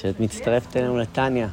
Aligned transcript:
שאת 0.00 0.20
מצטרפת 0.20 0.76
אלינו 0.76 0.98
לטניה. 0.98 1.48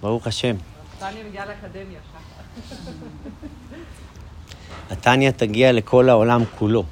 ברוך 0.00 0.26
השם. 0.26 0.56
טניה 0.98 1.24
מגיעה 1.28 1.46
לאקדמיה. 1.46 2.00
הטניה 4.90 5.32
תגיע 5.32 5.72
לכל 5.72 6.08
העולם 6.08 6.42
כולו. 6.58 6.84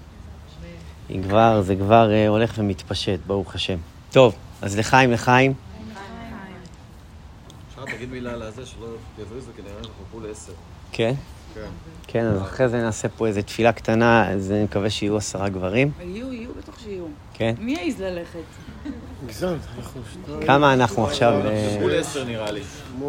היא 1.09 1.23
כבר, 1.23 1.63
זה 1.63 1.77
כבר 1.77 2.13
אה, 2.13 2.29
הולך 2.29 2.55
ומתפשט, 2.59 3.19
ברוך 3.27 3.55
השם. 3.55 3.79
טוב, 4.13 4.35
אז 4.63 4.79
לחיים, 4.79 5.13
לחיים. 5.13 5.55
אפשר 7.69 7.85
תגיד 7.85 8.11
מילה 8.11 8.33
על 8.33 8.43
הזה 8.43 8.67
שלא 8.67 8.87
יזריזו, 9.19 9.51
כי 9.57 9.63
נראה 9.63 9.79
אנחנו 9.79 10.05
פה 10.13 10.21
לעשר. 10.29 10.53
כן? 10.93 11.15
כן. 11.55 11.61
כן, 12.07 12.25
אז 12.27 12.43
אחרי 12.43 12.69
זה 12.69 12.83
נעשה 12.83 13.09
פה 13.09 13.27
איזו 13.27 13.43
תפילה 13.43 13.73
קטנה, 13.73 14.31
אז 14.31 14.53
אני 14.53 14.65
מקווה 14.65 14.91
שיהיו 14.91 15.17
עשרה 15.17 15.49
גברים. 15.49 15.91
יהיו, 16.01 16.33
יהיו, 16.33 16.51
בטח 16.59 16.79
שיהיו. 16.79 17.05
כן? 17.35 17.55
מי 17.59 17.73
יעז 17.73 18.01
ללכת? 18.01 18.39
הגזמת, 19.25 19.61
אנחנו... 19.79 20.01
כמה 20.47 20.75
אנחנו 20.75 21.05
עכשיו... 21.05 21.47
אה, 21.47 21.77
פה 21.81 21.89
לעשר 21.89 22.25
נראה 22.25 22.51
לי. 22.51 22.61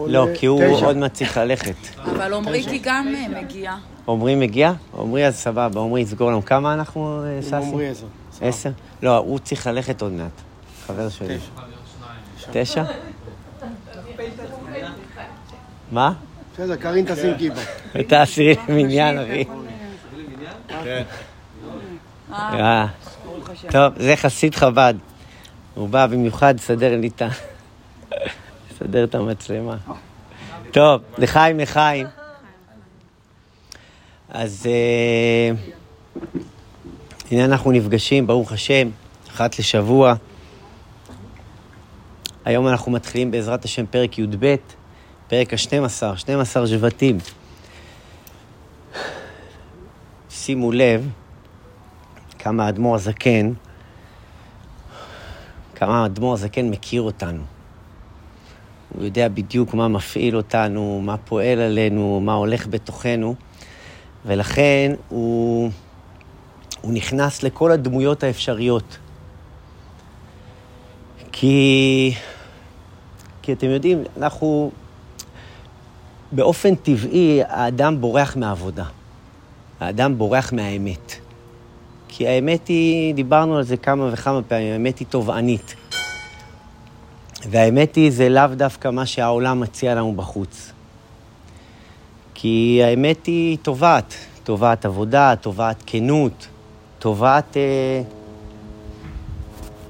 לא, 0.08 0.28
כי 0.36 0.46
הוא 0.46 0.62
תשע. 0.76 0.86
עוד 0.86 0.98
מעט 0.98 1.14
צריך 1.14 1.38
ללכת. 1.38 1.76
אבל 1.98 2.34
עמריקי 2.34 2.80
גם 2.84 3.08
אה, 3.16 3.42
מגיע. 3.42 3.76
עמרי 4.08 4.36
מגיע? 4.36 4.74
עמרי 4.98 5.28
אז 5.28 5.36
סבבה, 5.36 5.82
עמרי 5.82 6.02
יסגור 6.02 6.30
לנו. 6.32 6.46
כמה 6.46 6.74
אנחנו, 6.74 7.24
אה, 7.26 7.42
ססי? 7.42 7.56
עמרי 7.56 7.90
עזר. 7.90 8.06
עשר? 8.42 8.70
לא, 9.04 9.18
הוא 9.18 9.40
צריך 9.40 9.68
ללכת 9.68 10.02
עוד 10.02 10.12
מעט. 10.12 10.42
חבר 10.88 11.10
שלי. 11.10 11.38
תשע? 12.52 12.84
מה? 15.92 16.14
בסדר, 16.54 16.76
קארין 16.76 17.06
תשים 17.06 17.38
כיפה. 17.38 17.62
את 18.00 18.12
העשירי 18.12 18.56
מניין, 18.70 19.20
אחי. 19.20 19.46
אה, 22.32 22.86
השם. 23.52 23.70
טוב, 23.70 23.94
זה 23.98 24.16
חסיד 24.16 24.56
חב"ד. 24.56 24.94
הוא 25.74 25.90
בא 25.90 26.08
במיוחד 26.08 26.56
לסדר 26.56 26.98
לי 26.98 27.08
את 27.08 27.22
ה... 27.22 27.28
לסדר 28.72 29.04
את 29.04 29.16
המצלמה. 29.16 29.78
טוב, 30.72 31.02
לחיים, 31.18 31.60
לחיים. 31.60 32.08
אז 34.30 34.66
אה, 34.66 35.52
הנה 37.32 37.46
אנחנו 37.46 37.72
נפגשים, 37.72 38.28
ברוך 38.28 38.52
השם, 38.52 38.90
אחת 39.30 39.60
לשבוע. 39.60 40.14
היום 42.46 42.68
אנחנו 42.68 42.92
מתחילים 42.92 43.32
בעזרת 43.32 43.66
השם 43.66 43.86
פרק 43.86 44.20
י"ב, 44.20 44.56
פרק 45.28 45.54
ה-12, 45.54 46.18
12 46.18 46.68
שבטים. 46.68 47.18
שימו 50.30 50.72
לב 50.72 51.10
כמה 52.40 52.66
האדמו"ר 52.66 52.96
הזקן, 52.96 53.54
כמה 55.76 56.04
האדמו"ר 56.04 56.34
הזקן 56.34 56.70
מכיר 56.70 57.02
אותנו. 57.02 57.44
הוא 58.96 59.04
יודע 59.04 59.28
בדיוק 59.30 59.74
מה 59.74 59.88
מפעיל 59.88 60.38
אותנו, 60.38 61.02
מה 61.04 61.18
פועל 61.18 61.60
עלינו, 61.60 62.20
מה 62.20 62.34
הולך 62.34 62.68
בתוכנו, 62.68 63.36
ולכן 64.26 64.92
הוא, 65.10 65.70
הוא 66.82 66.94
נכנס 66.94 67.44
לכל 67.44 67.72
הדמויות 67.72 68.24
האפשריות. 68.24 68.98
כי, 71.32 72.14
כי 73.42 73.54
אתם 73.54 73.68
יודעים, 73.70 74.04
אנחנו, 74.18 74.72
באופן 76.36 76.76
טבעי, 76.76 77.42
האדם 77.48 78.02
בורח 78.02 78.36
מהעבודה. 78.36 78.84
האדם 79.80 80.18
בורח 80.18 80.54
מהאמת. 80.54 81.14
כי 82.08 82.28
האמת 82.28 82.68
היא, 82.68 83.16
דיברנו 83.16 83.58
על 83.58 83.64
זה 83.64 83.78
כמה 83.78 84.10
וכמה 84.14 84.42
פעמים, 84.42 84.74
האמת 84.74 85.00
היא 85.00 85.08
תובענית. 85.08 85.76
והאמת 87.50 87.96
היא, 87.96 88.12
זה 88.12 88.30
לאו 88.30 88.48
דווקא 88.56 88.88
מה 88.90 89.06
שהעולם 89.06 89.60
מציע 89.60 89.96
לנו 89.96 90.14
בחוץ. 90.16 90.72
כי 92.34 92.82
האמת 92.84 93.26
היא 93.26 93.58
תובעת, 93.62 94.14
תובעת 94.44 94.86
עבודה, 94.86 95.34
תובעת 95.42 95.84
כנות, 95.86 96.48
תובעת 97.00 97.58
אה, 97.58 98.02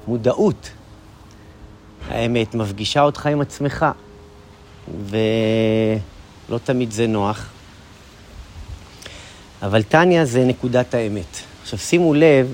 מודעות. 0.08 0.70
האמת 2.08 2.54
מפגישה 2.54 3.02
אותך 3.02 3.26
עם 3.26 3.40
עצמך, 3.40 3.86
ולא 6.48 6.58
תמיד 6.58 6.92
זה 6.92 7.06
נוח. 7.06 7.46
אבל 9.62 9.82
טניה 9.82 10.24
זה 10.24 10.44
נקודת 10.44 10.94
האמת. 10.94 11.40
עכשיו 11.62 11.78
שימו 11.78 12.14
לב, 12.14 12.52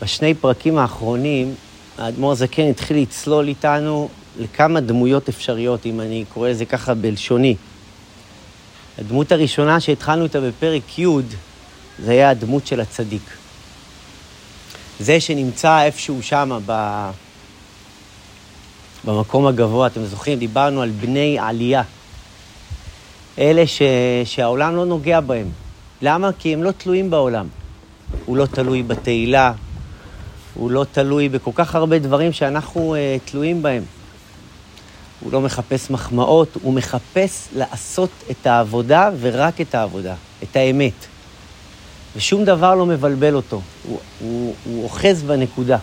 בשני 0.00 0.34
פרקים 0.34 0.78
האחרונים, 0.78 1.54
האדמו"ר 1.98 2.32
הזקן 2.32 2.70
התחיל 2.70 2.96
לצלול 2.96 3.48
איתנו 3.48 4.08
לכמה 4.38 4.80
דמויות 4.80 5.28
אפשריות, 5.28 5.86
אם 5.86 6.00
אני 6.00 6.24
קורא 6.28 6.48
לזה 6.48 6.64
ככה 6.64 6.94
בלשוני. 6.94 7.56
הדמות 8.98 9.32
הראשונה 9.32 9.80
שהתחלנו 9.80 10.24
איתה 10.24 10.40
בפרק 10.40 10.98
י' 10.98 11.06
זה 12.04 12.10
היה 12.10 12.30
הדמות 12.30 12.66
של 12.66 12.80
הצדיק. 12.80 13.22
זה 15.00 15.20
שנמצא 15.20 15.82
איפשהו 15.82 16.22
שם 16.22 16.58
ב... 16.66 17.10
במקום 19.04 19.46
הגבוה, 19.46 19.86
אתם 19.86 20.04
זוכרים, 20.04 20.38
דיברנו 20.38 20.82
על 20.82 20.90
בני 20.90 21.38
עלייה. 21.38 21.82
אלה 23.40 23.66
ש... 23.66 23.82
שהעולם 24.24 24.76
לא 24.76 24.86
נוגע 24.86 25.20
בהם. 25.20 25.48
למה? 26.02 26.30
כי 26.38 26.52
הם 26.52 26.62
לא 26.62 26.70
תלויים 26.70 27.10
בעולם. 27.10 27.46
הוא 28.24 28.36
לא 28.36 28.46
תלוי 28.46 28.82
בתהילה, 28.82 29.52
הוא 30.54 30.70
לא 30.70 30.86
תלוי 30.92 31.28
בכל 31.28 31.50
כך 31.54 31.74
הרבה 31.74 31.98
דברים 31.98 32.32
שאנחנו 32.32 32.94
uh, 32.94 33.30
תלויים 33.30 33.62
בהם. 33.62 33.82
הוא 35.20 35.32
לא 35.32 35.40
מחפש 35.40 35.90
מחמאות, 35.90 36.48
הוא 36.62 36.74
מחפש 36.74 37.48
לעשות 37.56 38.10
את 38.30 38.46
העבודה 38.46 39.10
ורק 39.20 39.60
את 39.60 39.74
העבודה, 39.74 40.14
את 40.42 40.56
האמת. 40.56 40.92
ושום 42.16 42.44
דבר 42.44 42.74
לא 42.74 42.86
מבלבל 42.86 43.34
אותו, 43.34 43.60
הוא, 43.88 43.98
הוא, 44.20 44.54
הוא 44.64 44.84
אוחז 44.84 45.22
בנקודה, 45.22 45.78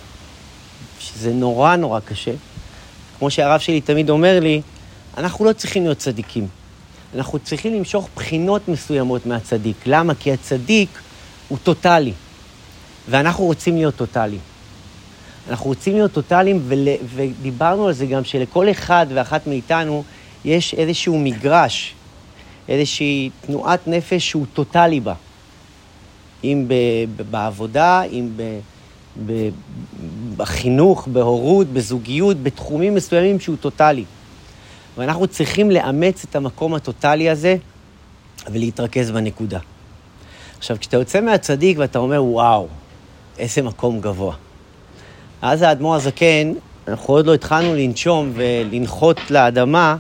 שזה 1.00 1.34
נורא 1.34 1.76
נורא 1.76 2.00
קשה. 2.00 2.32
כמו 3.20 3.32
שהרב 3.32 3.60
שלי 3.60 3.82
תמיד 3.82 4.10
אומר 4.10 4.40
לי, 4.40 4.62
אנחנו 5.18 5.46
לא 5.46 5.54
צריכים 5.54 5.84
להיות 5.84 5.98
צדיקים. 5.98 6.48
אנחנו 7.18 7.40
צריכים 7.40 7.74
למשוך 7.74 8.10
בחינות 8.16 8.68
מסוימות 8.68 9.26
מהצדיק. 9.26 9.78
למה? 9.86 10.16
כי 10.16 10.32
הצדיק 10.32 10.90
הוא 11.48 11.58
טוטאלי, 11.64 12.14
ואנחנו 13.10 13.46
רוצים 13.46 13.76
להיות 13.76 13.96
טוטאליים. 13.96 14.42
אנחנו 15.50 15.66
רוצים 15.66 15.94
להיות 15.94 16.12
טוטאליים, 16.12 16.62
ול... 16.68 16.88
ודיברנו 17.16 17.88
על 17.88 17.94
זה 17.94 18.06
גם 18.06 18.24
שלכל 18.24 18.72
אחד 18.72 19.06
ואחת 19.14 19.48
מאיתנו 19.48 20.04
יש 20.46 20.74
איזשהו 20.74 21.20
מגרש, 21.20 21.94
איזושהי 22.70 23.30
תנועת 23.42 23.88
נפש 23.88 24.30
שהוא 24.30 24.46
טוטאלי 24.54 25.00
בה. 25.00 25.14
אם 26.44 26.66
ב... 26.68 26.74
בעבודה, 27.32 28.02
אם 28.04 28.30
ב... 28.36 28.60
ב... 29.26 29.50
בחינוך, 30.38 31.08
בהורות, 31.08 31.68
בזוגיות, 31.68 32.44
בתחומים 32.44 32.96
מסוימים 32.96 33.40
שהוא 33.40 33.56
טוטאלי. 33.62 34.04
ואנחנו 34.98 35.28
צריכים 35.28 35.72
לאמץ 35.72 36.26
את 36.30 36.36
המקום 36.36 36.74
הטוטאלי 36.74 37.30
הזה 37.30 37.56
ולהתרכז 38.52 39.12
בנקודה. 39.12 39.60
עכשיו, 40.58 40.78
כשאתה 40.80 40.98
יוצא 40.98 41.22
מהצדיק 41.22 41.78
ואתה 41.80 42.00
אומר, 42.00 42.24
וואו, 42.24 42.68
איזה 43.38 43.62
מקום 43.62 44.02
גבוה. 44.02 44.36
אז 45.42 45.62
האדמו"ר 45.62 45.96
הזקן, 45.96 46.54
אנחנו 46.88 47.14
עוד 47.14 47.28
לא 47.28 47.34
התחלנו 47.34 47.76
לנשום 47.76 48.32
ולנחות 48.36 49.32
לאדמה, 49.32 49.96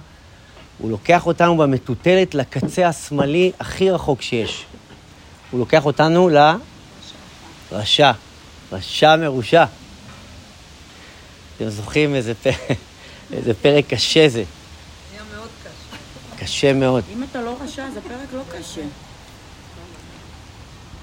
הוא 0.77 0.91
לוקח 0.91 1.25
אותנו 1.25 1.57
במטוטלת 1.57 2.35
לקצה 2.35 2.87
השמאלי 2.87 3.51
הכי 3.59 3.91
רחוק 3.91 4.21
שיש. 4.21 4.65
הוא 5.51 5.59
לוקח 5.59 5.85
אותנו 5.85 6.29
לרשע, 7.71 8.11
רשע 8.71 9.15
מרושע. 9.15 9.65
אתם 11.55 11.69
זוכרים 11.69 12.15
איזה 12.15 12.33
פרק, 12.33 12.55
איזה 13.33 13.53
פרק 13.53 13.85
קשה 13.87 14.29
זה. 14.29 14.43
קשה. 16.47 16.73
מאוד. 16.73 17.03
אם 17.13 17.23
אתה 17.23 17.41
לא 17.41 17.55
רשע, 17.61 17.89
זה 17.93 18.01
פרק 18.01 18.33
לא 18.33 18.41
קשה. 18.51 18.81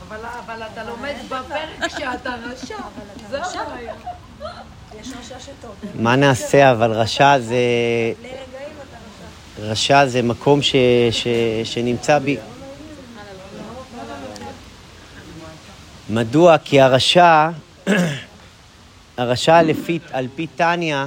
אבל, 0.09 0.17
אבל 0.45 0.63
אתה 0.73 0.85
לומד 0.85 1.15
בפרק 1.27 1.91
שאתה 1.99 2.35
רשע. 2.45 2.77
זה 3.31 3.39
הבעיה. 3.39 3.95
מה 5.95 6.17
נעשה, 6.17 6.73
אבל 6.73 6.93
רשע 6.93 7.39
זה... 7.39 7.57
רשע 9.59 10.07
זה 10.07 10.23
מקום 10.23 10.63
ש... 10.63 10.75
ש... 11.11 11.27
שנמצא 11.65 12.19
בי... 12.19 12.37
מדוע? 16.11 16.59
כי 16.59 16.81
הרשע, 16.81 17.51
הרשע 19.19 19.63
לפי, 19.63 19.99
על 20.13 20.29
פי 20.35 20.47
טניה, 20.47 21.07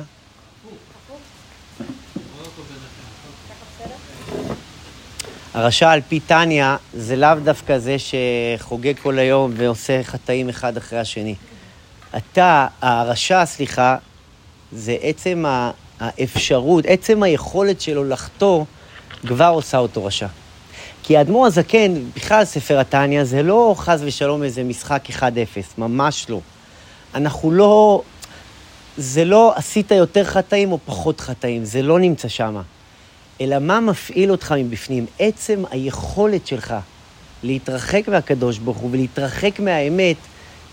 הרשע 5.58 5.92
על 5.92 6.02
פי 6.10 6.20
טניה 6.20 6.78
זה 6.94 7.16
לאו 7.16 7.36
דווקא 7.44 7.78
זה 7.78 7.96
שחוגג 8.00 8.94
כל 9.02 9.20
היום 9.20 9.52
ועושה 9.56 10.04
חטאים 10.04 10.50
אחד 10.50 10.78
אחרי 10.78 11.00
השני. 11.00 11.36
אתה, 12.18 12.68
הרשע, 12.82 13.46
סליחה, 13.46 13.98
זה 14.72 14.98
עצם 15.02 15.46
האפשרות, 16.00 16.86
עצם 16.88 17.24
היכולת 17.24 17.82
שלו 17.82 18.04
לחטוא, 18.04 18.64
כבר 19.28 19.52
עושה 19.54 19.78
אותו 19.78 20.06
רשע. 20.06 20.28
כי 21.04 21.18
האדמו"ר 21.18 21.46
הזקן, 21.46 21.94
בכלל 22.16 22.46
ספר 22.46 22.80
התניא, 22.80 23.24
זה 23.24 23.44
לא 23.44 23.76
חס 23.78 24.00
ושלום 24.04 24.44
איזה 24.44 24.64
משחק 24.64 25.10
1-0, 25.10 25.22
ממש 25.78 26.26
לא. 26.30 26.40
אנחנו 27.16 27.52
לא... 27.52 28.02
זה 28.98 29.26
לא 29.26 29.54
עשית 29.56 29.92
יותר 29.92 30.24
חטאים 30.24 30.72
או 30.72 30.80
פחות 30.86 31.20
חטאים, 31.20 31.66
זה 31.66 31.82
לא 31.82 32.00
נמצא 32.00 32.28
שם. 32.28 32.58
אלא 33.42 33.60
מה 33.60 33.80
מפעיל 33.80 34.32
אותך 34.32 34.56
מבפנים? 34.58 35.06
עצם 35.20 35.64
היכולת 35.72 36.48
שלך 36.48 36.74
להתרחק 37.44 38.08
מהקדוש 38.08 38.58
ברוך 38.58 38.78
הוא 38.78 38.90
ולהתרחק 38.92 39.60
מהאמת, 39.60 40.16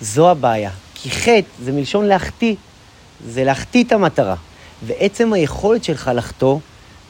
זו 0.01 0.31
הבעיה. 0.31 0.71
כי 0.95 1.11
חטא 1.11 1.49
זה 1.63 1.73
מלשון 1.73 2.05
להחטיא, 2.05 2.55
זה 3.27 3.45
להחטיא 3.45 3.85
את 3.85 3.93
המטרה. 3.93 4.35
ועצם 4.87 5.33
היכולת 5.33 5.85
שלך 5.85 6.11
לחטוא, 6.15 6.59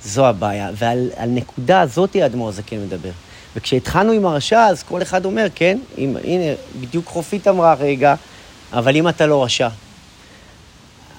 זו 0.05 0.27
הבעיה. 0.27 0.71
ועל 0.75 1.11
על 1.17 1.29
נקודה 1.29 1.81
הזאת 1.81 2.17
האדמו"ר 2.17 2.49
הזקן 2.49 2.77
מדבר. 2.77 3.11
וכשהתחלנו 3.57 4.13
עם 4.13 4.27
הרשע, 4.27 4.67
אז 4.67 4.83
כל 4.83 5.03
אחד 5.03 5.25
אומר, 5.25 5.47
כן, 5.55 5.79
אם, 5.99 6.17
הנה, 6.25 6.55
בדיוק 6.81 7.07
חופית 7.07 7.49
אמרה 7.49 7.75
רגע, 7.75 8.15
אבל 8.73 8.97
אם 8.97 9.09
אתה 9.09 9.27
לא 9.27 9.45
רשע. 9.45 9.69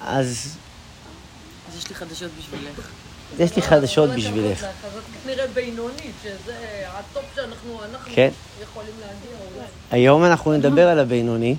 אז 0.06 0.56
אז 1.68 1.78
יש 1.78 1.88
לי 1.88 1.94
חדשות 1.94 2.30
בשבילך. 2.38 2.88
יש 3.38 3.56
לי 3.56 3.62
חדשות 3.62 4.10
בשבילך. 4.10 4.60
זאת 4.60 5.04
כנראה 5.24 5.46
בינונית, 5.46 6.14
שזה 6.22 6.84
הטופ 6.86 7.24
שאנחנו 7.34 7.80
אנחנו 7.84 8.12
כן. 8.14 8.28
יכולים 8.62 8.92
להגיע. 9.00 9.38
אולי. 9.54 9.66
היום 9.90 10.24
אנחנו 10.24 10.52
נדבר 10.52 10.88
על 10.88 10.98
הבינוני, 10.98 11.56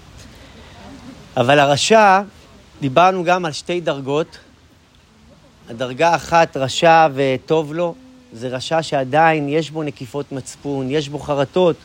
אבל 1.37 1.59
הרשע, 1.59 2.21
דיברנו 2.81 3.23
גם 3.23 3.45
על 3.45 3.51
שתי 3.51 3.81
דרגות. 3.81 4.37
הדרגה 5.69 6.15
אחת, 6.15 6.57
רשע 6.57 7.07
וטוב 7.13 7.73
לו, 7.73 7.95
זה 8.33 8.47
רשע 8.47 8.83
שעדיין 8.83 9.49
יש 9.49 9.71
בו 9.71 9.83
נקיפות 9.83 10.31
מצפון, 10.31 10.91
יש 10.91 11.09
בו 11.09 11.19
חרטות. 11.19 11.75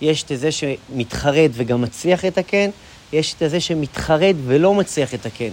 יש 0.00 0.24
את 0.24 0.38
זה 0.38 0.48
שמתחרט 0.52 1.50
וגם 1.54 1.82
מצליח 1.82 2.24
לתקן, 2.24 2.70
יש 3.12 3.34
את 3.42 3.50
זה 3.50 3.60
שמתחרט 3.60 4.36
ולא 4.46 4.74
מצליח 4.74 5.14
לתקן. 5.14 5.50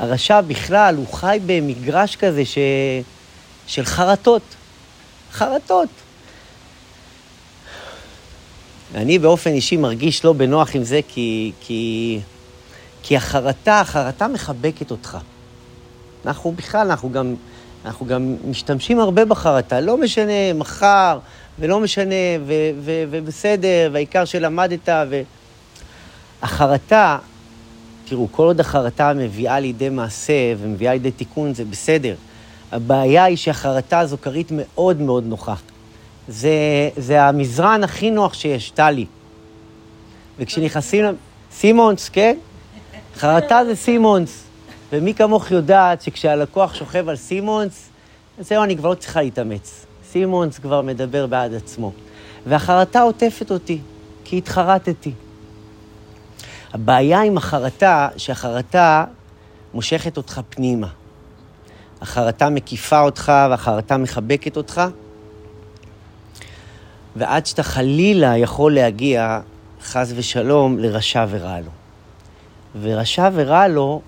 הרשע 0.00 0.40
בכלל, 0.40 0.96
הוא 0.96 1.06
חי 1.12 1.38
במגרש 1.46 2.16
כזה 2.16 2.44
ש... 2.44 2.58
של 3.66 3.84
חרטות. 3.84 4.42
חרטות. 5.32 5.88
אני 8.94 9.18
באופן 9.18 9.50
אישי 9.50 9.76
מרגיש 9.76 10.24
לא 10.24 10.32
בנוח 10.32 10.74
עם 10.74 10.84
זה, 10.84 11.00
כי, 11.08 11.52
כי, 11.60 12.20
כי 13.02 13.16
החרטה, 13.16 13.80
החרטה 13.80 14.28
מחבקת 14.28 14.90
אותך. 14.90 15.18
אנחנו 16.26 16.52
בכלל, 16.52 16.90
אנחנו 16.90 17.12
גם, 17.12 17.34
אנחנו 17.84 18.06
גם 18.06 18.36
משתמשים 18.44 19.00
הרבה 19.00 19.24
בחרטה, 19.24 19.80
לא 19.80 19.96
משנה 19.96 20.52
מחר, 20.54 21.18
ולא 21.58 21.80
משנה, 21.80 22.14
ו, 22.46 22.52
ו, 22.80 23.04
ובסדר, 23.10 23.90
והעיקר 23.92 24.24
שלמדת, 24.24 24.88
ו... 25.10 25.22
החרטה, 26.42 27.18
תראו, 28.10 28.28
כל 28.30 28.42
עוד 28.42 28.60
החרטה 28.60 29.12
מביאה 29.16 29.60
לידי 29.60 29.88
מעשה 29.88 30.32
ומביאה 30.58 30.92
לידי 30.92 31.10
תיקון, 31.10 31.54
זה 31.54 31.64
בסדר. 31.64 32.14
הבעיה 32.72 33.24
היא 33.24 33.36
שהחרטה 33.36 33.98
הזו 33.98 34.16
כרית 34.22 34.48
מאוד 34.50 35.00
מאוד 35.00 35.24
נוחה. 35.26 35.54
זה, 36.28 36.50
זה 36.96 37.22
המזרן 37.22 37.84
הכי 37.84 38.10
נוח 38.10 38.34
שיש, 38.34 38.70
טלי. 38.70 39.06
וכשנכנסים... 40.38 41.04
סימונס, 41.52 42.08
כן? 42.08 42.36
חרטה 43.16 43.64
זה 43.64 43.76
סימונס. 43.76 44.44
ומי 44.92 45.14
כמוך 45.14 45.50
יודעת 45.50 46.02
שכשהלקוח 46.02 46.74
שוכב 46.74 47.08
על 47.08 47.16
סימונס, 47.16 47.88
זהו, 48.40 48.64
אני 48.64 48.76
כבר 48.76 48.88
לא 48.88 48.94
צריכה 48.94 49.22
להתאמץ. 49.22 49.86
סימונס 50.10 50.58
כבר 50.58 50.82
מדבר 50.82 51.26
בעד 51.26 51.54
עצמו. 51.54 51.92
והחרטה 52.46 53.02
עוטפת 53.02 53.50
אותי, 53.50 53.78
כי 54.24 54.38
התחרטתי. 54.38 55.12
הבעיה 56.72 57.22
עם 57.22 57.36
החרטה, 57.36 58.08
שהחרטה 58.16 59.04
מושכת 59.74 60.16
אותך 60.16 60.40
פנימה. 60.48 60.88
החרטה 62.00 62.50
מקיפה 62.50 63.00
אותך 63.00 63.32
והחרטה 63.50 63.96
מחבקת 63.96 64.56
אותך, 64.56 64.82
ועד 67.16 67.46
שאתה 67.46 67.62
חלילה 67.62 68.36
יכול 68.36 68.74
להגיע, 68.74 69.40
חס 69.82 70.12
ושלום, 70.16 70.78
לרשע 70.78 71.26
ורע 71.30 71.60
לו. 71.60 71.70
ורשע 72.80 73.28
ורע 73.32 73.68
לו, 73.68 74.00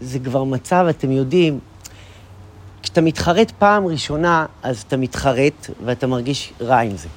זה 0.00 0.18
כבר 0.18 0.44
מצב, 0.44 0.86
אתם 0.90 1.12
יודעים, 1.12 1.58
כשאתה 2.82 3.00
מתחרט 3.00 3.50
פעם 3.50 3.86
ראשונה, 3.86 4.46
אז 4.62 4.84
אתה 4.88 4.96
מתחרט 4.96 5.70
ואתה 5.84 6.06
מרגיש 6.06 6.52
רע 6.60 6.78
עם 6.78 6.96
זה. 6.96 7.08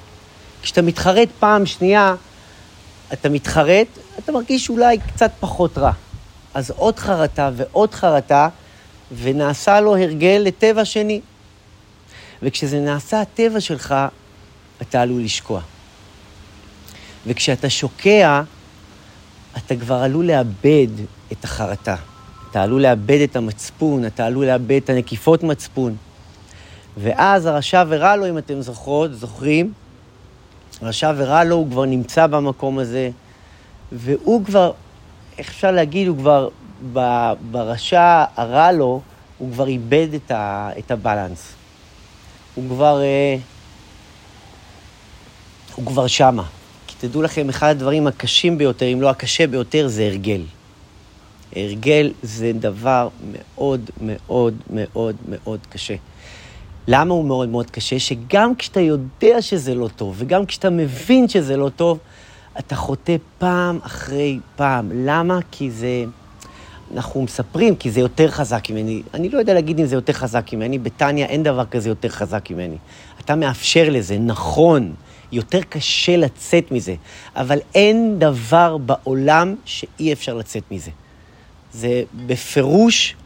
כשאתה 0.62 0.82
מתחרט 0.82 1.28
פעם 1.38 1.66
שנייה, 1.66 2.14
אתה 3.12 3.28
מתחרט, 3.28 3.86
אתה 4.18 4.32
מרגיש 4.32 4.68
אולי 4.68 4.98
קצת 4.98 5.30
פחות 5.40 5.78
רע. 5.78 5.92
אז 6.54 6.70
עוד 6.70 6.98
חרטה 6.98 7.50
ועוד 7.56 7.94
חרטה, 7.94 8.48
ונעשה 9.22 9.80
לו 9.80 9.96
הרגל 9.96 10.42
לטבע 10.44 10.84
שני. 10.84 11.20
וכשזה 12.42 12.80
נעשה 12.80 13.20
הטבע 13.20 13.60
שלך, 13.60 13.94
אתה 14.82 15.02
עלול 15.02 15.22
לשקוע. 15.22 15.60
וכשאתה 17.26 17.70
שוקע, 17.70 18.42
אתה 19.56 19.76
כבר 19.76 19.94
עלול 19.94 20.26
לאבד 20.26 20.86
את 21.32 21.44
החרטה. 21.44 21.96
אתה 22.50 22.62
עלול 22.62 22.82
לאבד 22.82 23.20
את 23.20 23.36
המצפון, 23.36 24.06
אתה 24.06 24.26
עלול 24.26 24.46
לאבד 24.46 24.80
את 24.84 24.90
הנקיפות 24.90 25.42
מצפון. 25.42 25.96
ואז 26.96 27.46
הרשע 27.46 27.84
ורע 27.88 28.16
לו, 28.16 28.28
אם 28.28 28.38
אתם 28.38 28.60
זוכרות, 28.60 29.14
זוכרים, 29.14 29.72
רשע 30.82 31.12
ורע 31.16 31.44
לו, 31.44 31.56
הוא 31.56 31.70
כבר 31.70 31.84
נמצא 31.84 32.26
במקום 32.26 32.78
הזה, 32.78 33.10
והוא 33.92 34.44
כבר, 34.44 34.72
איך 35.38 35.48
אפשר 35.48 35.70
להגיד, 35.70 36.08
הוא 36.08 36.16
כבר, 36.16 36.48
ב- 36.92 37.32
ברשע 37.50 38.24
הרע 38.36 38.72
לו, 38.72 39.00
הוא 39.38 39.52
כבר 39.52 39.66
איבד 39.66 40.08
את, 40.14 40.30
ה, 40.30 40.70
את 40.78 40.90
הבלנס. 40.90 41.52
הוא 42.54 42.64
כבר, 42.68 43.00
אה, 43.02 43.36
הוא 45.74 45.86
כבר 45.86 46.06
שמה. 46.06 46.42
כי 46.86 46.94
תדעו 46.98 47.22
לכם, 47.22 47.48
אחד 47.48 47.70
הדברים 47.70 48.06
הקשים 48.06 48.58
ביותר, 48.58 48.92
אם 48.92 49.00
לא 49.00 49.10
הקשה 49.10 49.46
ביותר, 49.46 49.88
זה 49.88 50.04
הרגל. 50.04 50.42
הרגל 51.56 52.12
זה 52.22 52.52
דבר 52.54 53.08
מאוד 53.32 53.90
מאוד 54.00 54.54
מאוד 54.70 55.16
מאוד 55.28 55.60
קשה. 55.70 55.94
למה 56.90 57.14
הוא 57.14 57.24
מאוד 57.24 57.48
מאוד 57.48 57.70
קשה? 57.70 57.98
שגם 57.98 58.54
כשאתה 58.54 58.80
יודע 58.80 59.42
שזה 59.42 59.74
לא 59.74 59.88
טוב, 59.96 60.14
וגם 60.18 60.46
כשאתה 60.46 60.70
מבין 60.70 61.28
שזה 61.28 61.56
לא 61.56 61.68
טוב, 61.68 61.98
אתה 62.58 62.76
חוטא 62.76 63.16
פעם 63.38 63.78
אחרי 63.82 64.38
פעם. 64.56 64.90
למה? 64.94 65.38
כי 65.50 65.70
זה... 65.70 66.04
אנחנו 66.94 67.22
מספרים, 67.22 67.76
כי 67.76 67.90
זה 67.90 68.00
יותר 68.00 68.30
חזק 68.30 68.70
ממני. 68.70 69.02
אני 69.14 69.28
לא 69.28 69.38
יודע 69.38 69.54
להגיד 69.54 69.80
אם 69.80 69.86
זה 69.86 69.94
יותר 69.94 70.12
חזק 70.12 70.52
ממני, 70.52 70.78
בטניה 70.78 71.26
אין 71.26 71.42
דבר 71.42 71.64
כזה 71.64 71.88
יותר 71.88 72.08
חזק 72.08 72.50
ממני. 72.50 72.76
אתה 73.20 73.34
מאפשר 73.34 73.88
לזה, 73.90 74.18
נכון, 74.18 74.94
יותר 75.32 75.60
קשה 75.68 76.16
לצאת 76.16 76.72
מזה, 76.72 76.94
אבל 77.36 77.58
אין 77.74 78.18
דבר 78.18 78.76
בעולם 78.76 79.54
שאי 79.64 80.12
אפשר 80.12 80.34
לצאת 80.34 80.62
מזה. 80.70 80.90
זה 81.72 82.02
בפירוש, 82.26 83.16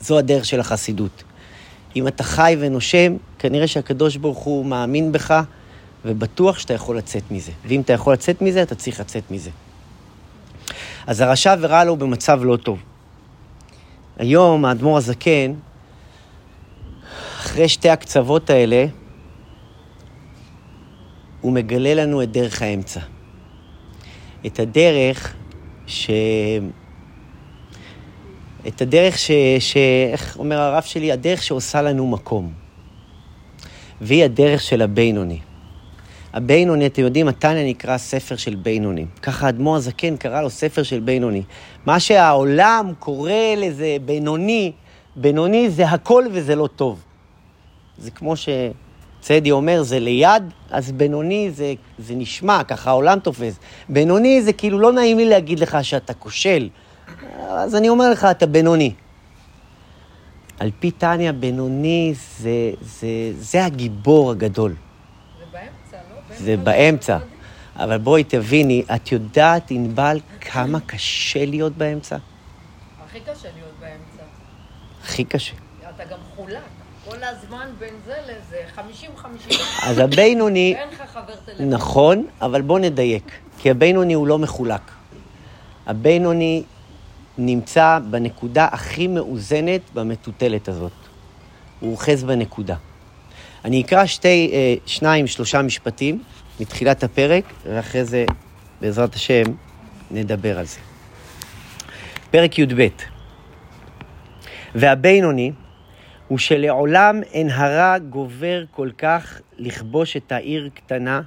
זו 0.00 0.18
הדרך 0.18 0.44
של 0.44 0.60
החסידות. 0.60 1.22
אם 1.96 2.08
אתה 2.08 2.24
חי 2.24 2.56
ונושם, 2.60 3.16
כנראה 3.38 3.66
שהקדוש 3.66 4.16
ברוך 4.16 4.38
הוא 4.38 4.66
מאמין 4.66 5.12
בך, 5.12 5.42
ובטוח 6.04 6.58
שאתה 6.58 6.74
יכול 6.74 6.98
לצאת 6.98 7.22
מזה. 7.30 7.52
ואם 7.66 7.80
אתה 7.80 7.92
יכול 7.92 8.12
לצאת 8.12 8.42
מזה, 8.42 8.62
אתה 8.62 8.74
צריך 8.74 9.00
לצאת 9.00 9.30
מזה. 9.30 9.50
אז 11.06 11.20
הרשע 11.20 11.54
ורע 11.60 11.84
לו 11.84 11.96
במצב 11.96 12.40
לא 12.44 12.56
טוב. 12.56 12.78
היום 14.18 14.64
האדמו"ר 14.64 14.96
הזקן, 14.96 15.52
אחרי 17.38 17.68
שתי 17.68 17.90
הקצוות 17.90 18.50
האלה, 18.50 18.86
הוא 21.40 21.52
מגלה 21.52 21.94
לנו 21.94 22.22
את 22.22 22.32
דרך 22.32 22.62
האמצע. 22.62 23.00
את 24.46 24.60
הדרך 24.60 25.34
ש... 25.86 26.10
את 28.68 28.82
הדרך 28.82 29.18
ש... 29.18 29.30
ש... 29.58 29.76
איך 30.12 30.36
אומר 30.38 30.58
הרב 30.58 30.82
שלי? 30.82 31.12
הדרך 31.12 31.42
שעושה 31.42 31.82
לנו 31.82 32.06
מקום. 32.06 32.52
והיא 34.00 34.24
הדרך 34.24 34.62
של 34.62 34.82
הבינוני. 34.82 35.38
הבינוני, 36.32 36.86
אתם 36.86 37.02
יודעים, 37.02 37.28
התניא 37.28 37.64
נקרא 37.64 37.98
ספר 37.98 38.36
של 38.36 38.54
בינוני. 38.54 39.06
ככה 39.22 39.46
האדמו"ר 39.46 39.76
הזקן 39.76 40.16
קרא 40.16 40.42
לו 40.42 40.50
ספר 40.50 40.82
של 40.82 41.00
בינוני. 41.00 41.42
מה 41.86 42.00
שהעולם 42.00 42.92
קורא 42.98 43.32
לזה 43.56 43.96
בינוני, 44.04 44.72
בינוני 45.16 45.70
זה 45.70 45.88
הכל 45.88 46.24
וזה 46.32 46.54
לא 46.54 46.66
טוב. 46.66 47.02
זה 47.98 48.10
כמו 48.10 48.34
שצדי 48.36 49.50
אומר, 49.50 49.82
זה 49.82 50.00
ליד, 50.00 50.42
אז 50.70 50.92
בינוני 50.92 51.50
זה, 51.50 51.74
זה 51.98 52.14
נשמע, 52.14 52.64
ככה 52.64 52.90
העולם 52.90 53.18
תופס. 53.18 53.58
בינוני 53.88 54.42
זה 54.42 54.52
כאילו 54.52 54.78
לא 54.78 54.92
נעים 54.92 55.18
לי 55.18 55.24
להגיד 55.24 55.60
לך 55.60 55.78
שאתה 55.82 56.14
כושל. 56.14 56.68
אז 57.48 57.74
אני 57.74 57.88
אומר 57.88 58.10
לך, 58.10 58.24
אתה 58.24 58.46
בינוני. 58.46 58.94
על 60.60 60.70
פי 60.80 60.90
טניה, 60.90 61.32
בינוני 61.32 62.14
זה, 62.38 62.70
זה, 62.80 63.06
זה 63.38 63.64
הגיבור 63.64 64.30
הגדול. 64.30 64.74
זה 65.38 65.44
באמצע, 65.52 65.96
לא? 66.10 66.36
זה 66.36 66.56
באמצע. 66.56 67.18
אבל 67.76 67.98
בואי 67.98 68.24
תביני, 68.24 68.82
את 68.94 69.12
יודעת, 69.12 69.70
ענבל, 69.70 70.20
כמה 70.40 70.80
קשה 70.80 71.44
להיות 71.44 71.72
באמצע? 71.72 72.16
הכי 73.06 73.20
קשה 73.20 73.48
להיות 73.54 73.74
באמצע. 73.80 74.22
הכי 75.02 75.24
קשה. 75.24 75.54
אתה 75.94 76.04
גם 76.04 76.18
חולק. 76.36 76.60
כל 77.08 77.16
הזמן 77.22 77.68
בין 77.78 77.94
זה 78.06 78.14
לזה, 78.22 78.62
50-50. 79.16 79.54
אז 79.82 79.98
הבינוני, 79.98 80.74
אין 80.78 80.88
לך 80.88 81.02
חבר 81.12 81.34
טלפון. 81.44 81.70
נכון, 81.70 82.26
אבל 82.40 82.62
בוא 82.62 82.78
נדייק, 82.78 83.30
כי 83.58 83.70
הבינוני 83.70 84.14
הוא 84.14 84.26
לא 84.26 84.38
מחולק. 84.38 84.90
הבינוני 85.86 86.62
נמצא 87.38 87.98
בנקודה 88.10 88.68
הכי 88.72 89.06
מאוזנת 89.06 89.80
במטוטלת 89.94 90.68
הזאת. 90.68 90.92
הוא 91.80 91.90
אוחז 91.92 92.24
בנקודה. 92.24 92.76
אני 93.64 93.82
אקרא 93.82 94.06
שתי, 94.06 94.50
אה, 94.52 94.74
שניים, 94.86 95.26
שלושה 95.26 95.62
משפטים 95.62 96.22
מתחילת 96.60 97.04
הפרק, 97.04 97.44
ואחרי 97.64 98.04
זה, 98.04 98.24
בעזרת 98.80 99.14
השם, 99.14 99.42
נדבר 100.10 100.58
על 100.58 100.64
זה. 100.64 100.78
פרק 102.30 102.58
י"ב: 102.58 102.88
והבינוני 104.74 105.52
הוא 106.28 106.38
שלעולם 106.38 107.20
אין 107.32 107.50
הרע 107.50 107.98
גובר 107.98 108.64
כל 108.70 108.90
כך 108.98 109.40
לכבוש 109.58 110.16
את 110.16 110.32
העיר 110.32 110.68
קטנה, 110.74 111.20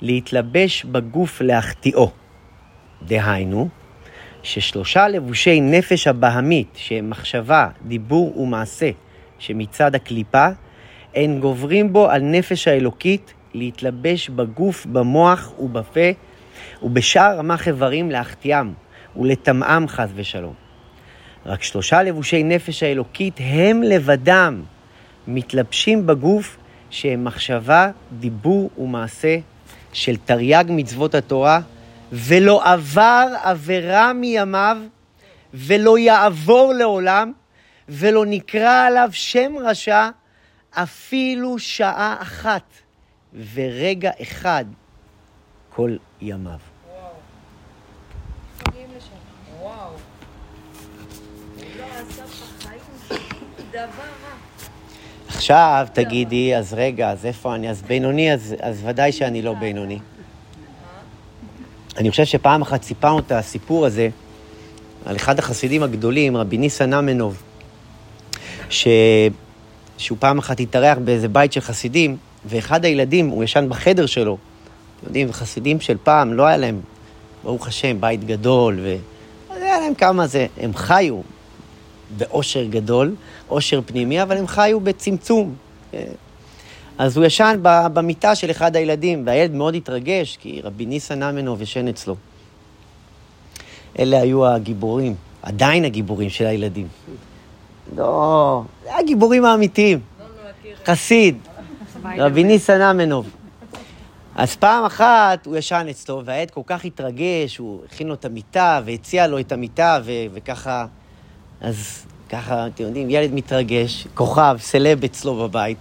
להתלבש 0.00 0.84
בגוף 0.84 1.40
להחטיאו. 1.40 2.10
דהיינו, 3.02 3.68
ששלושה 4.44 5.08
לבושי 5.08 5.60
נפש 5.60 6.06
הבהמית, 6.06 6.68
שהם 6.74 7.10
מחשבה, 7.10 7.68
דיבור 7.86 8.38
ומעשה, 8.38 8.90
שמצד 9.38 9.94
הקליפה, 9.94 10.48
אין 11.14 11.40
גוברים 11.40 11.92
בו 11.92 12.10
על 12.10 12.22
נפש 12.22 12.68
האלוקית 12.68 13.34
להתלבש 13.54 14.28
בגוף, 14.28 14.86
במוח 14.86 15.52
ובפה, 15.58 16.10
ובשאר 16.82 17.38
רמ"ח 17.38 17.68
איברים 17.68 18.10
להחטיאם 18.10 18.72
ולטמאם 19.16 19.88
חס 19.88 20.08
ושלום. 20.14 20.54
רק 21.46 21.62
שלושה 21.62 22.02
לבושי 22.02 22.42
נפש 22.42 22.82
האלוקית 22.82 23.34
הם 23.40 23.82
לבדם 23.82 24.62
מתלבשים 25.28 26.06
בגוף 26.06 26.56
שהם 26.90 27.24
מחשבה, 27.24 27.90
דיבור 28.18 28.70
ומעשה 28.78 29.38
של 29.92 30.16
תרי"ג 30.16 30.64
מצוות 30.68 31.14
התורה, 31.14 31.60
ולא 32.14 32.72
עבר 32.72 33.26
עבירה 33.42 34.12
מימיו, 34.12 34.78
ולא 35.54 35.98
יעבור 35.98 36.72
לעולם, 36.72 37.32
ולא 37.88 38.26
נקרא 38.26 38.86
עליו 38.86 39.08
שם 39.12 39.52
רשע 39.60 40.08
אפילו 40.70 41.58
שעה 41.58 42.16
אחת 42.20 42.62
ורגע 43.54 44.10
אחד 44.22 44.64
כל 45.70 45.96
ימיו. 46.20 46.58
עכשיו 55.28 55.86
תגידי, 55.92 56.56
אז 56.56 56.74
רגע, 56.74 57.10
אז 57.10 57.26
איפה 57.26 57.54
אני? 57.54 57.70
אז 57.70 57.82
בינוני, 57.82 58.32
אז, 58.32 58.54
אז 58.60 58.82
ודאי 58.84 59.12
שאני 59.12 59.42
לא 59.42 59.54
בינוני. 59.54 59.98
אני 61.96 62.10
חושב 62.10 62.24
שפעם 62.24 62.62
אחת 62.62 62.82
סיפרנו 62.82 63.18
את 63.18 63.32
הסיפור 63.32 63.86
הזה 63.86 64.08
על 65.04 65.16
אחד 65.16 65.38
החסידים 65.38 65.82
הגדולים, 65.82 66.36
רבי 66.36 66.58
ניסן 66.58 66.92
אמנוב, 66.92 67.42
ש... 68.70 68.88
שהוא 69.98 70.18
פעם 70.20 70.38
אחת 70.38 70.60
התארח 70.60 70.98
באיזה 71.04 71.28
בית 71.28 71.52
של 71.52 71.60
חסידים, 71.60 72.16
ואחד 72.46 72.84
הילדים, 72.84 73.28
הוא 73.28 73.44
ישן 73.44 73.66
בחדר 73.68 74.06
שלו. 74.06 74.36
אתם 74.98 75.06
יודעים, 75.06 75.32
חסידים 75.32 75.80
של 75.80 75.96
פעם, 76.02 76.32
לא 76.32 76.46
היה 76.46 76.56
להם, 76.56 76.80
ברוך 77.44 77.68
השם, 77.68 78.00
בית 78.00 78.24
גדול, 78.24 78.78
ו... 78.82 78.96
היה 79.74 79.80
להם 79.80 79.94
כמה 79.94 80.26
זה, 80.26 80.46
הם 80.60 80.74
חיו 80.74 81.20
באושר 82.16 82.64
גדול, 82.64 83.14
אושר 83.50 83.80
פנימי, 83.86 84.22
אבל 84.22 84.36
הם 84.36 84.46
חיו 84.46 84.80
בצמצום. 84.80 85.54
אז 86.98 87.16
הוא 87.16 87.24
ישן 87.24 87.58
במיטה 87.62 88.34
של 88.34 88.50
אחד 88.50 88.76
הילדים, 88.76 89.26
והילד 89.26 89.54
מאוד 89.54 89.74
התרגש, 89.74 90.36
כי 90.36 90.60
רבי 90.64 90.86
ניסן 90.86 91.22
אמנוב 91.22 91.62
ישן 91.62 91.88
אצלו. 91.88 92.16
אלה 93.98 94.20
היו 94.20 94.46
הגיבורים, 94.46 95.14
עדיין 95.42 95.84
הגיבורים 95.84 96.30
של 96.30 96.46
הילדים. 96.46 96.88
לא, 97.96 98.62
זה 98.84 98.96
הגיבורים 98.96 99.44
האמיתיים. 99.44 100.00
חסיד, 100.86 101.38
רבי 102.18 102.44
ניסן 102.44 102.80
אמנוב. 102.80 103.30
אז 104.36 104.56
פעם 104.56 104.84
אחת 104.84 105.46
הוא 105.46 105.56
ישן 105.56 105.86
אצלו, 105.90 106.22
והילד 106.24 106.50
כל 106.50 106.60
כך 106.66 106.84
התרגש, 106.84 107.56
הוא 107.56 107.80
הכין 107.92 108.08
לו 108.08 108.14
את 108.14 108.24
המיטה, 108.24 108.80
והציע 108.84 109.26
לו 109.26 109.38
את 109.38 109.52
המיטה, 109.52 109.98
ו- 110.04 110.26
וככה... 110.34 110.86
אז 111.60 112.06
ככה, 112.28 112.66
אתם 112.66 112.84
יודעים, 112.84 113.10
ילד 113.10 113.34
מתרגש, 113.34 114.06
כוכב, 114.14 114.56
סלב 114.60 115.04
אצלו 115.04 115.36
בבית. 115.36 115.78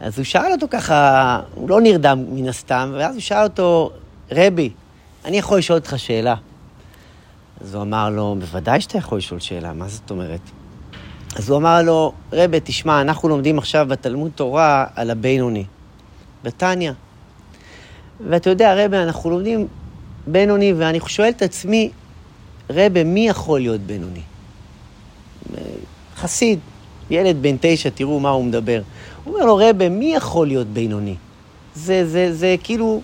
אז 0.00 0.18
הוא 0.18 0.24
שאל 0.24 0.52
אותו 0.52 0.66
ככה, 0.70 1.40
הוא 1.54 1.70
לא 1.70 1.80
נרדם 1.80 2.24
מן 2.28 2.48
הסתם, 2.48 2.92
ואז 2.96 3.14
הוא 3.14 3.20
שאל 3.20 3.42
אותו, 3.42 3.90
רבי, 4.32 4.70
אני 5.24 5.38
יכול 5.38 5.58
לשאול 5.58 5.78
אותך 5.78 5.94
שאלה? 5.98 6.34
אז 7.60 7.74
הוא 7.74 7.82
אמר 7.82 8.10
לו, 8.10 8.36
בוודאי 8.38 8.80
שאתה 8.80 8.98
יכול 8.98 9.18
לשאול 9.18 9.40
שאלה, 9.40 9.72
מה 9.72 9.88
זאת 9.88 10.10
אומרת? 10.10 10.40
אז 11.36 11.50
הוא 11.50 11.58
אמר 11.58 11.82
לו, 11.82 12.12
רבי, 12.32 12.58
תשמע, 12.64 13.00
אנחנו 13.00 13.28
לומדים 13.28 13.58
עכשיו 13.58 13.86
בתלמוד 13.88 14.30
תורה 14.34 14.86
על 14.94 15.10
הבינוני, 15.10 15.64
בתניא. 16.44 16.92
ואתה 18.28 18.50
יודע, 18.50 18.84
רבי, 18.84 18.96
אנחנו 18.96 19.30
לומדים 19.30 19.66
בינוני, 20.26 20.72
ואני 20.72 21.00
שואל 21.06 21.28
את 21.28 21.42
עצמי, 21.42 21.90
רבי, 22.70 23.04
מי 23.04 23.28
יכול 23.28 23.60
להיות 23.60 23.80
בינוני? 23.80 24.22
חסיד, 26.16 26.58
ילד 27.10 27.36
בן 27.42 27.56
תשע, 27.60 27.88
תראו 27.94 28.20
מה 28.20 28.30
הוא 28.30 28.44
מדבר. 28.44 28.82
הוא 29.26 29.34
אומר 29.34 29.46
לו, 29.46 29.56
רבי, 29.56 29.88
מי 29.88 30.14
יכול 30.14 30.46
להיות 30.46 30.66
בינוני? 30.66 31.14
זה, 31.74 32.06
זה, 32.08 32.34
זה 32.34 32.56
כאילו, 32.62 33.00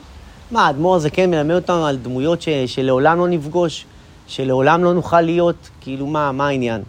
מה, 0.50 0.66
האדמו"ר 0.66 0.96
הזה 0.96 1.10
כן 1.10 1.30
מלמד 1.30 1.54
אותנו 1.54 1.86
על 1.86 1.96
דמויות 1.96 2.42
ש, 2.42 2.48
שלעולם 2.66 3.18
לא 3.18 3.28
נפגוש, 3.28 3.84
שלעולם 4.26 4.84
לא 4.84 4.94
נוכל 4.94 5.20
להיות, 5.20 5.70
כאילו, 5.80 6.06
מה, 6.06 6.32
מה 6.32 6.48
העניין? 6.48 6.82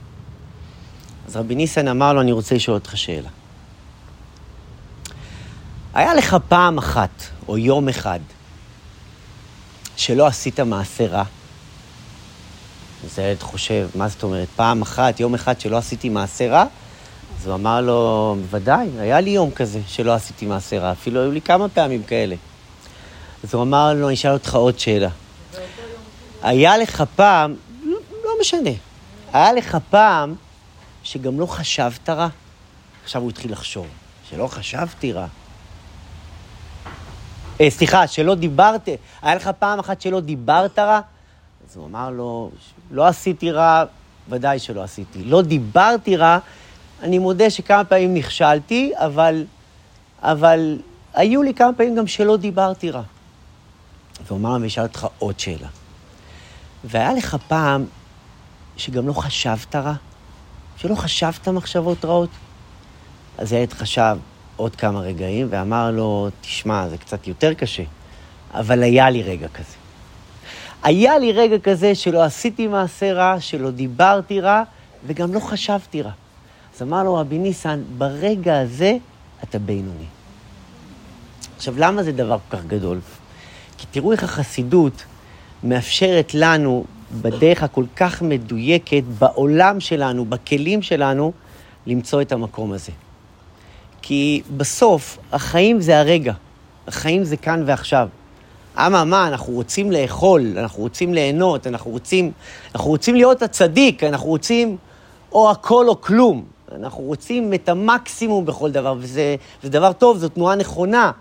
אז 1.28 1.36
רבי 1.36 1.56
ניסן 1.56 1.88
אמר 1.88 2.14
לו, 2.14 2.22
אני 2.22 2.32
רוצה 2.32 2.56
לשאול 2.56 2.76
אותך 2.76 2.98
שאלה. 2.98 3.30
היה 5.94 6.14
לך 6.14 6.38
פעם 6.48 6.78
אחת, 6.78 7.24
או 7.48 7.58
יום 7.58 7.90
אחד, 7.90 8.20
שלא 9.96 10.28
עשית 10.28 10.60
מעשה 10.60 11.08
רע? 11.08 11.24
אז 13.06 13.20
הילד 13.20 13.42
חושב, 13.42 13.90
מה 13.96 14.08
זאת 14.08 14.24
אומרת, 14.24 14.48
פעם 14.56 14.82
אחת, 14.82 15.20
יום 15.20 15.34
אחד 15.34 15.60
שלא 15.60 15.78
עשיתי 15.78 16.10
מעשה 16.10 16.50
רע? 16.50 16.66
אז 17.44 17.48
הוא 17.48 17.56
אמר 17.56 17.82
לו, 17.82 18.36
בוודאי, 18.42 18.90
היה 19.00 19.20
לי 19.20 19.30
יום 19.30 19.52
כזה 19.52 19.80
שלא 19.88 20.14
עשיתי 20.14 20.46
מעשה 20.46 20.80
רע, 20.80 20.92
אפילו 20.92 21.22
היו 21.22 21.32
לי 21.32 21.42
כמה 21.42 21.70
פעמים 21.70 22.04
כאלה. 22.04 22.36
אז 23.44 23.54
הוא 23.54 23.64
אמר 23.64 23.94
לו, 23.94 24.08
אני 24.08 24.16
אשאל 24.16 24.32
אותך 24.32 24.56
עוד 24.56 24.80
שאלה. 24.80 25.10
היה 26.42 26.78
לך 26.78 27.04
פעם, 27.16 27.56
לא, 27.84 27.98
לא 28.24 28.32
משנה, 28.42 28.70
היה 29.34 29.54
לך 29.54 29.78
פעם 29.90 30.36
שגם 31.04 31.40
לא 31.40 31.46
חשבת 31.46 32.10
רע? 32.10 32.28
עכשיו 33.04 33.22
הוא 33.22 33.30
התחיל 33.30 33.52
לחשוב, 33.52 33.88
שלא 34.30 34.48
חשבתי 34.48 35.12
רע. 35.12 35.28
אה, 37.62 37.70
סליחה, 37.70 38.08
שלא 38.08 38.36
דיברת, 38.36 38.90
היה 39.22 39.36
לך 39.36 39.50
פעם 39.60 39.80
אחת 39.80 40.02
שלא 40.02 40.20
דיברת 40.20 40.80
רע? 40.80 41.00
אז 41.70 41.78
הוא 41.78 41.86
אמר 41.86 42.10
לו, 42.10 42.52
לא 42.92 43.08
עשיתי 43.08 43.52
רע, 43.52 43.84
ודאי 44.30 44.60
שלא 44.60 44.84
עשיתי. 44.84 45.24
לא 45.24 45.42
דיברתי 45.42 46.16
רע, 46.16 46.40
אני 47.04 47.20
מודה 47.20 47.50
שכמה 47.50 47.84
פעמים 47.84 48.14
נכשלתי, 48.14 48.92
אבל, 48.96 49.46
אבל 50.22 50.80
היו 51.14 51.44
לי 51.44 51.54
כמה 51.54 51.74
פעמים 51.74 51.96
גם 51.96 52.08
שלא 52.08 52.38
דיברתי 52.38 52.92
רע. 52.92 53.02
לו, 54.30 54.56
אני 54.56 54.68
אשאל 54.68 54.84
אותך 54.84 55.08
עוד 55.20 55.40
שאלה. 55.40 55.68
והיה 56.84 57.14
לך 57.14 57.38
פעם 57.48 57.86
שגם 58.78 59.08
לא 59.08 59.14
חשבת 59.14 59.76
רע? 59.76 59.94
שלא 60.78 60.96
חשבת 60.96 61.48
מחשבות 61.48 62.06
רעות? 62.06 62.30
אז 63.38 63.54
הילד 63.54 63.74
חשב 63.74 64.18
עוד 64.56 64.76
כמה 64.76 65.00
רגעים 65.00 65.48
ואמר 65.50 65.92
לו, 65.92 66.30
תשמע, 66.42 66.90
זה 66.90 66.98
קצת 66.98 67.28
יותר 67.28 67.54
קשה, 67.54 67.84
אבל 68.54 68.84
היה 68.84 69.10
לי 69.10 69.24
רגע 69.24 69.48
כזה. 69.48 69.76
היה 70.84 71.18
לי 71.18 71.32
רגע 71.32 71.60
כזה 71.60 71.96
שלא 71.96 72.24
עשיתי 72.24 72.68
מעשה 72.68 73.14
רע, 73.14 73.36
שלא 73.40 73.72
דיברתי 73.72 74.42
רע, 74.42 74.64
וגם 75.06 75.34
לא 75.34 75.40
חשבתי 75.40 76.02
רע. 76.02 76.12
אז 76.76 76.82
אמר 76.82 77.04
לו 77.04 77.16
רבי 77.16 77.38
ניסן, 77.38 77.82
ברגע 77.98 78.60
הזה 78.60 78.98
אתה 79.44 79.60
בינוני. 79.60 80.06
עכשיו, 81.58 81.74
למה 81.78 82.04
זה 82.04 82.12
דבר 82.12 82.38
כל 82.50 82.58
כך 82.58 82.66
גדול? 82.66 83.00
כי 83.78 83.88
תראו 83.92 84.12
איך 84.12 84.24
החסידות 84.24 85.04
מאפשרת 85.64 86.34
לנו, 86.34 86.86
בדרך 87.22 87.64
הכל 87.64 87.86
כך 87.96 88.22
מדויקת, 88.22 89.04
בעולם 89.20 89.80
שלנו, 89.80 90.26
בכלים 90.26 90.82
שלנו, 90.82 91.32
למצוא 91.88 92.22
את 92.22 92.32
המקום 92.32 92.72
הזה. 92.72 92.92
כי 94.02 94.42
בסוף, 94.58 95.18
החיים 95.32 95.82
זה 95.82 96.00
הרגע. 96.00 96.34
החיים 96.88 97.24
זה 97.24 97.38
כאן 97.38 97.64
ועכשיו. 97.66 98.08
אממה, 98.78 99.28
אנחנו 99.28 99.54
רוצים 99.54 99.92
לאכול, 99.92 100.58
אנחנו 100.58 100.84
רוצים 100.84 101.14
ליהנות, 101.14 101.68
אנחנו 101.68 101.92
רוצים, 101.92 102.32
אנחנו 102.76 102.90
רוצים 102.90 103.16
להיות 103.16 103.42
הצדיק, 103.42 104.04
אנחנו 104.04 104.28
רוצים 104.28 104.78
או 105.32 105.52
הכל 105.52 105.86
או 105.88 106.02
כלום. 106.02 106.53
אנחנו 106.76 107.04
רוצים 107.04 107.54
את 107.54 107.70
המקסימום 107.70 108.46
בכל 108.46 108.72
דבר, 108.72 108.96
וזה, 109.00 109.36
וזה 109.64 109.72
דבר 109.72 109.94
טוב, 109.94 110.18
זו 110.18 110.30
תנועה 110.30 110.56
נכונה. 110.56 111.12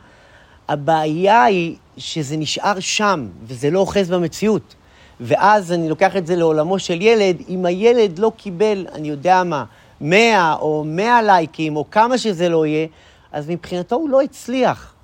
הבעיה 0.68 1.44
היא 1.44 1.76
שזה 1.96 2.36
נשאר 2.36 2.80
שם, 2.80 3.28
וזה 3.44 3.70
לא 3.70 3.78
אוחז 3.78 4.10
במציאות. 4.10 4.74
ואז 5.20 5.72
אני 5.72 5.88
לוקח 5.88 6.16
את 6.16 6.26
זה 6.26 6.36
לעולמו 6.36 6.78
של 6.78 7.02
ילד, 7.02 7.36
אם 7.48 7.66
הילד 7.66 8.18
לא 8.18 8.32
קיבל, 8.36 8.86
אני 8.94 9.08
יודע 9.08 9.44
מה, 9.44 9.64
100 10.00 10.54
או 10.60 10.84
100 10.86 11.22
לייקים, 11.22 11.76
או 11.76 11.90
כמה 11.90 12.18
שזה 12.18 12.48
לא 12.48 12.66
יהיה, 12.66 12.86
אז 13.32 13.50
מבחינתו 13.50 13.96
הוא 13.96 14.08
לא 14.08 14.22
הצליח. 14.22 14.94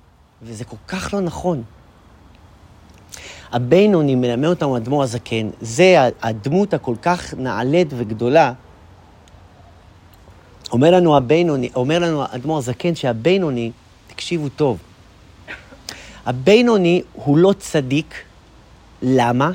וזה 0.41 0.65
כל 0.65 0.75
כך 0.87 1.13
לא 1.13 1.19
נכון. 1.19 1.63
הבינוני 3.51 4.15
מלמד 4.15 4.47
אותנו 4.47 4.77
אדמו"ר 4.77 5.03
הזקן, 5.03 5.49
זה 5.61 6.09
הדמות 6.21 6.73
הכל 6.73 6.95
כך 7.01 7.33
נעלית 7.33 7.87
וגדולה. 7.97 8.53
אומר 10.71 10.91
לנו 10.91 11.17
הבינוני, 11.17 11.69
אומר 11.75 11.99
לנו 11.99 12.23
אדמו"ר 12.29 12.57
הזקן 12.57 12.95
שהבינוני, 12.95 13.71
תקשיבו 14.07 14.49
טוב, 14.49 14.77
הבינוני 16.25 17.01
הוא 17.13 17.37
לא 17.37 17.53
צדיק, 17.59 18.15
למה? 19.01 19.51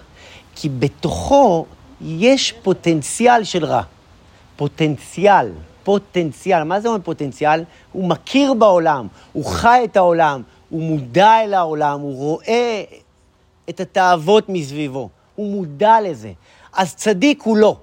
כי 0.54 0.68
בתוכו 0.68 1.66
יש 2.00 2.52
פוטנציאל 2.52 3.44
של 3.44 3.64
רע. 3.64 3.83
פוטנציאל, 4.56 5.52
פוטנציאל. 5.85 6.62
מה 6.62 6.80
זה 6.80 6.88
אומר 6.88 7.00
פוטנציאל? 7.04 7.64
הוא 7.92 8.09
מכיר 8.09 8.54
בעולם, 8.54 9.06
הוא 9.33 9.44
חי 9.44 9.80
את 9.85 9.97
העולם, 9.97 10.42
הוא 10.71 10.83
מודע 10.83 11.44
אל 11.44 11.54
העולם, 11.54 12.00
הוא 12.00 12.16
רואה 12.16 12.83
את 13.68 13.80
התאוות 13.80 14.49
מסביבו, 14.49 15.09
הוא 15.35 15.52
מודע 15.52 16.00
לזה. 16.00 16.33
אז 16.73 16.94
צדיק 16.94 17.42
הוא 17.42 17.56
לא. 17.56 17.76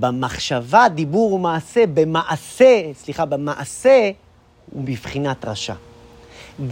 במחשבה, 0.00 0.88
דיבור 0.88 1.32
ומעשה, 1.32 1.84
במעשה, 1.94 2.82
סליחה, 2.94 3.24
במעשה, 3.24 4.10
הוא 4.70 4.84
בבחינת 4.84 5.44
רשע. 5.44 5.74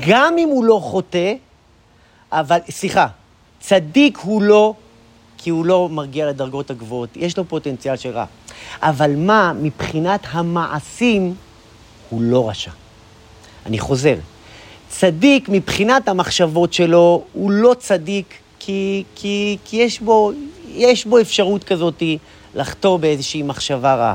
גם 0.08 0.34
אם 0.38 0.48
הוא 0.48 0.64
לא 0.64 0.80
חוטא, 0.82 1.34
אבל, 2.32 2.58
סליחה, 2.70 3.06
צדיק 3.60 4.18
הוא 4.18 4.42
לא, 4.42 4.74
כי 5.38 5.50
הוא 5.50 5.64
לא 5.66 5.88
מרגיע 5.88 6.26
לדרגות 6.26 6.70
הגבוהות, 6.70 7.08
יש 7.16 7.38
לו 7.38 7.44
פוטנציאל 7.48 7.96
של 7.96 8.10
רע. 8.10 8.24
אבל 8.82 9.16
מה, 9.16 9.52
מבחינת 9.52 10.20
המעשים, 10.30 11.34
הוא 12.10 12.22
לא 12.22 12.48
רשע. 12.48 12.70
אני 13.66 13.78
חוזר, 13.78 14.14
צדיק 14.88 15.48
מבחינת 15.48 16.08
המחשבות 16.08 16.72
שלו, 16.72 17.24
הוא 17.32 17.50
לא 17.50 17.74
צדיק 17.78 18.34
כי, 18.58 19.04
כי, 19.14 19.56
כי 19.64 19.76
יש, 19.76 20.00
בו, 20.00 20.32
יש 20.68 21.04
בו 21.04 21.20
אפשרות 21.20 21.64
כזאת 21.64 22.02
לחטוא 22.54 22.96
באיזושהי 22.96 23.42
מחשבה 23.42 23.94
רעה. 23.94 24.14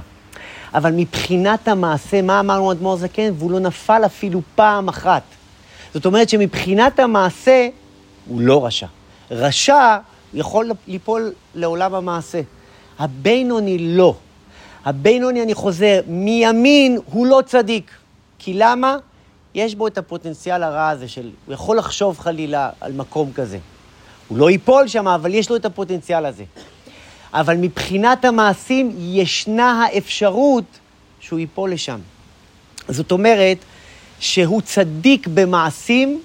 אבל 0.74 0.91
מבחינת 0.91 1.67
המעשה, 1.67 2.22
מה 2.22 2.39
אמרנו 2.39 2.72
אדמו"ר 2.72 2.96
זקן? 2.96 3.31
והוא 3.38 3.51
לא 3.51 3.60
נפל 3.60 4.01
אפילו 4.05 4.41
פעם 4.55 4.88
אחת. 4.88 5.24
זאת 5.93 6.05
אומרת 6.05 6.29
שמבחינת 6.29 7.00
המעשה, 7.00 7.67
הוא 8.27 8.41
לא 8.41 8.65
רשע. 8.65 8.88
רשע 9.31 9.98
יכול 10.34 10.72
ליפול 10.88 11.31
לעולם 11.55 11.96
המעשה. 11.96 12.41
הבינוני 13.00 13.77
לא. 13.79 14.15
הבינוני, 14.86 15.43
אני 15.43 15.53
חוזר, 15.53 16.01
מימין 16.08 17.00
הוא 17.05 17.27
לא 17.27 17.41
צדיק. 17.46 17.91
כי 18.39 18.54
למה? 18.54 18.97
יש 19.56 19.75
בו 19.75 19.88
את 19.88 19.97
הפוטנציאל 19.97 20.63
הרע 20.63 20.89
הזה 20.89 21.08
של, 21.08 21.30
הוא 21.45 21.54
יכול 21.54 21.78
לחשוב 21.78 22.19
חלילה 22.19 22.69
על 22.82 22.93
מקום 22.93 23.32
כזה. 23.34 23.58
הוא 24.28 24.38
לא 24.38 24.49
ייפול 24.49 24.88
שם, 24.88 25.08
אבל 25.08 25.34
יש 25.34 25.49
לו 25.49 25.56
את 25.56 25.65
הפוטנציאל 25.65 26.25
הזה. 26.25 26.43
אבל 27.34 27.58
מבחינת 27.58 28.26
המעשים, 28.26 28.96
ישנה 29.00 29.84
האפשרות 29.86 30.63
שהוא 31.20 31.39
ייפול 31.39 31.72
לשם. 31.72 32.00
זאת 32.88 33.12
אומרת, 33.12 33.58
שהוא 34.20 34.62
צדיק 34.62 35.28
במעשים, 35.28 36.22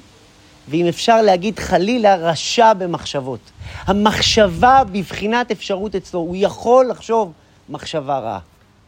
ואם 0.68 0.86
אפשר 0.86 1.22
להגיד 1.22 1.58
חלילה, 1.58 2.16
רשע 2.16 2.72
במחשבות. 2.72 3.40
המחשבה 3.80 4.82
בבחינת 4.92 5.50
אפשרות 5.50 5.94
אצלו, 5.94 6.20
הוא 6.20 6.36
יכול 6.38 6.86
לחשוב 6.90 7.32
מחשבה 7.68 8.18
רעה. 8.18 8.38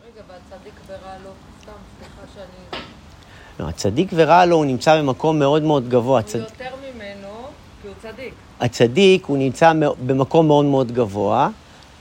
רגע, 0.04 0.22
והצדיק 0.28 0.74
ורע 0.86 1.12
לא, 1.24 1.30
סתם, 1.62 1.72
סליחה 1.98 2.22
שאני... 2.34 2.80
לא, 3.60 3.68
הצדיק 3.68 4.10
ורע 4.14 4.44
לו, 4.44 4.56
הוא 4.56 4.64
נמצא 4.64 4.98
במקום 4.98 5.38
מאוד 5.38 5.62
מאוד 5.62 5.88
גבוה. 5.88 6.10
הוא 6.10 6.18
הצד... 6.18 6.38
יותר 6.38 6.70
ממנו, 6.80 7.28
כי 7.82 7.88
הוא 7.88 7.94
צדיק. 8.02 8.34
הצדיק, 8.60 9.24
הוא 9.26 9.38
נמצא 9.38 9.72
במקום 10.06 10.46
מאוד 10.46 10.64
מאוד 10.64 10.92
גבוה. 10.92 11.48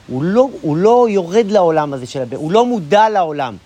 הוא 0.08 0.24
לא, 0.24 0.50
הוא 0.62 0.78
לא 0.78 1.08
יורד 1.10 1.52
לעולם 1.52 1.94
הזה 1.94 2.06
של 2.06 2.22
הבן, 2.22 2.38
הוא 2.38 2.52
לא 2.52 2.66
מודע 2.66 3.10
לעולם. 3.10 3.58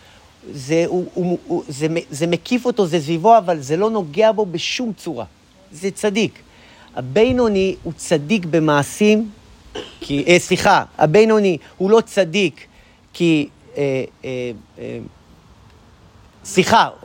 זה, 0.51 0.83
הוא, 0.87 1.05
הוא, 1.13 1.37
הוא, 1.47 1.63
זה, 1.67 1.87
זה 2.11 2.27
מקיף 2.27 2.65
אותו, 2.65 2.85
זה 2.85 2.99
סביבו, 2.99 3.37
אבל 3.37 3.59
זה 3.59 3.77
לא 3.77 3.89
נוגע 3.89 4.31
בו 4.31 4.45
בשום 4.45 4.93
צורה. 4.97 5.25
זה 5.71 5.91
צדיק. 5.91 6.39
הבינוני 6.95 7.75
הוא 7.83 7.93
צדיק 7.95 8.45
במעשים, 8.45 9.29
כי, 9.99 10.23
אה, 10.27 10.39
סליחה, 10.39 10.83
הבינוני 10.97 11.57
הוא 11.77 11.89
לא 11.89 12.01
צדיק 12.01 12.65
כי... 13.13 13.49
אה, 13.77 14.03
אה, 14.25 14.51
אה, 14.79 14.99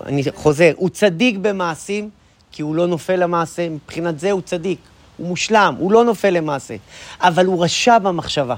אני 0.06 0.22
חוזר, 0.34 0.72
הוא 0.76 0.88
צדיק 0.88 1.36
במעשים, 1.36 2.10
כי 2.52 2.62
הוא 2.62 2.74
לא 2.74 2.86
נופל 2.86 3.16
למעשה, 3.16 3.68
מבחינת 3.68 4.20
זה 4.20 4.30
הוא 4.30 4.40
צדיק, 4.40 4.78
הוא 5.16 5.28
מושלם, 5.28 5.74
הוא 5.78 5.92
לא 5.92 6.04
נופל 6.04 6.30
למעשה, 6.30 6.76
אבל 7.20 7.46
הוא 7.46 7.64
רשע 7.64 7.98
במחשבה. 7.98 8.54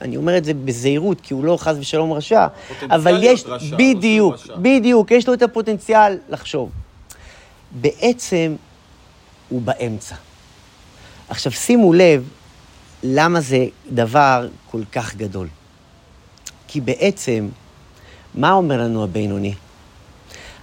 אני 0.00 0.16
אומר 0.16 0.36
את 0.36 0.44
זה 0.44 0.54
בזהירות, 0.54 1.20
כי 1.20 1.34
הוא 1.34 1.44
לא 1.44 1.56
חס 1.56 1.76
ושלום 1.80 2.12
רשע, 2.12 2.46
אבל 2.90 3.18
יש, 3.22 3.44
רשע, 3.46 3.76
בדיוק, 3.76 4.34
רשע. 4.34 4.54
בדיוק, 4.56 5.10
יש 5.10 5.28
לו 5.28 5.34
את 5.34 5.42
הפוטנציאל 5.42 6.18
לחשוב. 6.28 6.70
בעצם 7.70 8.56
הוא 9.48 9.62
באמצע. 9.62 10.14
עכשיו 11.28 11.52
שימו 11.52 11.92
לב 11.92 12.28
למה 13.02 13.40
זה 13.40 13.66
דבר 13.90 14.48
כל 14.70 14.82
כך 14.92 15.16
גדול. 15.16 15.48
כי 16.68 16.80
בעצם, 16.80 17.48
מה 18.34 18.52
אומר 18.52 18.80
לנו 18.80 19.04
הבינוני? 19.04 19.54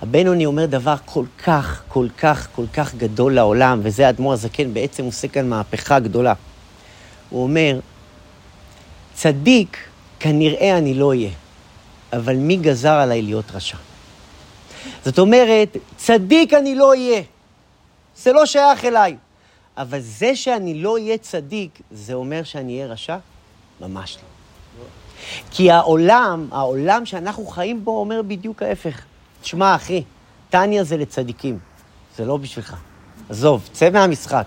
הבינוני 0.02 0.46
אומר 0.46 0.66
דבר 0.66 0.96
כל 1.06 1.26
כך, 1.44 1.84
כל 1.88 2.08
כך, 2.18 2.48
כל 2.56 2.66
כך 2.74 2.96
גדול 2.96 3.34
לעולם, 3.34 3.80
וזה 3.84 4.08
האדמו"ר 4.08 4.34
הזקן 4.34 4.74
בעצם 4.74 5.04
עושה 5.04 5.28
כאן 5.28 5.50
מהפכה 5.50 6.00
גדולה. 6.00 6.34
הוא 7.30 7.44
אומר, 7.44 7.80
צדיק 9.16 9.78
כנראה 10.20 10.78
אני 10.78 10.94
לא 10.94 11.10
אהיה, 11.10 11.30
אבל 12.14 12.36
מי 12.36 12.56
גזר 12.56 12.94
עליי 12.94 13.22
להיות 13.22 13.52
רשע? 13.54 13.78
זאת 15.06 15.20
אומרת, 15.20 15.78
צדיק 15.98 16.54
אני 16.54 16.76
לא 16.76 16.90
אהיה. 16.90 17.22
זה 18.18 18.34
לא 18.34 18.46
שייך 18.46 18.86
אליי. 18.86 19.16
אבל 19.78 20.00
זה 20.00 20.36
שאני 20.36 20.82
לא 20.82 20.94
אהיה 20.94 21.18
צדיק, 21.18 21.82
זה 21.92 22.14
אומר 22.14 22.44
שאני 22.44 22.74
אהיה 22.76 22.88
רשע? 22.88 23.18
ממש 23.82 24.18
לא. 24.18 24.84
כי 25.52 25.72
העולם, 25.72 26.48
העולם 26.52 27.06
שאנחנו 27.06 27.46
חיים 27.46 27.86
בו 27.86 28.00
אומר 28.00 28.22
בדיוק 28.22 28.64
ההפך. 28.64 29.02
תשמע, 29.42 29.76
אחי, 29.76 30.04
טניה 30.50 30.84
זה 30.84 30.98
לצדיקים, 30.98 31.60
זה 32.18 32.26
לא 32.26 32.38
בשבילך. 32.38 32.76
עזוב, 33.30 33.70
צא 33.74 33.90
מהמשחק. 33.90 34.46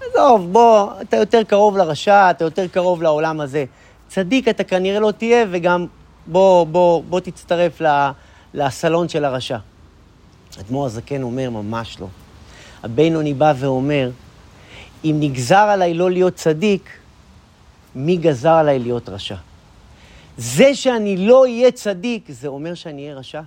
עזוב, 0.00 0.52
בוא, 0.52 0.90
אתה 1.02 1.16
יותר 1.16 1.42
קרוב 1.42 1.76
לרשע, 1.76 2.30
אתה 2.30 2.44
יותר 2.44 2.66
קרוב 2.66 3.02
לעולם 3.02 3.40
הזה. 3.40 3.64
צדיק 4.14 4.48
אתה 4.48 4.64
כנראה 4.64 5.00
לא 5.00 5.10
תהיה, 5.10 5.44
וגם 5.50 5.86
בוא, 6.26 6.66
בוא, 6.66 7.02
בוא 7.08 7.20
תצטרף 7.20 7.80
ל, 7.80 8.10
לסלון 8.54 9.08
של 9.08 9.24
הרשע. 9.24 9.58
אדמו"ר 10.60 10.86
הזקן 10.86 11.22
אומר, 11.22 11.50
ממש 11.50 12.00
לא. 12.00 12.06
הבינוני 12.82 13.34
בא 13.34 13.52
ואומר, 13.56 14.10
אם 15.04 15.16
נגזר 15.20 15.56
עליי 15.56 15.94
לא 15.94 16.10
להיות 16.10 16.34
צדיק, 16.34 16.90
מי 17.94 18.16
גזר 18.16 18.50
עליי 18.52 18.78
להיות 18.78 19.08
רשע? 19.08 19.36
זה 20.36 20.74
שאני 20.74 21.16
לא 21.16 21.42
אהיה 21.42 21.70
צדיק, 21.70 22.24
זה 22.28 22.48
אומר 22.48 22.74
שאני 22.74 23.02
אהיה 23.02 23.14
רשע? 23.14 23.42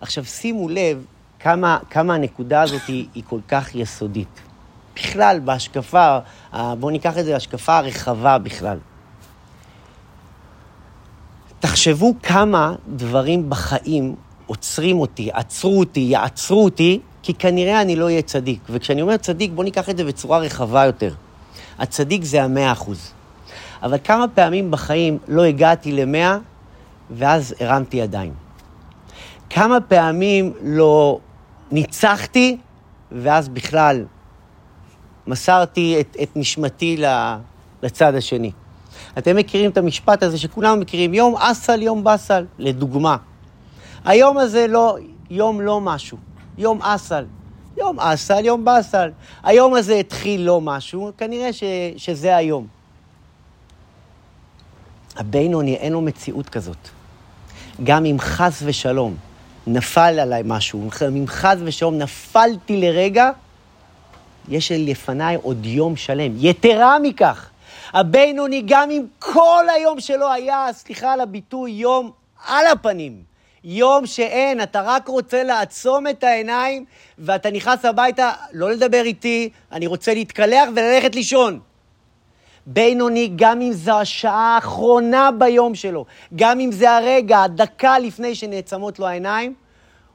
עכשיו, 0.00 0.24
שימו 0.24 0.68
לב 0.68 1.04
כמה, 1.40 1.78
כמה 1.90 2.14
הנקודה 2.14 2.62
הזאת 2.62 2.82
היא, 2.88 3.06
היא 3.14 3.22
כל 3.28 3.40
כך 3.48 3.74
יסודית. 3.74 4.40
בכלל, 4.96 5.40
בהשקפה, 5.44 6.18
בואו 6.52 6.90
ניקח 6.90 7.18
את 7.18 7.24
זה 7.24 7.32
להשקפה 7.32 7.78
הרחבה 7.78 8.38
בכלל. 8.38 8.78
תחשבו 11.60 12.14
כמה 12.22 12.74
דברים 12.88 13.50
בחיים 13.50 14.14
עוצרים 14.46 15.00
אותי, 15.00 15.30
עצרו 15.32 15.78
אותי, 15.78 16.00
יעצרו 16.00 16.64
אותי, 16.64 17.00
כי 17.22 17.34
כנראה 17.34 17.80
אני 17.80 17.96
לא 17.96 18.04
אהיה 18.04 18.22
צדיק. 18.22 18.60
וכשאני 18.70 19.02
אומר 19.02 19.16
צדיק, 19.16 19.50
בואו 19.50 19.62
ניקח 19.62 19.90
את 19.90 19.96
זה 19.96 20.04
בצורה 20.04 20.38
רחבה 20.38 20.84
יותר. 20.84 21.14
הצדיק 21.78 22.24
זה 22.24 22.42
המאה 22.42 22.72
אחוז. 22.72 23.12
אבל 23.82 23.98
כמה 24.04 24.28
פעמים 24.28 24.70
בחיים 24.70 25.18
לא 25.28 25.44
הגעתי 25.44 25.92
למאה, 25.92 26.38
ואז 27.10 27.54
הרמתי 27.60 27.96
ידיים. 27.96 28.32
כמה 29.50 29.80
פעמים 29.80 30.52
לא 30.62 31.18
ניצחתי, 31.70 32.56
ואז 33.12 33.48
בכלל 33.48 34.04
מסרתי 35.26 36.00
את, 36.00 36.16
את 36.22 36.36
נשמתי 36.36 37.02
לצד 37.82 38.14
השני. 38.14 38.50
אתם 39.18 39.36
מכירים 39.36 39.70
את 39.70 39.76
המשפט 39.76 40.22
הזה 40.22 40.38
שכולם 40.38 40.80
מכירים, 40.80 41.14
יום 41.14 41.36
אסל, 41.36 41.82
יום 41.82 42.04
באסל, 42.04 42.44
לדוגמה. 42.58 43.16
היום 44.04 44.38
הזה 44.38 44.66
לא, 44.66 44.96
יום 45.30 45.60
לא 45.60 45.80
משהו, 45.80 46.18
יום 46.58 46.82
אסל. 46.82 47.24
יום 47.76 48.00
אסל, 48.00 48.44
יום 48.44 48.64
באסל. 48.64 49.10
היום 49.42 49.74
הזה 49.74 49.94
התחיל 49.94 50.40
לא 50.40 50.60
משהו, 50.60 51.10
כנראה 51.18 51.52
ש, 51.52 51.62
שזה 51.96 52.36
היום. 52.36 52.66
הבינוני 55.16 55.74
אין 55.74 55.92
לו 55.92 56.00
מציאות 56.00 56.48
כזאת. 56.48 56.88
גם 57.84 58.04
אם 58.04 58.16
חס 58.20 58.62
ושלום 58.64 59.16
נפל 59.66 60.18
עליי 60.20 60.42
משהו, 60.44 60.88
אם 61.08 61.24
חס 61.26 61.56
ושלום 61.64 61.98
נפלתי 61.98 62.80
לרגע, 62.80 63.30
יש 64.48 64.72
לפניי 64.72 65.36
עוד 65.42 65.66
יום 65.66 65.96
שלם. 65.96 66.32
יתרה 66.36 66.98
מכך, 66.98 67.50
הבינוני, 67.96 68.62
גם 68.66 68.90
אם 68.90 69.02
כל 69.18 69.64
היום 69.76 70.00
שלו 70.00 70.32
היה, 70.32 70.66
סליחה 70.72 71.12
על 71.12 71.20
הביטוי, 71.20 71.70
יום 71.70 72.10
על 72.46 72.66
הפנים, 72.66 73.22
יום 73.64 74.06
שאין, 74.06 74.62
אתה 74.62 74.82
רק 74.84 75.08
רוצה 75.08 75.42
לעצום 75.44 76.06
את 76.06 76.24
העיניים 76.24 76.84
ואתה 77.18 77.50
נכנס 77.50 77.84
הביתה, 77.84 78.32
לא 78.52 78.70
לדבר 78.70 79.02
איתי, 79.04 79.50
אני 79.72 79.86
רוצה 79.86 80.14
להתקלח 80.14 80.68
וללכת 80.76 81.14
לישון. 81.14 81.60
בינוני, 82.66 83.32
גם 83.36 83.60
אם 83.60 83.72
זו 83.72 84.00
השעה 84.00 84.54
האחרונה 84.54 85.30
ביום 85.38 85.74
שלו, 85.74 86.04
גם 86.34 86.60
אם 86.60 86.72
זה 86.72 86.90
הרגע, 86.90 87.42
הדקה 87.42 87.98
לפני 87.98 88.34
שנעצמות 88.34 88.98
לו 88.98 89.06
העיניים, 89.06 89.54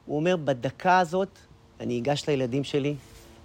הוא 0.06 0.16
אומר, 0.16 0.36
בדקה 0.36 0.98
הזאת 0.98 1.38
אני 1.80 1.98
אגש 1.98 2.28
לילדים 2.28 2.64
שלי, 2.64 2.94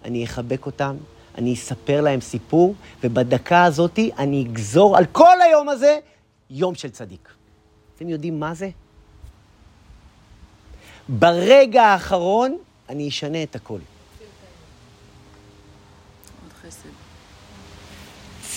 אני 0.06 0.24
אחבק 0.24 0.66
אותם, 0.66 0.96
אני 1.38 1.54
אספר 1.54 2.02
להם 2.02 2.22
סיפור, 2.22 2.76
ובדקה 3.04 3.64
הזאת 3.64 4.00
אני 4.18 4.44
אגזור 4.44 4.98
על 4.98 5.06
כל 5.06 5.42
היום 5.42 5.70
הזה 5.70 6.00
יום 6.50 6.76
של 6.76 6.90
צדיק. 6.90 7.30
אתם 7.96 8.10
יודעים 8.10 8.40
מה 8.40 8.54
זה? 8.54 8.70
ברגע 11.10 11.84
האחרון 11.84 12.58
אני 12.90 13.10
אשנה 13.10 13.44
את 13.44 13.56
הכל. 13.56 13.80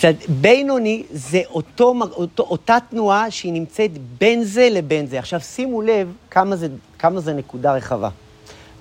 צד... 0.01 0.15
בינוני 0.41 1.03
זה 1.11 1.43
אותו, 1.51 1.95
אותו, 2.11 2.43
אותה 2.43 2.77
תנועה 2.91 3.31
שהיא 3.31 3.53
נמצאת 3.53 3.91
בין 4.19 4.45
זה 4.45 4.69
לבין 4.71 5.07
זה. 5.07 5.19
עכשיו 5.19 5.41
שימו 5.41 5.83
לב 5.83 6.13
כמה 6.31 6.57
זה, 6.57 6.69
כמה 6.99 7.21
זה 7.21 7.33
נקודה 7.33 7.75
רחבה. 7.75 8.09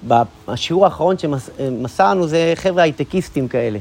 בשיעור 0.08 0.86
האחרון 0.86 1.16
שמסרנו 1.18 2.28
זה 2.28 2.54
חבר'ה 2.56 2.84
הייטקיסטים 2.84 3.48
כאלה. 3.48 3.80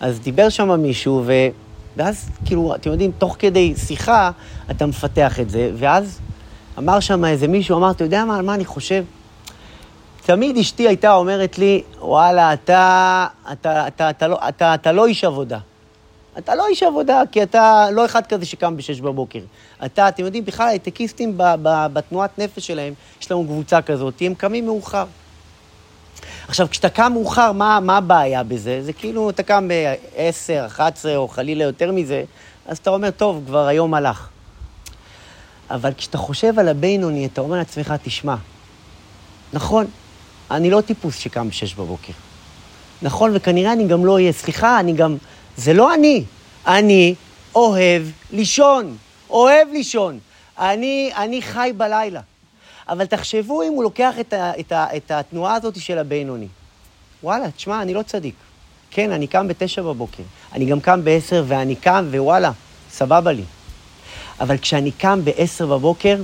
אז 0.00 0.20
דיבר 0.20 0.48
שם 0.48 0.80
מישהו, 0.80 1.22
ו... 1.26 1.32
ואז 1.96 2.30
כאילו, 2.44 2.74
אתם 2.74 2.90
יודעים, 2.90 3.12
תוך 3.18 3.36
כדי 3.38 3.74
שיחה 3.76 4.30
אתה 4.70 4.86
מפתח 4.86 5.40
את 5.40 5.50
זה, 5.50 5.70
ואז 5.74 6.20
אמר 6.78 7.00
שם 7.00 7.24
איזה 7.24 7.48
מישהו, 7.48 7.76
אמר, 7.76 7.90
אתה 7.90 8.04
יודע 8.04 8.24
מה, 8.24 8.36
על 8.36 8.44
מה 8.44 8.54
אני 8.54 8.64
חושב? 8.64 9.04
תמיד 10.22 10.56
אשתי 10.56 10.88
הייתה 10.88 11.14
אומרת 11.14 11.58
לי, 11.58 11.82
וואלה, 12.00 12.52
אתה, 12.52 13.26
אתה, 13.52 13.88
אתה, 13.88 14.10
אתה, 14.10 14.28
לא, 14.28 14.38
אתה, 14.48 14.74
אתה 14.74 14.92
לא 14.92 15.06
איש 15.06 15.24
עבודה. 15.24 15.58
אתה 16.38 16.54
לא 16.54 16.66
איש 16.66 16.82
עבודה, 16.82 17.22
כי 17.32 17.42
אתה 17.42 17.86
לא 17.92 18.04
אחד 18.04 18.26
כזה 18.26 18.46
שקם 18.46 18.76
בשש 18.76 19.00
בבוקר. 19.00 19.40
אתה, 19.84 20.08
אתם 20.08 20.24
יודעים, 20.24 20.44
בכלל 20.44 20.68
הייטקיסטים 20.68 21.34
בתנועת 21.92 22.38
נפש 22.38 22.66
שלהם, 22.66 22.94
יש 23.20 23.30
לנו 23.30 23.44
קבוצה 23.44 23.82
כזאת, 23.82 24.14
הם 24.20 24.34
קמים 24.34 24.66
מאוחר. 24.66 25.04
עכשיו, 26.48 26.66
כשאתה 26.70 26.88
קם 26.88 27.12
מאוחר, 27.12 27.52
מה, 27.52 27.80
מה 27.80 27.96
הבעיה 27.96 28.42
בזה? 28.42 28.82
זה 28.82 28.92
כאילו, 28.92 29.30
אתה 29.30 29.42
קם 29.42 29.68
ב-10, 29.68 30.66
11 30.66 31.16
או 31.16 31.28
חלילה 31.28 31.64
יותר 31.64 31.92
מזה, 31.92 32.24
אז 32.66 32.78
אתה 32.78 32.90
אומר, 32.90 33.10
טוב, 33.10 33.42
כבר 33.46 33.66
היום 33.66 33.94
הלך. 33.94 34.28
אבל 35.70 35.92
כשאתה 35.96 36.18
חושב 36.18 36.58
על 36.58 36.68
הבינוני, 36.68 37.26
אתה 37.26 37.40
אומר 37.40 37.56
לעצמך, 37.56 37.94
תשמע, 38.02 38.34
נכון, 39.52 39.86
אני 40.50 40.70
לא 40.70 40.80
טיפוס 40.80 41.16
שקם 41.16 41.48
בשש 41.48 41.74
בבוקר. 41.74 42.12
נכון, 43.02 43.30
וכנראה 43.34 43.72
אני 43.72 43.86
גם 43.86 44.06
לא 44.06 44.14
אהיה. 44.14 44.32
סליחה, 44.32 44.80
אני 44.80 44.92
גם... 44.92 45.16
זה 45.56 45.74
לא 45.74 45.94
אני. 45.94 46.24
אני 46.66 47.14
אוהב 47.54 48.02
לישון. 48.32 48.96
אוהב 49.30 49.68
לישון. 49.72 50.18
אני, 50.58 51.10
אני 51.16 51.42
חי 51.42 51.72
בלילה. 51.76 52.20
אבל 52.88 53.06
תחשבו 53.06 53.62
אם 53.62 53.72
הוא 53.72 53.82
לוקח 53.82 54.14
את, 54.20 54.32
ה, 54.32 54.52
את, 54.60 54.72
ה, 54.72 54.96
את 54.96 55.10
התנועה 55.10 55.54
הזאת 55.54 55.80
של 55.80 55.98
הבינוני. 55.98 56.48
וואלה, 57.22 57.50
תשמע, 57.50 57.82
אני 57.82 57.94
לא 57.94 58.02
צדיק. 58.02 58.34
כן, 58.90 59.12
אני 59.12 59.26
קם 59.26 59.48
בתשע 59.48 59.82
בבוקר. 59.82 60.22
אני 60.52 60.64
גם 60.64 60.80
קם 60.80 61.04
בעשר 61.04 61.44
ואני 61.46 61.76
קם, 61.76 62.04
ווואלה, 62.10 62.50
סבבה 62.90 63.32
לי. 63.32 63.42
אבל 64.40 64.58
כשאני 64.58 64.90
קם 64.90 65.20
בעשר 65.24 65.66
בבוקר, 65.66 66.16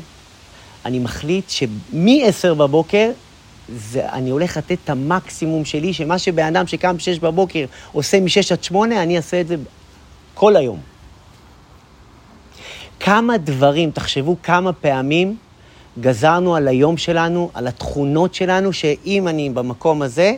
אני 0.84 0.98
מחליט 0.98 1.50
שמ-10 1.50 2.54
בבוקר, 2.54 3.10
זה, 3.68 4.08
אני 4.08 4.30
הולך 4.30 4.56
לתת 4.56 4.78
את 4.84 4.90
המקסימום 4.90 5.64
שלי, 5.64 5.92
שמה 5.92 6.18
שבן 6.18 6.46
אדם 6.56 6.66
שקם 6.66 6.96
ב-6 6.96 7.20
בבוקר 7.20 7.64
עושה 7.92 8.20
מ-6 8.20 8.52
עד 8.52 8.64
8, 8.64 9.02
אני 9.02 9.16
אעשה 9.16 9.40
את 9.40 9.48
זה 9.48 9.56
כל 10.34 10.56
היום. 10.56 10.80
כמה 13.00 13.38
דברים, 13.38 13.90
תחשבו 13.90 14.36
כמה 14.42 14.72
פעמים 14.72 15.36
גזרנו 16.00 16.56
על 16.56 16.68
היום 16.68 16.96
שלנו, 16.96 17.50
על 17.54 17.66
התכונות 17.66 18.34
שלנו, 18.34 18.72
שאם 18.72 19.28
אני 19.28 19.50
במקום 19.50 20.02
הזה, 20.02 20.34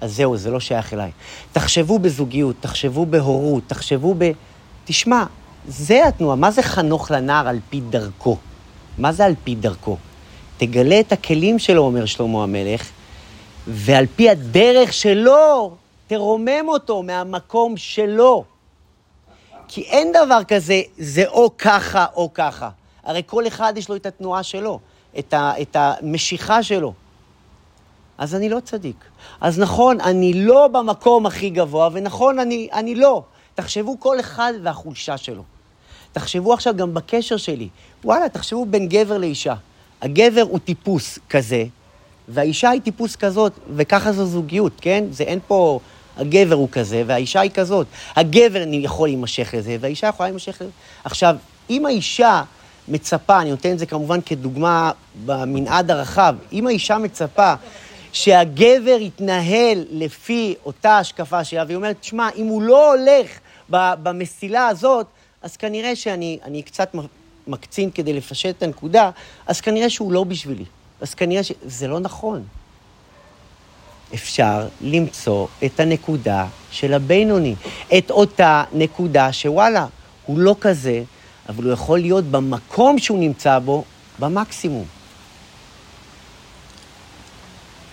אז 0.00 0.16
זהו, 0.16 0.36
זה 0.36 0.50
לא 0.50 0.60
שייך 0.60 0.94
אליי. 0.94 1.10
תחשבו 1.52 1.98
בזוגיות, 1.98 2.56
תחשבו 2.60 3.06
בהורות, 3.06 3.62
תחשבו 3.66 4.14
ב... 4.18 4.30
תשמע, 4.84 5.24
זה 5.68 6.08
התנועה. 6.08 6.36
מה 6.36 6.50
זה 6.50 6.62
חנוך 6.62 7.10
לנער 7.10 7.48
על 7.48 7.58
פי 7.70 7.80
דרכו? 7.80 8.36
מה 8.98 9.12
זה 9.12 9.24
על 9.24 9.34
פי 9.44 9.54
דרכו? 9.54 9.96
תגלה 10.56 11.00
את 11.00 11.12
הכלים 11.12 11.58
שלו, 11.58 11.82
אומר 11.82 12.06
שלמה 12.06 12.42
המלך, 12.42 12.90
ועל 13.66 14.06
פי 14.16 14.30
הדרך 14.30 14.92
שלו, 14.92 15.74
תרומם 16.06 16.68
אותו 16.68 17.02
מהמקום 17.02 17.76
שלו. 17.76 18.44
כי 19.68 19.82
אין 19.82 20.12
דבר 20.24 20.44
כזה, 20.48 20.80
זה 20.98 21.24
או 21.28 21.50
ככה 21.58 22.06
או 22.14 22.30
ככה. 22.34 22.70
הרי 23.04 23.22
כל 23.26 23.46
אחד 23.46 23.72
יש 23.76 23.88
לו 23.88 23.96
את 23.96 24.06
התנועה 24.06 24.42
שלו, 24.42 24.80
את, 25.18 25.34
ה, 25.34 25.52
את 25.62 25.76
המשיכה 25.76 26.62
שלו. 26.62 26.92
אז 28.18 28.34
אני 28.34 28.48
לא 28.48 28.60
צדיק. 28.60 28.96
אז 29.40 29.58
נכון, 29.58 30.00
אני 30.00 30.34
לא 30.34 30.68
במקום 30.68 31.26
הכי 31.26 31.50
גבוה, 31.50 31.88
ונכון, 31.92 32.38
אני, 32.38 32.68
אני 32.72 32.94
לא. 32.94 33.22
תחשבו 33.54 34.00
כל 34.00 34.20
אחד 34.20 34.52
והחולשה 34.62 35.16
שלו. 35.16 35.42
תחשבו 36.12 36.52
עכשיו 36.52 36.76
גם 36.76 36.94
בקשר 36.94 37.36
שלי. 37.36 37.68
וואלה, 38.04 38.28
תחשבו 38.28 38.66
בין 38.66 38.88
גבר 38.88 39.18
לאישה. 39.18 39.54
הגבר 40.02 40.42
הוא 40.42 40.58
טיפוס 40.58 41.18
כזה, 41.30 41.64
והאישה 42.28 42.70
היא 42.70 42.80
טיפוס 42.80 43.16
כזאת, 43.16 43.52
וככה 43.76 44.12
זו 44.12 44.26
זוגיות, 44.26 44.72
כן? 44.80 45.04
זה 45.10 45.24
אין 45.24 45.38
פה... 45.46 45.80
הגבר 46.16 46.54
הוא 46.54 46.68
כזה, 46.72 47.02
והאישה 47.06 47.40
היא 47.40 47.50
כזאת. 47.50 47.86
הגבר 48.16 48.62
יכול 48.72 49.08
להימשך 49.08 49.54
לזה, 49.58 49.76
והאישה 49.80 50.06
יכולה 50.06 50.28
להימשך 50.28 50.54
לזה. 50.60 50.70
עכשיו, 51.04 51.36
אם 51.70 51.86
האישה 51.86 52.42
מצפה, 52.88 53.40
אני 53.40 53.50
נותן 53.50 53.72
את 53.72 53.78
זה 53.78 53.86
כמובן 53.86 54.20
כדוגמה 54.20 54.90
במנעד 55.26 55.90
הרחב, 55.90 56.34
אם 56.52 56.66
האישה 56.66 56.98
מצפה 56.98 57.54
שהגבר 58.12 58.96
יתנהל 59.00 59.84
לפי 59.90 60.54
אותה 60.66 60.98
השקפה 60.98 61.44
שלה, 61.44 61.64
והיא 61.66 61.76
אומרת, 61.76 62.04
שמע, 62.04 62.28
אם 62.36 62.46
הוא 62.46 62.62
לא 62.62 62.94
הולך 62.94 63.38
במסילה 63.68 64.68
הזאת, 64.68 65.06
אז 65.42 65.56
כנראה 65.56 65.96
שאני 65.96 66.38
אני 66.44 66.62
קצת 66.62 66.94
מקצין 67.46 67.90
כדי 67.90 68.12
לפשט 68.12 68.56
את 68.58 68.62
הנקודה, 68.62 69.10
אז 69.46 69.60
כנראה 69.60 69.90
שהוא 69.90 70.12
לא 70.12 70.24
בשבילי. 70.24 70.64
אז 71.00 71.14
כנראה 71.14 71.42
ש... 71.42 71.52
זה 71.66 71.88
לא 71.88 72.00
נכון. 72.00 72.42
אפשר 74.14 74.68
למצוא 74.80 75.46
את 75.64 75.80
הנקודה 75.80 76.46
של 76.70 76.94
הבינוני, 76.94 77.54
את 77.98 78.10
אותה 78.10 78.64
נקודה 78.72 79.32
שוואלה, 79.32 79.86
הוא 80.26 80.38
לא 80.38 80.56
כזה, 80.60 81.02
אבל 81.48 81.64
הוא 81.64 81.72
יכול 81.72 81.98
להיות 81.98 82.24
במקום 82.24 82.98
שהוא 82.98 83.18
נמצא 83.18 83.58
בו, 83.58 83.84
במקסימום. 84.18 84.86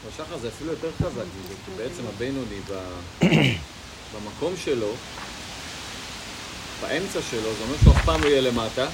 בשחר 0.07 0.37
זה 0.37 0.47
אפילו 0.47 0.71
יותר 0.71 0.89
חזק, 0.97 1.23
כי 1.65 1.71
בעצם 1.77 2.03
הבינוני 2.15 2.59
במקום 4.13 4.53
שלו, 4.63 4.91
באמצע 6.81 7.19
שלו, 7.31 7.41
זה 7.41 7.63
אומר 7.63 7.75
שהוא 7.83 7.93
אף 7.93 8.05
פעם 8.05 8.23
לא 8.23 8.27
יהיה 8.27 8.41
למטה, 8.41 8.87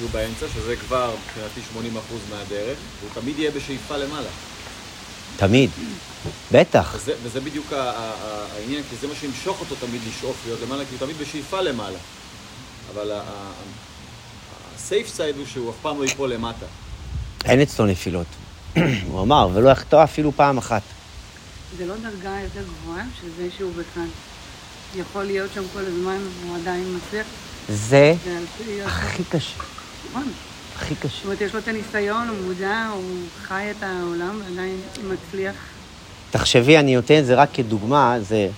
הוא 0.00 0.10
באמצע, 0.10 0.46
שזה 0.54 0.76
כבר 0.76 1.14
מבחינתי 1.24 1.60
80% 1.98 2.30
מהדרך, 2.30 2.78
והוא 3.00 3.10
תמיד 3.14 3.38
יהיה 3.38 3.50
בשאיפה 3.50 3.96
למעלה. 3.96 4.28
תמיד. 5.36 5.70
בטח. 6.52 6.94
וזה, 6.96 7.14
וזה 7.22 7.40
בדיוק 7.40 7.72
העניין, 7.72 8.82
כי 8.90 8.96
זה 9.00 9.08
מה 9.08 9.14
שימשוך 9.20 9.60
אותו 9.60 9.74
תמיד 9.86 10.00
לשאוף 10.08 10.36
להיות 10.46 10.60
למעלה, 10.62 10.84
כי 10.84 10.90
הוא 10.90 10.98
תמיד 10.98 11.16
בשאיפה 11.18 11.60
למעלה. 11.60 11.98
אבל 12.94 13.10
הסייף 14.76 15.08
סייד 15.08 15.36
הוא 15.36 15.46
שהוא 15.46 15.70
אף 15.70 15.76
פעם 15.82 15.98
לא 15.98 16.04
ייפול 16.04 16.32
למטה. 16.32 16.66
אין 17.44 17.60
אצלו 17.60 17.86
נפילות. 17.86 18.26
הוא 19.08 19.22
אמר, 19.22 19.48
ולא 19.54 19.68
יחטוא 19.68 20.04
אפילו 20.04 20.32
פעם 20.32 20.58
אחת. 20.58 20.82
זה 21.78 21.86
לא 21.86 21.94
דרגה 21.96 22.36
יותר 22.42 22.62
גבוהה, 22.62 23.04
שזה 23.20 23.48
שהוא 23.56 23.72
בכלל 23.72 24.06
יכול 24.96 25.24
להיות 25.24 25.50
שם 25.54 25.62
כל 25.72 25.78
הזמן 25.86 26.18
והוא 26.40 26.56
עדיין 26.56 26.96
מצליח? 26.96 27.26
זה 27.68 28.14
זה. 28.24 28.86
הכי 28.86 29.24
קשה, 29.24 29.56
נכון. 30.10 30.32
הכי 30.76 30.94
זאת 30.94 31.02
קשה. 31.02 31.24
אומרת, 31.24 31.40
יש 31.40 31.52
לו 31.54 31.58
את 31.58 31.68
הניסיון, 31.68 32.28
הוא 32.28 32.36
מודע, 32.44 32.88
הוא 32.94 33.04
חי 33.42 33.70
את 33.70 33.82
העולם 33.82 34.40
ועדיין 34.44 34.80
מצליח. 35.08 35.54
תחשבי, 36.30 36.78
אני 36.78 36.96
נותן 36.96 37.18
את 37.18 37.26
זה 37.26 37.34
רק 37.34 37.48
כדוגמה, 37.54 38.16
זה... 38.20 38.48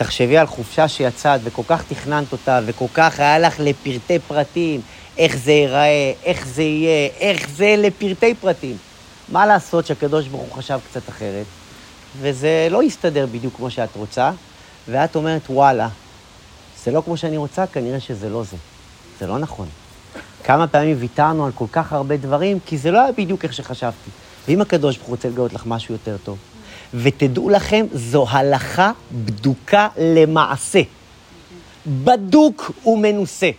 תחשבי 0.00 0.38
על 0.38 0.46
חופשה 0.46 0.88
שיצאת 0.88 1.40
וכל 1.44 1.62
כך 1.66 1.84
תכננת 1.88 2.32
אותה 2.32 2.60
וכל 2.66 2.86
כך 2.94 3.20
היה 3.20 3.38
לך 3.38 3.60
לפרטי 3.60 4.18
פרטים, 4.18 4.80
איך 5.18 5.36
זה 5.36 5.52
ייראה, 5.52 6.12
איך 6.24 6.46
זה 6.46 6.62
יהיה, 6.62 7.08
איך 7.18 7.48
זה 7.50 7.74
לפרטי 7.78 8.34
פרטים. 8.34 8.76
מה 9.28 9.46
לעשות 9.46 9.86
שהקדוש 9.86 10.26
ברוך 10.26 10.42
הוא 10.42 10.52
חשב 10.52 10.78
קצת 10.90 11.08
אחרת, 11.08 11.46
וזה 12.20 12.68
לא 12.70 12.82
יסתדר 12.82 13.26
בדיוק 13.32 13.56
כמו 13.56 13.70
שאת 13.70 13.96
רוצה, 13.96 14.30
ואת 14.88 15.16
אומרת, 15.16 15.42
וואלה, 15.50 15.88
זה 16.84 16.90
לא 16.90 17.02
כמו 17.04 17.16
שאני 17.16 17.36
רוצה, 17.36 17.66
כנראה 17.66 18.00
שזה 18.00 18.28
לא 18.28 18.42
זה. 18.44 18.56
זה 19.18 19.26
לא 19.26 19.38
נכון. 19.38 19.68
כמה 20.44 20.66
פעמים 20.66 20.96
ויתרנו 21.00 21.46
על 21.46 21.52
כל 21.52 21.66
כך 21.72 21.92
הרבה 21.92 22.16
דברים, 22.16 22.58
כי 22.66 22.78
זה 22.78 22.90
לא 22.90 23.02
היה 23.02 23.12
בדיוק 23.12 23.44
איך 23.44 23.52
שחשבתי. 23.52 24.10
ואם 24.48 24.60
הקדוש 24.60 24.96
ברוך 24.96 25.08
הוא 25.08 25.16
רוצה 25.16 25.28
לגלות 25.28 25.52
לך 25.52 25.66
משהו 25.66 25.94
יותר 25.94 26.16
טוב, 26.24 26.38
ותדעו 26.94 27.50
לכם, 27.50 27.86
זו 27.92 28.26
הלכה 28.28 28.92
בדוקה 29.12 29.88
למעשה. 29.98 30.80
בדוק 31.86 32.70
ומנוסה. 32.86 33.50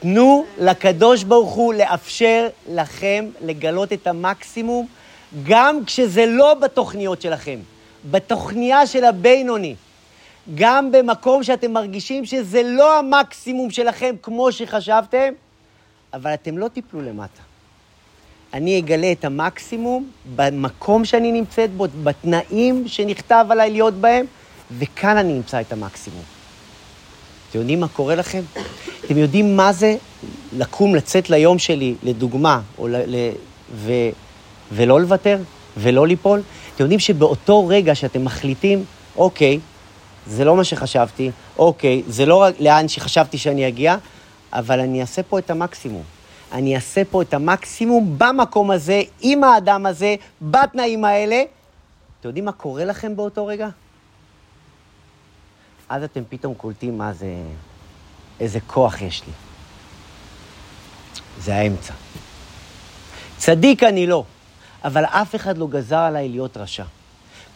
תנו 0.00 0.44
לקדוש 0.58 1.24
ברוך 1.24 1.52
הוא 1.52 1.74
לאפשר 1.74 2.48
לכם 2.68 3.24
לגלות 3.40 3.92
את 3.92 4.06
המקסימום, 4.06 4.86
גם 5.42 5.84
כשזה 5.84 6.26
לא 6.26 6.54
בתוכניות 6.54 7.22
שלכם, 7.22 7.58
בתוכניה 8.10 8.86
של 8.86 9.04
הבינוני. 9.04 9.74
גם 10.54 10.92
במקום 10.92 11.42
שאתם 11.42 11.72
מרגישים 11.72 12.24
שזה 12.24 12.62
לא 12.62 12.98
המקסימום 12.98 13.70
שלכם 13.70 14.14
כמו 14.22 14.52
שחשבתם, 14.52 15.32
אבל 16.12 16.34
אתם 16.34 16.58
לא 16.58 16.68
תיפלו 16.68 17.00
למטה. 17.00 17.47
אני 18.54 18.78
אגלה 18.78 19.12
את 19.12 19.24
המקסימום 19.24 20.10
במקום 20.36 21.04
שאני 21.04 21.32
נמצאת 21.32 21.70
בו, 21.70 21.86
בתנאים 22.04 22.88
שנכתב 22.88 23.46
עליי 23.50 23.70
להיות 23.70 23.94
בהם, 23.94 24.26
וכאן 24.78 25.16
אני 25.16 25.36
אמצא 25.36 25.60
את 25.60 25.72
המקסימום. 25.72 26.22
אתם 27.50 27.58
יודעים 27.58 27.80
מה 27.80 27.88
קורה 27.88 28.14
לכם? 28.14 28.42
אתם 29.04 29.18
יודעים 29.18 29.56
מה 29.56 29.72
זה 29.72 29.96
לקום, 30.52 30.94
לצאת 30.94 31.30
ליום 31.30 31.58
שלי, 31.58 31.94
לדוגמה, 32.02 32.60
או 32.78 32.88
ל, 32.88 32.96
ל, 32.96 33.30
ו, 33.74 33.92
ולא 34.72 35.00
לוותר, 35.00 35.38
ולא 35.76 36.06
ליפול? 36.06 36.42
אתם 36.74 36.84
יודעים 36.84 37.00
שבאותו 37.00 37.66
רגע 37.66 37.94
שאתם 37.94 38.24
מחליטים, 38.24 38.84
אוקיי, 39.16 39.60
זה 40.26 40.44
לא 40.44 40.56
מה 40.56 40.64
שחשבתי, 40.64 41.30
אוקיי, 41.58 42.02
זה 42.08 42.26
לא 42.26 42.46
לאן 42.60 42.88
שחשבתי 42.88 43.38
שאני 43.38 43.68
אגיע, 43.68 43.96
אבל 44.52 44.80
אני 44.80 45.00
אעשה 45.00 45.22
פה 45.22 45.38
את 45.38 45.50
המקסימום. 45.50 46.17
אני 46.52 46.76
אעשה 46.76 47.02
פה 47.04 47.22
את 47.22 47.34
המקסימום 47.34 48.14
במקום 48.18 48.70
הזה, 48.70 49.02
עם 49.20 49.44
האדם 49.44 49.86
הזה, 49.86 50.14
בתנאים 50.42 51.04
האלה. 51.04 51.42
אתם 52.20 52.28
יודעים 52.28 52.44
מה 52.44 52.52
קורה 52.52 52.84
לכם 52.84 53.16
באותו 53.16 53.46
רגע? 53.46 53.68
אז 55.88 56.02
אתם 56.02 56.22
פתאום 56.28 56.54
קולטים 56.54 56.98
מה 56.98 57.12
זה, 57.12 57.34
איזה 58.40 58.60
כוח 58.60 59.02
יש 59.02 59.22
לי. 59.26 59.32
זה 61.38 61.54
האמצע. 61.54 61.92
צדיק 63.36 63.82
אני 63.82 64.06
לא, 64.06 64.24
אבל 64.84 65.04
אף 65.04 65.34
אחד 65.34 65.58
לא 65.58 65.66
גזר 65.66 65.98
עליי 65.98 66.28
להיות 66.28 66.56
רשע. 66.56 66.84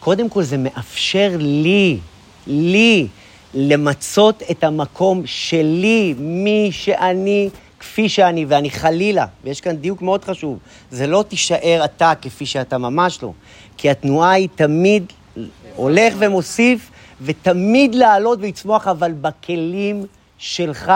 קודם 0.00 0.28
כל 0.28 0.42
זה 0.42 0.56
מאפשר 0.56 1.30
לי, 1.38 1.98
לי, 2.46 3.08
למצות 3.54 4.42
את 4.50 4.64
המקום 4.64 5.22
שלי, 5.26 6.14
מי 6.18 6.68
שאני, 6.72 7.50
כפי 7.82 8.08
שאני, 8.08 8.44
ואני 8.48 8.70
חלילה, 8.70 9.26
ויש 9.44 9.60
כאן 9.60 9.76
דיוק 9.76 10.02
מאוד 10.02 10.24
חשוב, 10.24 10.58
זה 10.90 11.06
לא 11.06 11.24
תישאר 11.28 11.82
אתה 11.84 12.12
כפי 12.22 12.46
שאתה 12.46 12.78
ממש 12.78 13.22
לא, 13.22 13.32
כי 13.76 13.90
התנועה 13.90 14.30
היא 14.30 14.48
תמיד 14.54 15.12
הולך 15.76 16.14
ומוסיף, 16.18 16.90
ותמיד 17.22 17.94
לעלות 17.94 18.38
ולצמוח, 18.42 18.88
אבל 18.88 19.12
בכלים 19.12 20.06
שלך. 20.38 20.92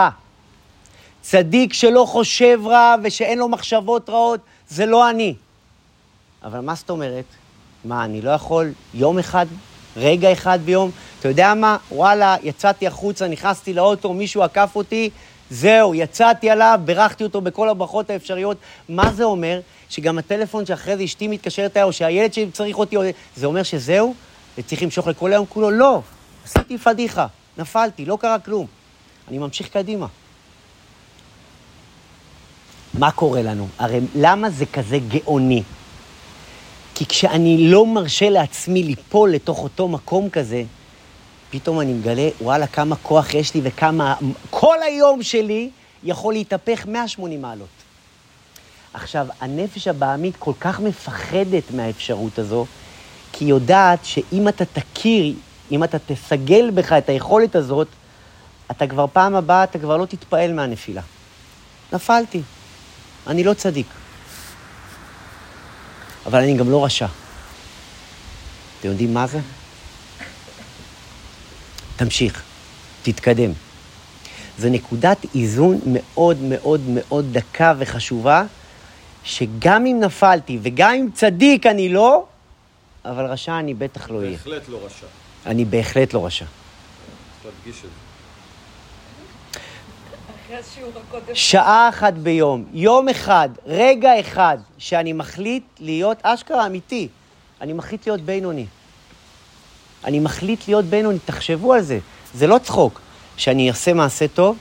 צדיק 1.21 1.73
שלא 1.73 2.05
חושב 2.07 2.59
רע 2.65 2.95
ושאין 3.03 3.39
לו 3.39 3.47
מחשבות 3.47 4.09
רעות, 4.09 4.39
זה 4.69 4.85
לא 4.85 5.09
אני. 5.09 5.33
אבל 6.43 6.59
מה 6.59 6.75
זאת 6.75 6.89
אומרת? 6.89 7.25
מה, 7.85 8.05
אני 8.05 8.21
לא 8.21 8.29
יכול 8.29 8.71
יום 8.93 9.19
אחד, 9.19 9.45
רגע 9.97 10.31
אחד 10.31 10.59
ביום? 10.65 10.91
אתה 11.19 11.27
יודע 11.27 11.53
מה? 11.53 11.77
וואלה, 11.91 12.35
יצאתי 12.43 12.87
החוצה, 12.87 13.27
נכנסתי 13.27 13.73
לאוטו, 13.73 14.13
מישהו 14.13 14.43
עקף 14.43 14.71
אותי, 14.75 15.09
זהו, 15.49 15.95
יצאתי 15.95 16.49
עליו, 16.49 16.79
בירכתי 16.85 17.23
אותו 17.23 17.41
בכל 17.41 17.69
הברכות 17.69 18.09
האפשריות. 18.09 18.57
מה 18.89 19.11
זה 19.13 19.23
אומר? 19.23 19.59
שגם 19.89 20.17
הטלפון 20.17 20.65
שאחרי 20.65 20.97
זה 20.97 21.03
אשתי 21.03 21.27
מתקשרת 21.27 21.77
אליי, 21.77 21.87
או 21.87 21.93
שהילד 21.93 22.33
שלי 22.33 22.51
צריך 22.51 22.77
אותי, 22.77 22.97
או... 22.97 23.01
זה 23.35 23.45
אומר 23.45 23.63
שזהו? 23.63 24.13
וצריך 24.57 24.83
למשוך 24.83 25.07
לכל 25.07 25.33
היום 25.33 25.45
כולו? 25.49 25.71
לא. 25.71 26.01
עשיתי 26.45 26.77
פדיחה, 26.77 27.27
נפלתי, 27.57 28.05
לא 28.05 28.17
קרה 28.21 28.39
כלום. 28.39 28.67
אני 29.27 29.37
ממשיך 29.37 29.69
קדימה. 29.69 30.07
מה 32.93 33.11
קורה 33.11 33.41
לנו? 33.41 33.67
הרי 33.79 33.99
למה 34.15 34.49
זה 34.49 34.65
כזה 34.65 34.99
גאוני? 35.07 35.63
כי 36.95 37.05
כשאני 37.05 37.67
לא 37.71 37.85
מרשה 37.85 38.29
לעצמי 38.29 38.83
ליפול 38.83 39.31
לתוך 39.31 39.63
אותו 39.63 39.87
מקום 39.87 40.29
כזה, 40.29 40.63
פתאום 41.49 41.79
אני 41.79 41.93
מגלה, 41.93 42.29
וואלה, 42.41 42.67
כמה 42.67 42.95
כוח 42.95 43.33
יש 43.33 43.53
לי 43.53 43.61
וכמה... 43.63 44.15
כל 44.49 44.75
היום 44.83 45.23
שלי 45.23 45.69
יכול 46.03 46.33
להתהפך 46.33 46.85
180 46.87 47.41
מעלות. 47.41 47.67
עכשיו, 48.93 49.27
הנפש 49.41 49.87
הבעמית 49.87 50.35
כל 50.39 50.53
כך 50.59 50.79
מפחדת 50.79 51.63
מהאפשרות 51.71 52.39
הזו, 52.39 52.65
כי 53.31 53.45
היא 53.45 53.49
יודעת 53.49 54.05
שאם 54.05 54.47
אתה 54.47 54.65
תכיר, 54.65 55.33
אם 55.71 55.83
אתה 55.83 55.97
תסגל 55.99 56.69
בך 56.71 56.93
את 56.93 57.09
היכולת 57.09 57.55
הזאת, 57.55 57.87
אתה 58.71 58.87
כבר 58.87 59.05
פעם 59.13 59.35
הבאה, 59.35 59.63
אתה 59.63 59.79
כבר 59.79 59.97
לא 59.97 60.05
תתפעל 60.05 60.53
מהנפילה. 60.53 61.01
נפלתי. 61.93 62.41
אני 63.27 63.43
לא 63.43 63.53
צדיק. 63.53 63.87
אבל 66.25 66.39
אני 66.39 66.57
גם 66.57 66.69
לא 66.69 66.85
רשע. 66.85 67.07
אתם 68.79 68.87
יודעים 68.87 69.13
מה 69.13 69.27
זה? 69.27 69.39
תמשיך, 71.97 72.43
תתקדם. 73.03 73.51
זו 74.57 74.69
נקודת 74.69 75.17
איזון 75.35 75.79
מאוד 75.85 76.37
מאוד 76.41 76.81
מאוד 76.87 77.25
דקה 77.31 77.73
וחשובה, 77.77 78.43
שגם 79.23 79.85
אם 79.85 79.99
נפלתי 79.99 80.59
וגם 80.61 80.93
אם 80.93 81.07
צדיק 81.13 81.65
אני 81.65 81.89
לא, 81.89 82.25
אבל 83.05 83.25
רשע 83.25 83.59
אני 83.59 83.73
בטח 83.73 84.09
לא 84.09 84.17
אהיה. 84.17 84.31
בהחלט 84.31 84.69
לא 84.69 84.79
רשע. 84.85 85.05
אני 85.45 85.65
בהחלט 85.65 86.13
לא 86.13 86.25
רשע. 86.25 86.45
להדגיש 87.45 87.75
את 87.75 87.81
זה. 87.81 88.07
שעה 91.33 91.89
אחת 91.89 92.13
ביום, 92.13 92.65
יום 92.73 93.09
אחד, 93.09 93.49
רגע 93.65 94.19
אחד, 94.19 94.57
שאני 94.77 95.13
מחליט 95.13 95.63
להיות 95.79 96.17
אשכרה 96.23 96.65
אמיתי. 96.65 97.07
אני 97.61 97.73
מחליט 97.73 98.07
להיות 98.07 98.21
בינוני. 98.21 98.65
אני 100.07 100.19
מחליט 100.19 100.67
להיות 100.67 100.85
בינוני, 100.85 101.19
תחשבו 101.25 101.73
על 101.73 101.81
זה. 101.81 101.99
זה 102.33 102.47
לא 102.47 102.57
צחוק. 102.63 103.01
שאני 103.37 103.69
אעשה 103.69 103.93
מעשה 103.93 104.27
טוב, 104.27 104.57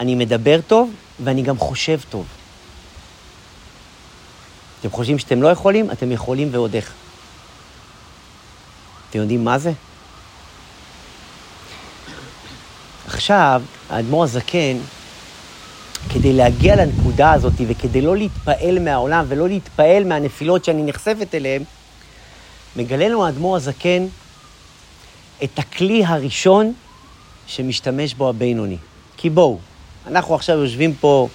אני 0.00 0.14
מדבר 0.14 0.60
טוב, 0.66 0.90
ואני 1.24 1.42
גם 1.42 1.58
חושב 1.58 2.00
טוב. 2.10 2.26
אתם 4.80 4.90
חושבים 4.90 5.18
שאתם 5.18 5.42
לא 5.42 5.48
יכולים? 5.48 5.90
אתם 5.90 6.12
יכולים 6.12 6.48
ועוד 6.52 6.74
איך. 6.74 6.92
אתם 9.10 9.18
יודעים 9.18 9.44
מה 9.44 9.58
זה? 9.58 9.72
עכשיו, 13.06 13.62
האדמו"ר 13.90 14.24
הזקן, 14.24 14.76
כדי 16.08 16.32
להגיע 16.32 16.76
לנקודה 16.76 17.32
הזאת 17.32 17.52
וכדי 17.68 18.00
לא 18.00 18.16
להתפעל 18.16 18.78
מהעולם 18.78 19.24
ולא 19.28 19.48
להתפעל 19.48 20.04
מהנפילות 20.04 20.64
שאני 20.64 20.82
נחשפת 20.82 21.34
אליהן, 21.34 21.62
מגלה 22.76 23.08
לנו 23.08 23.26
האדמו"ר 23.26 23.56
הזקן 23.56 24.06
את 25.44 25.58
הכלי 25.58 26.04
הראשון 26.04 26.72
שמשתמש 27.46 28.14
בו 28.14 28.28
הבינוני. 28.28 28.76
כי 29.16 29.30
בואו, 29.30 29.58
אנחנו 30.06 30.34
עכשיו 30.34 30.58
יושבים 30.58 30.94
פה 30.94 31.28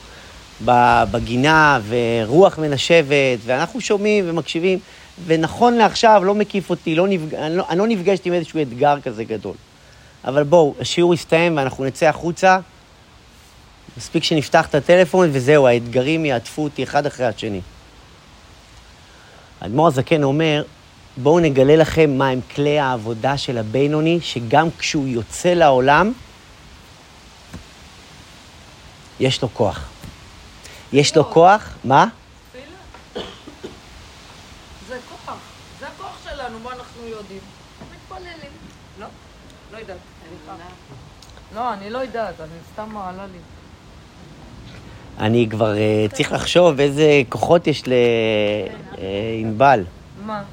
בגינה 1.11 1.79
ורוח 1.87 2.57
מנשבת, 2.57 3.39
ואנחנו 3.45 3.81
שומעים 3.81 4.25
ומקשיבים, 4.27 4.79
ונכון 5.25 5.73
לעכשיו 5.73 6.21
לא 6.25 6.35
מקיף 6.35 6.69
אותי, 6.69 6.95
לא 6.95 7.07
נפג... 7.07 7.35
אני, 7.35 7.55
לא, 7.55 7.65
אני 7.69 7.79
לא 7.79 7.87
נפגשתי 7.87 8.29
עם 8.29 8.35
איזשהו 8.35 8.61
אתגר 8.61 8.99
כזה 8.99 9.23
גדול. 9.23 9.55
אבל 10.25 10.43
בואו, 10.43 10.73
השיעור 10.79 11.13
יסתיים 11.13 11.57
ואנחנו 11.57 11.85
נצא 11.85 12.05
החוצה, 12.05 12.59
מספיק 13.97 14.23
שנפתח 14.23 14.67
את 14.67 14.75
הטלפון 14.75 15.29
וזהו, 15.31 15.67
האתגרים 15.67 16.25
יעטפו 16.25 16.63
אותי 16.63 16.83
אחד 16.83 17.05
אחרי 17.05 17.25
השני. 17.25 17.61
האדמו"ר 19.61 19.87
הזקן 19.87 20.23
אומר, 20.23 20.63
בואו 21.17 21.39
נגלה 21.39 21.75
לכם 21.75 22.17
מהם 22.17 22.39
כלי 22.55 22.79
העבודה 22.79 23.37
של 23.37 23.57
הבינוני, 23.57 24.19
שגם 24.21 24.67
כשהוא 24.77 25.07
יוצא 25.07 25.53
לעולם, 25.53 26.11
יש 29.19 29.41
לו 29.41 29.49
כוח. 29.53 29.89
יש 30.93 31.17
לו 31.17 31.31
כוח, 31.31 31.77
מה? 31.83 32.07
זה 34.87 34.97
כוח. 35.09 35.37
זה 35.79 35.87
הכוח 35.87 36.17
שלנו, 36.23 36.59
מה 36.59 36.69
אנחנו 36.71 37.07
יודעים? 37.07 37.39
מתפללים. 37.93 38.51
לא? 38.99 39.07
לא 39.71 39.77
יודעת. 39.77 39.97
לא, 41.55 41.73
אני 41.73 41.89
לא 41.89 41.97
יודעת, 41.97 42.41
אני 42.41 42.49
סתם 42.73 42.89
מעלה 42.93 43.25
לי. 43.25 43.37
אני 45.19 45.47
כבר 45.49 45.73
uh, 45.73 46.15
צריך 46.15 46.31
לחשוב 46.31 46.79
איזה 46.79 47.21
כוחות 47.29 47.67
יש 47.67 47.83
לענבל. 48.97 49.83
מה? 50.25 50.43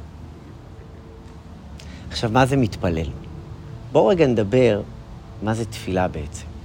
עכשיו, 2.09 2.29
מה 2.31 2.45
זה 2.45 2.57
מתפלל? 2.57 3.07
בואו 3.91 4.07
רגע 4.07 4.27
נדבר 4.27 4.81
מה 5.41 5.53
זה 5.53 5.65
תפילה 5.65 6.07
בעצם. 6.07 6.56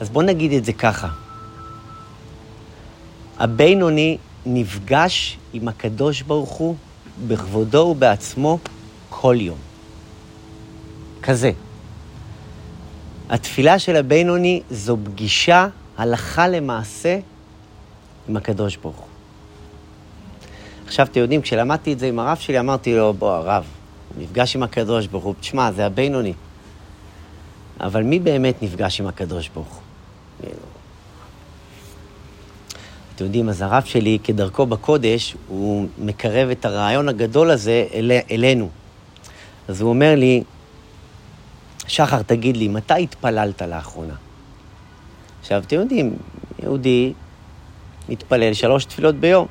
אז 0.00 0.10
בואו 0.10 0.24
נגיד 0.24 0.52
את 0.52 0.64
זה 0.64 0.72
ככה. 0.72 1.08
הבינוני 3.38 4.18
נפגש 4.46 5.38
עם 5.52 5.68
הקדוש 5.68 6.22
ברוך 6.22 6.50
הוא 6.50 6.76
בכבודו 7.28 7.78
ובעצמו 7.78 8.58
כל 9.10 9.36
יום. 9.38 9.58
כזה. 11.22 11.50
התפילה 13.28 13.78
של 13.78 13.96
הבינוני 13.96 14.62
זו 14.70 14.96
פגישה 15.04 15.68
הלכה 15.98 16.48
למעשה 16.48 17.18
עם 18.28 18.36
הקדוש 18.36 18.76
ברוך 18.76 18.96
הוא. 18.96 19.06
עכשיו, 20.86 21.06
אתם 21.06 21.20
יודעים, 21.20 21.42
כשלמדתי 21.42 21.92
את 21.92 21.98
זה 21.98 22.06
עם 22.06 22.18
הרב 22.18 22.36
שלי, 22.36 22.60
אמרתי 22.60 22.94
לו, 22.94 23.12
בוא, 23.12 23.32
הרב, 23.32 23.64
נפגש 24.18 24.56
עם 24.56 24.62
הקדוש 24.62 25.06
ברוך 25.06 25.24
הוא, 25.24 25.34
תשמע, 25.40 25.72
זה 25.72 25.86
הבינוני. 25.86 26.32
אבל 27.80 28.02
מי 28.02 28.18
באמת 28.18 28.62
נפגש 28.62 29.00
עם 29.00 29.06
הקדוש 29.06 29.48
ברוך 29.48 29.74
הוא? 29.74 29.85
אתם 33.16 33.24
יודעים, 33.24 33.48
אז 33.48 33.62
הרב 33.62 33.82
שלי, 33.84 34.18
כדרכו 34.24 34.66
בקודש, 34.66 35.36
הוא 35.48 35.88
מקרב 35.98 36.48
את 36.48 36.64
הרעיון 36.64 37.08
הגדול 37.08 37.50
הזה 37.50 37.86
אל, 37.92 38.12
אלינו. 38.30 38.68
אז 39.68 39.80
הוא 39.80 39.90
אומר 39.90 40.14
לי, 40.14 40.42
שחר, 41.86 42.22
תגיד 42.22 42.56
לי, 42.56 42.68
מתי 42.68 43.02
התפללת 43.02 43.62
לאחרונה? 43.62 44.14
עכשיו, 45.40 45.62
אתם 45.66 45.76
יודעים, 45.76 46.16
יהודי 46.62 47.12
מתפלל 48.08 48.54
שלוש 48.54 48.84
תפילות 48.84 49.14
ביום. 49.14 49.46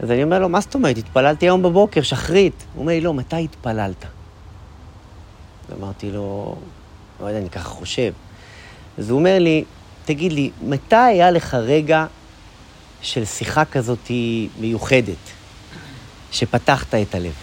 אז 0.00 0.10
אני 0.10 0.22
אומר 0.22 0.38
לו, 0.38 0.48
מה 0.48 0.60
זאת 0.60 0.74
אומרת? 0.74 0.98
התפללתי 0.98 1.46
היום 1.46 1.62
בבוקר, 1.62 2.02
שחרית. 2.02 2.64
הוא 2.74 2.80
אומר 2.80 2.92
לי, 2.92 3.00
לא, 3.00 3.14
מתי 3.14 3.44
התפללת? 3.44 4.04
אמרתי 5.78 6.10
לו, 6.10 6.56
לא 7.20 7.26
יודע, 7.26 7.38
אני 7.38 7.50
ככה 7.50 7.68
חושב. 7.68 8.12
אז 8.98 9.10
הוא 9.10 9.18
אומר 9.18 9.38
לי, 9.38 9.64
תגיד 10.04 10.32
לי, 10.32 10.50
מתי 10.62 10.96
היה 10.96 11.30
לך 11.30 11.54
רגע 11.54 12.06
של 13.02 13.24
שיחה 13.24 13.64
כזאת 13.64 14.10
מיוחדת, 14.60 15.30
שפתחת 16.32 16.94
את 16.94 17.14
הלב? 17.14 17.34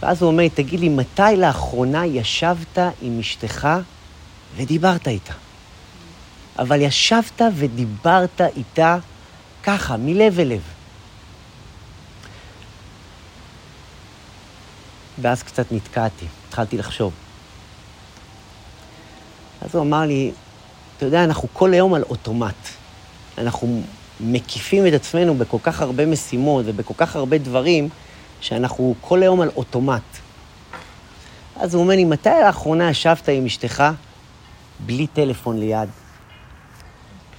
ואז 0.00 0.22
הוא 0.22 0.30
אומר 0.30 0.48
תגיד 0.48 0.80
לי, 0.80 0.88
מתי 0.88 1.22
לאחרונה 1.36 2.06
ישבת 2.06 2.78
עם 3.02 3.20
אשתך 3.20 3.68
ודיברת 4.56 5.08
איתה? 5.08 5.32
אבל 6.58 6.80
ישבת 6.80 7.40
ודיברת 7.56 8.40
איתה 8.56 8.96
ככה, 9.62 9.96
מלב 9.96 10.40
אל 10.40 10.48
לב. 10.48 10.62
ואז 15.20 15.42
קצת 15.42 15.72
נתקעתי, 15.72 16.26
התחלתי 16.48 16.78
לחשוב. 16.78 17.12
אז 19.60 19.74
הוא 19.74 19.82
אמר 19.82 20.00
לי, 20.00 20.32
אתה 21.04 21.08
יודע, 21.08 21.24
אנחנו 21.24 21.48
כל 21.52 21.72
היום 21.72 21.94
על 21.94 22.02
אוטומט. 22.02 22.54
אנחנו 23.38 23.82
מקיפים 24.20 24.86
את 24.86 24.92
עצמנו 24.92 25.34
בכל 25.34 25.56
כך 25.62 25.82
הרבה 25.82 26.06
משימות 26.06 26.64
ובכל 26.68 26.94
כך 26.96 27.16
הרבה 27.16 27.38
דברים, 27.38 27.88
שאנחנו 28.40 28.94
כל 29.00 29.22
היום 29.22 29.40
על 29.40 29.50
אוטומט. 29.56 30.02
אז 31.56 31.74
הוא 31.74 31.82
אומר 31.82 31.94
לי, 31.94 32.04
מתי 32.04 32.28
לאחרונה 32.44 32.90
ישבת 32.90 33.28
עם 33.28 33.46
אשתך 33.46 33.84
בלי 34.80 35.06
טלפון 35.06 35.60
ליד? 35.60 35.88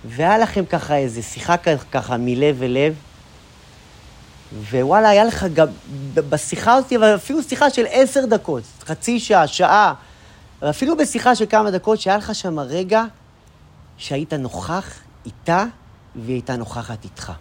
והיה 0.06 0.38
לכם 0.38 0.65
ככה 0.65 0.97
איזו 0.97 1.23
שיחה 1.23 1.56
ככה 1.91 2.17
מלב 2.17 2.63
אל 2.63 2.71
לב, 2.71 2.95
ווואלה, 4.71 5.10
היה 5.10 5.25
לך 5.25 5.45
גם 5.54 5.67
בשיחה 6.13 6.73
הזאת, 6.73 6.93
אבל 6.93 7.15
אפילו 7.15 7.43
שיחה 7.43 7.69
של 7.69 7.86
עשר 7.89 8.25
דקות, 8.25 8.63
חצי 8.86 9.19
שעה, 9.19 9.47
שעה, 9.47 9.93
ואפילו 10.62 10.97
בשיחה 10.97 11.36
של 11.36 11.45
כמה 11.49 11.71
דקות, 11.71 12.01
שהיה 12.01 12.17
לך 12.17 12.36
שם 12.36 12.60
רגע 12.60 13.04
שהיית 13.97 14.34
נוכח 14.34 14.99
איתה, 15.25 15.63
והיא 16.15 16.34
הייתה 16.34 16.55
נוכחת 16.55 17.03
איתך. 17.03 17.31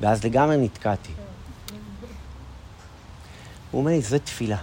ואז 0.00 0.24
לגמרי 0.24 0.56
נתקעתי. 0.56 1.12
הוא 3.70 3.80
אומר 3.80 3.90
לי, 3.90 4.02
זו 4.02 4.18
תפילה. 4.18 4.58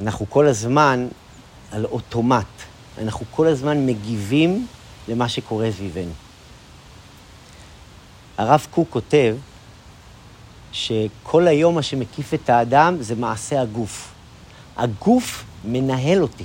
אנחנו 0.00 0.30
כל 0.30 0.46
הזמן 0.46 1.08
על 1.72 1.84
אוטומט. 1.84 2.46
אנחנו 2.98 3.26
כל 3.30 3.46
הזמן 3.46 3.86
מגיבים 3.86 4.66
למה 5.08 5.28
שקורה 5.28 5.72
סביבנו. 5.72 6.12
הרב 8.38 8.66
קוק 8.70 8.90
כותב 8.90 9.36
שכל 10.74 11.48
היום 11.48 11.74
מה 11.74 11.82
שמקיף 11.82 12.34
את 12.34 12.50
האדם 12.50 12.96
זה 13.00 13.14
מעשה 13.14 13.60
הגוף. 13.60 14.12
הגוף 14.76 15.44
מנהל 15.64 16.22
אותי. 16.22 16.44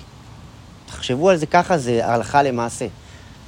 תחשבו 0.86 1.30
על 1.30 1.38
זה 1.38 1.46
ככה, 1.46 1.78
זה 1.78 2.08
הלכה 2.08 2.44
למעשה. 2.44 2.88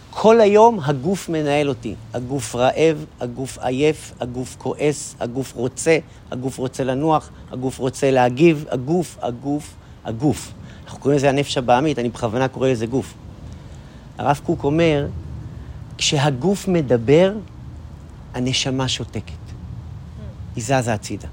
כל 0.09 0.41
היום 0.41 0.79
הגוף 0.83 1.29
מנהל 1.29 1.69
אותי. 1.69 1.95
הגוף 2.13 2.55
רעב, 2.55 3.05
הגוף 3.19 3.57
עייף, 3.57 4.13
הגוף 4.19 4.55
כועס, 4.57 5.15
הגוף 5.19 5.53
רוצה, 5.55 5.97
הגוף 6.31 6.57
רוצה 6.57 6.83
לנוח, 6.83 7.29
הגוף 7.51 7.77
רוצה 7.77 8.11
להגיב, 8.11 8.65
הגוף, 8.69 9.17
הגוף, 9.21 9.73
הגוף. 10.05 10.51
אנחנו 10.85 10.99
קוראים 10.99 11.17
לזה 11.17 11.29
הנפש 11.29 11.57
הבעמית, 11.57 11.99
אני 11.99 12.09
בכוונה 12.09 12.47
קורא 12.47 12.67
לזה 12.67 12.85
גוף. 12.85 13.13
הרב 14.17 14.39
קוק 14.45 14.63
אומר, 14.63 15.07
כשהגוף 15.97 16.67
מדבר, 16.67 17.33
הנשמה 18.33 18.87
שותקת. 18.87 19.40
היא 20.55 20.63
זזה 20.63 20.93
הצידה. 20.93 21.27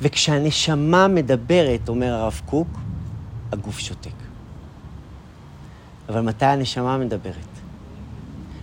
וכשהנשמה 0.00 1.08
מדברת, 1.08 1.88
אומר 1.88 2.12
הרב 2.12 2.40
קוק, 2.46 2.68
הגוף 3.52 3.78
שותק. 3.78 4.10
אבל 6.08 6.20
מתי 6.20 6.46
הנשמה 6.46 6.98
מדברת? 6.98 7.34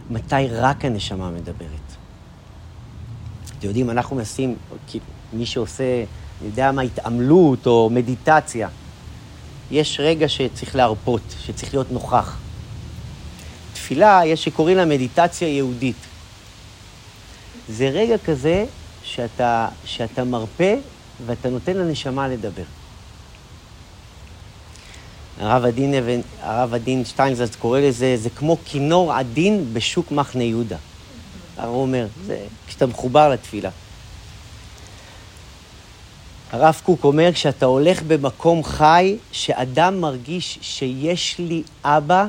מתי 0.09 0.47
רק 0.51 0.85
הנשמה 0.85 1.29
מדברת? 1.29 1.95
אתם 3.57 3.67
יודעים, 3.67 3.89
אנחנו 3.89 4.15
מנסים, 4.15 4.55
מי 5.33 5.45
שעושה, 5.45 6.03
אני 6.41 6.47
יודע 6.49 6.71
מה, 6.71 6.81
התעמלות 6.81 7.67
או 7.67 7.89
מדיטציה, 7.89 8.69
יש 9.71 9.99
רגע 9.99 10.29
שצריך 10.29 10.75
להרפות, 10.75 11.21
שצריך 11.39 11.73
להיות 11.73 11.91
נוכח. 11.91 12.37
תפילה, 13.73 14.21
יש 14.25 14.43
שקוראים 14.43 14.77
לה 14.77 14.85
מדיטציה 14.85 15.47
יהודית. 15.47 15.95
זה 17.69 17.89
רגע 17.89 18.17
כזה 18.17 18.65
שאתה, 19.05 19.67
שאתה 19.85 20.23
מרפה 20.23 20.73
ואתה 21.25 21.49
נותן 21.49 21.77
לנשמה 21.77 22.27
לדבר. 22.27 22.63
הרב 25.39 25.65
הדין, 25.65 25.93
הרב 26.41 26.73
הדין 26.73 27.05
שטיינזלץ 27.05 27.55
קורא 27.55 27.79
לזה, 27.79 28.17
זה 28.17 28.29
כמו 28.29 28.57
כינור 28.65 29.13
עדין 29.13 29.73
בשוק 29.73 30.11
מחנה 30.11 30.43
יהודה. 30.43 30.77
הרב 31.57 31.73
אומר, 31.73 32.07
זה 32.25 32.45
כשאתה 32.67 32.85
מחובר 32.85 33.29
לתפילה. 33.29 33.69
הרב 36.51 36.81
קוק 36.83 37.03
אומר, 37.03 37.33
כשאתה 37.33 37.65
הולך 37.65 38.03
במקום 38.03 38.63
חי, 38.63 39.17
שאדם 39.31 40.01
מרגיש 40.01 40.59
שיש 40.61 41.35
לי 41.39 41.63
אבא 41.83 42.25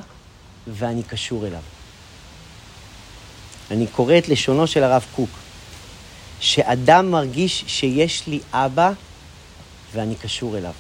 ואני 0.66 1.02
קשור 1.02 1.46
אליו. 1.46 1.60
אני 3.70 3.86
קורא 3.86 4.18
את 4.18 4.28
לשונו 4.28 4.66
של 4.66 4.82
הרב 4.82 5.04
קוק. 5.16 5.30
שאדם 6.40 7.10
מרגיש 7.10 7.64
שיש 7.66 8.26
לי 8.26 8.40
אבא 8.52 8.90
ואני 9.92 10.14
קשור 10.14 10.58
אליו. 10.58 10.72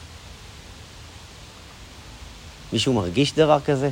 מישהו 2.72 2.92
מרגיש 2.92 3.32
דבר 3.32 3.60
כזה? 3.60 3.90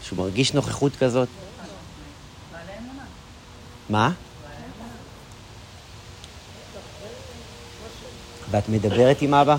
מישהו 0.00 0.16
מרגיש 0.16 0.54
נוכחות 0.54 0.96
כזאת? 0.96 1.28
מה? 3.90 4.10
ואת 8.50 8.68
מדברת 8.68 9.22
עם 9.22 9.34
אבא? 9.34 9.56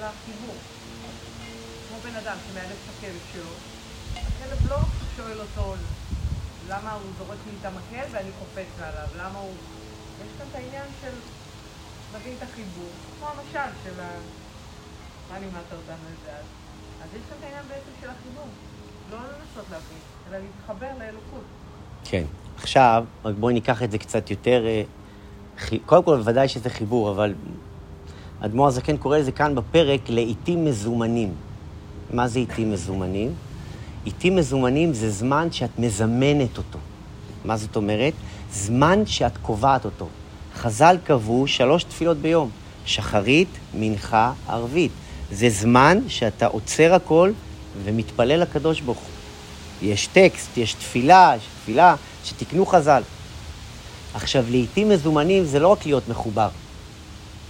לא 0.00 0.04
אלא 0.04 0.12
החיבור. 0.22 0.54
כמו 1.88 1.98
בן 1.98 2.16
אדם 2.16 2.36
שמאלף 2.46 2.78
את 2.84 2.94
הכלב 2.98 3.20
שלו, 3.32 3.50
הכלב 4.14 4.70
לא 4.70 4.78
שואל 5.16 5.40
אותו 5.40 5.74
למה 6.68 6.92
הוא 6.92 7.02
זורק 7.18 7.38
לי 7.46 7.52
את 7.60 7.64
המקל 7.64 8.08
ואני 8.10 8.30
קופץ 8.38 8.80
עליו, 8.82 9.08
למה 9.18 9.38
הוא... 9.38 9.54
יש 10.20 10.28
כאן 10.38 10.46
את 10.50 10.54
העניין 10.54 10.86
של 11.00 11.10
להבין 12.12 12.34
את 12.38 12.42
החיבור, 12.42 12.90
כמו 13.18 13.28
המשל 13.28 13.72
של 13.84 14.00
ה... 14.00 14.10
מה 15.32 15.38
לימדת 15.38 15.72
אותנו 15.72 16.06
את 16.12 16.24
זה 16.24 16.30
אז? 16.30 16.44
אז 17.02 17.08
יש 17.14 17.22
כאן 17.28 17.36
את 17.38 17.44
העניין 17.44 17.64
בעצם 17.68 17.90
של 18.00 18.10
החיבור. 18.10 18.48
לא 19.10 19.16
לנסות 19.16 19.64
להבין, 19.70 19.98
אלא 20.28 20.38
להתחבר 20.38 20.98
לאלוקות. 20.98 21.44
כן. 22.04 22.24
עכשיו, 22.56 23.04
רק 23.24 23.34
בואי 23.34 23.54
ניקח 23.54 23.82
את 23.82 23.90
זה 23.90 23.98
קצת 23.98 24.30
יותר... 24.30 24.66
אה, 24.66 24.82
קודם 25.86 26.02
כל, 26.02 26.16
בוודאי 26.16 26.48
שזה 26.48 26.70
חיבור, 26.70 27.10
אבל 27.10 27.34
אדמו"ר 28.40 28.66
הזקן 28.66 28.96
קורא 28.96 29.18
לזה 29.18 29.32
כאן 29.32 29.54
בפרק 29.54 30.00
לעיתים 30.08 30.64
מזומנים. 30.64 31.34
מה 32.10 32.28
זה 32.28 32.38
עיתים 32.38 32.72
מזומנים? 32.72 33.34
עיתים 34.04 34.36
מזומנים 34.36 34.94
זה 34.94 35.10
זמן 35.10 35.48
שאת 35.52 35.78
מזמנת 35.78 36.58
אותו. 36.58 36.78
מה 37.44 37.56
זאת 37.56 37.76
אומרת? 37.76 38.12
זמן 38.52 39.06
שאת 39.06 39.36
קובעת 39.42 39.84
אותו. 39.84 40.08
חז"ל 40.54 40.96
קבעו 41.04 41.46
שלוש 41.46 41.84
תפילות 41.84 42.16
ביום, 42.16 42.50
שחרית, 42.84 43.48
מנחה, 43.74 44.32
ערבית. 44.48 44.92
זה 45.32 45.48
זמן 45.48 45.98
שאתה 46.08 46.46
עוצר 46.46 46.94
הכל 46.94 47.32
ומתפלל 47.84 48.40
לקדוש 48.40 48.80
ברוך 48.80 48.98
הוא. 48.98 49.08
יש 49.82 50.06
טקסט, 50.06 50.56
יש 50.56 50.74
תפילה, 50.74 51.34
יש 51.36 51.46
תפילה, 51.62 51.94
שתיקנו 52.24 52.66
חז"ל. 52.66 53.02
עכשיו, 54.14 54.44
לעיתים 54.50 54.88
מזומנים 54.88 55.44
זה 55.44 55.58
לא 55.58 55.68
רק 55.68 55.86
להיות 55.86 56.08
מחובר, 56.08 56.48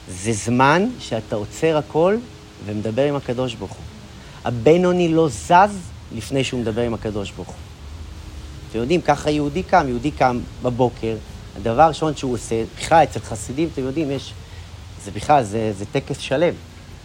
זה 0.09 0.33
זמן 0.33 0.89
שאתה 0.99 1.37
עוצר 1.37 1.77
הכל 1.77 2.17
ומדבר 2.67 3.03
עם 3.03 3.17
הקדוש 3.17 3.55
ברוך 3.55 3.73
הוא. 3.73 3.85
הבינוני 4.45 5.09
לא 5.09 5.29
זז 5.29 5.79
לפני 6.15 6.45
שהוא 6.45 6.61
מדבר 6.61 6.83
עם 6.83 6.95
הקדוש 6.95 7.31
ברוך 7.31 7.49
הוא. 7.49 7.57
אתם 8.71 8.79
יודעים, 8.79 9.01
ככה 9.01 9.31
יהודי 9.31 9.63
קם, 9.63 9.85
יהודי 9.89 10.11
קם 10.11 10.41
בבוקר, 10.63 11.17
הדבר 11.57 11.83
הראשון 11.83 12.17
שהוא 12.17 12.35
עושה, 12.35 12.63
בכלל 12.79 13.03
אצל 13.05 13.21
חסידים, 13.21 13.69
אתם 13.73 13.83
יודעים, 13.83 14.11
יש, 14.11 14.33
זה 15.05 15.11
בכלל, 15.11 15.43
זה, 15.43 15.73
זה 15.79 15.85
טקס 15.93 16.19
שלם. 16.19 16.55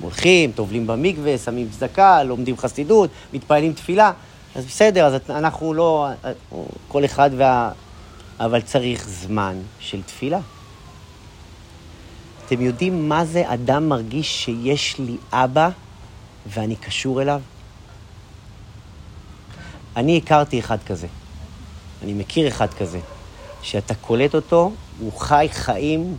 הולכים, 0.01 0.51
טובלים 0.51 0.87
במקווה, 0.87 1.37
שמים 1.37 1.69
צדקה, 1.71 2.23
לומדים 2.23 2.57
חסידות, 2.57 3.09
מתפללים 3.33 3.73
תפילה. 3.73 4.11
אז 4.55 4.65
בסדר, 4.65 5.05
אז 5.05 5.13
אנחנו 5.29 5.73
לא, 5.73 6.07
כל 6.87 7.05
אחד 7.05 7.29
וה... 7.37 7.71
אבל 8.39 8.61
צריך 8.61 9.07
זמן 9.09 9.55
של 9.79 10.01
תפילה. 10.01 10.39
אתם 12.53 12.61
יודעים 12.61 13.09
מה 13.09 13.25
זה 13.25 13.53
אדם 13.53 13.89
מרגיש 13.89 14.45
שיש 14.45 14.99
לי 14.99 15.17
אבא 15.31 15.69
ואני 16.47 16.75
קשור 16.75 17.21
אליו? 17.21 17.41
אני 19.95 20.17
הכרתי 20.17 20.59
אחד 20.59 20.77
כזה. 20.85 21.07
אני 22.03 22.13
מכיר 22.13 22.47
אחד 22.47 22.73
כזה. 22.73 22.99
שאתה 23.61 23.95
קולט 23.95 24.35
אותו, 24.35 24.71
הוא 24.99 25.11
חי 25.13 25.47
חיים 25.51 26.17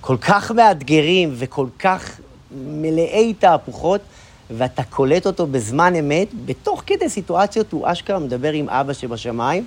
כל 0.00 0.16
כך 0.16 0.50
מאתגרים 0.50 1.34
וכל 1.38 1.66
כך 1.78 2.20
מלאי 2.50 3.34
תהפוכות, 3.34 4.00
ואתה 4.50 4.82
קולט 4.82 5.26
אותו 5.26 5.46
בזמן 5.46 5.94
אמת, 5.94 6.28
בתוך 6.44 6.82
כדי 6.86 7.08
סיטואציות 7.08 7.72
הוא 7.72 7.92
אשכרה 7.92 8.18
מדבר 8.18 8.52
עם 8.52 8.68
אבא 8.68 8.92
שבשמיים, 8.92 9.64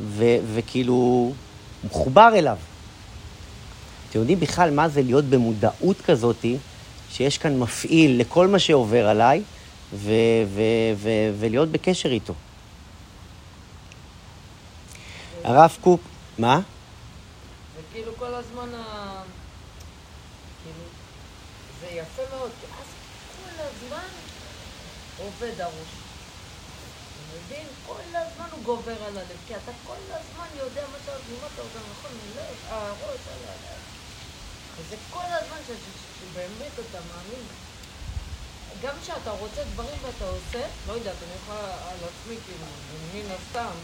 ו- 0.00 0.36
וכאילו 0.54 1.32
מחובר 1.84 2.30
אליו. 2.34 2.56
אתם 4.16 4.22
יודעים 4.22 4.40
בכלל 4.40 4.70
מה 4.70 4.88
זה 4.88 5.02
להיות 5.02 5.24
במודעות 5.24 6.00
כזאתי, 6.00 6.56
שיש 7.08 7.38
כאן 7.38 7.58
מפעיל 7.58 8.20
לכל 8.20 8.48
מה 8.48 8.58
שעובר 8.58 9.08
עליי, 9.08 9.42
ו- 9.92 10.44
ו- 10.46 10.92
ו- 10.96 11.30
ולהיות 11.40 11.68
בקשר 11.68 12.08
איתו. 12.08 12.34
הרב 15.44 15.76
קוק, 15.80 16.00
מה? 16.38 16.60
וכאילו 17.76 18.12
כל 18.18 18.34
הזמן 18.34 18.68
ה... 18.74 19.22
כאילו, 20.62 20.84
זה 21.80 21.86
יפה 21.86 22.22
מאוד, 22.36 22.50
כי 22.60 22.66
אז 22.66 22.86
כל 23.36 23.62
הזמן 23.62 24.08
עובד 25.18 25.60
הראש. 25.60 25.92
אתה 27.12 27.36
מבין? 27.36 27.66
כל 27.86 28.16
הזמן 28.16 28.46
הוא 28.52 28.64
גובר 28.64 28.92
על 29.06 29.16
הלב, 29.16 29.26
כי 29.46 29.54
אתה 29.56 29.72
כל 29.86 30.02
הזמן 30.08 30.58
יודע 30.58 30.82
מה 30.92 30.98
אתה 31.04 31.12
עובר, 31.62 31.80
נכון? 31.90 32.10
הראש, 32.68 33.20
הלב. 33.26 33.65
וזה 34.78 34.96
כל 35.10 35.20
הזמן 35.28 35.56
ש- 35.66 35.70
ש- 35.70 36.20
שבאמת 36.20 36.72
אתה 36.90 36.98
מאמין. 36.98 37.44
גם 38.82 38.94
כשאתה 39.02 39.30
רוצה 39.30 39.60
דברים 39.74 39.98
ואתה 40.06 40.24
עושה, 40.24 40.66
לא 40.88 40.92
יודעת, 40.92 41.14
אני 41.22 41.32
יכולה 41.42 41.60
על 41.90 41.96
עצמי, 41.96 42.36
כאילו, 42.46 42.66
מן 43.14 43.34
הסתם, 43.34 43.74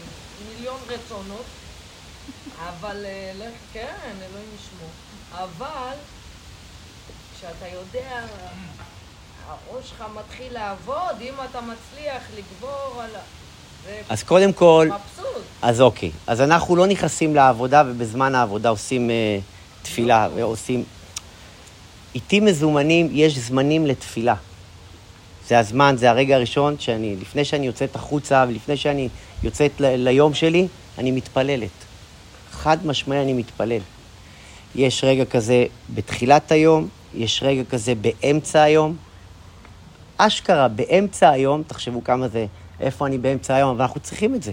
מיליון 0.49 0.79
רצונות, 0.87 1.45
אבל, 2.59 3.05
אה, 3.05 3.31
לך, 3.39 3.53
כן, 3.73 3.93
אלוהים 4.21 4.49
ישמור. 4.55 4.89
אבל, 5.31 5.95
כשאתה 7.37 7.67
יודע, 7.67 8.19
הראש 9.47 9.89
שלך 9.89 10.03
מתחיל 10.15 10.53
לעבוד, 10.53 11.21
אם 11.21 11.33
אתה 11.49 11.59
מצליח 11.61 12.23
לגבור 12.37 13.01
על 13.01 13.15
ה... 13.15 13.19
אז 14.09 14.23
קודם 14.23 14.53
כל, 14.53 14.89
מבסוט. 14.91 15.43
אז 15.61 15.81
אוקיי. 15.81 16.11
אז 16.27 16.41
אנחנו 16.41 16.75
לא 16.75 16.87
נכנסים 16.87 17.35
לעבודה, 17.35 17.83
ובזמן 17.87 18.35
העבודה 18.35 18.69
עושים 18.69 19.09
אה, 19.09 19.39
תפילה, 19.83 20.27
ועושים... 20.35 20.83
איתי 22.15 22.39
מזומנים, 22.39 23.09
יש 23.11 23.37
זמנים 23.37 23.85
לתפילה. 23.85 24.35
זה 25.47 25.59
הזמן, 25.59 25.95
זה 25.97 26.09
הרגע 26.09 26.35
הראשון 26.35 26.75
שאני, 26.79 27.15
לפני 27.21 27.45
שאני 27.45 27.65
יוצאת 27.65 27.95
החוצה 27.95 28.45
ולפני 28.49 28.77
שאני 28.77 29.09
יוצאת 29.43 29.71
ל- 29.79 29.95
ליום 29.95 30.33
שלי, 30.33 30.67
אני 30.97 31.11
מתפללת. 31.11 31.69
חד 32.51 32.85
משמעי 32.85 33.21
אני 33.21 33.33
מתפלל. 33.33 33.81
יש 34.75 35.03
רגע 35.03 35.25
כזה 35.25 35.65
בתחילת 35.93 36.51
היום, 36.51 36.87
יש 37.15 37.43
רגע 37.43 37.63
כזה 37.63 37.93
באמצע 37.95 38.61
היום. 38.61 38.95
אשכרה, 40.17 40.67
באמצע 40.67 41.29
היום, 41.29 41.63
תחשבו 41.67 42.03
כמה 42.03 42.27
זה, 42.27 42.45
איפה 42.79 43.07
אני 43.07 43.17
באמצע 43.17 43.55
היום, 43.55 43.69
אבל 43.69 43.81
אנחנו 43.81 43.99
צריכים 43.99 44.35
את 44.35 44.43
זה. 44.43 44.51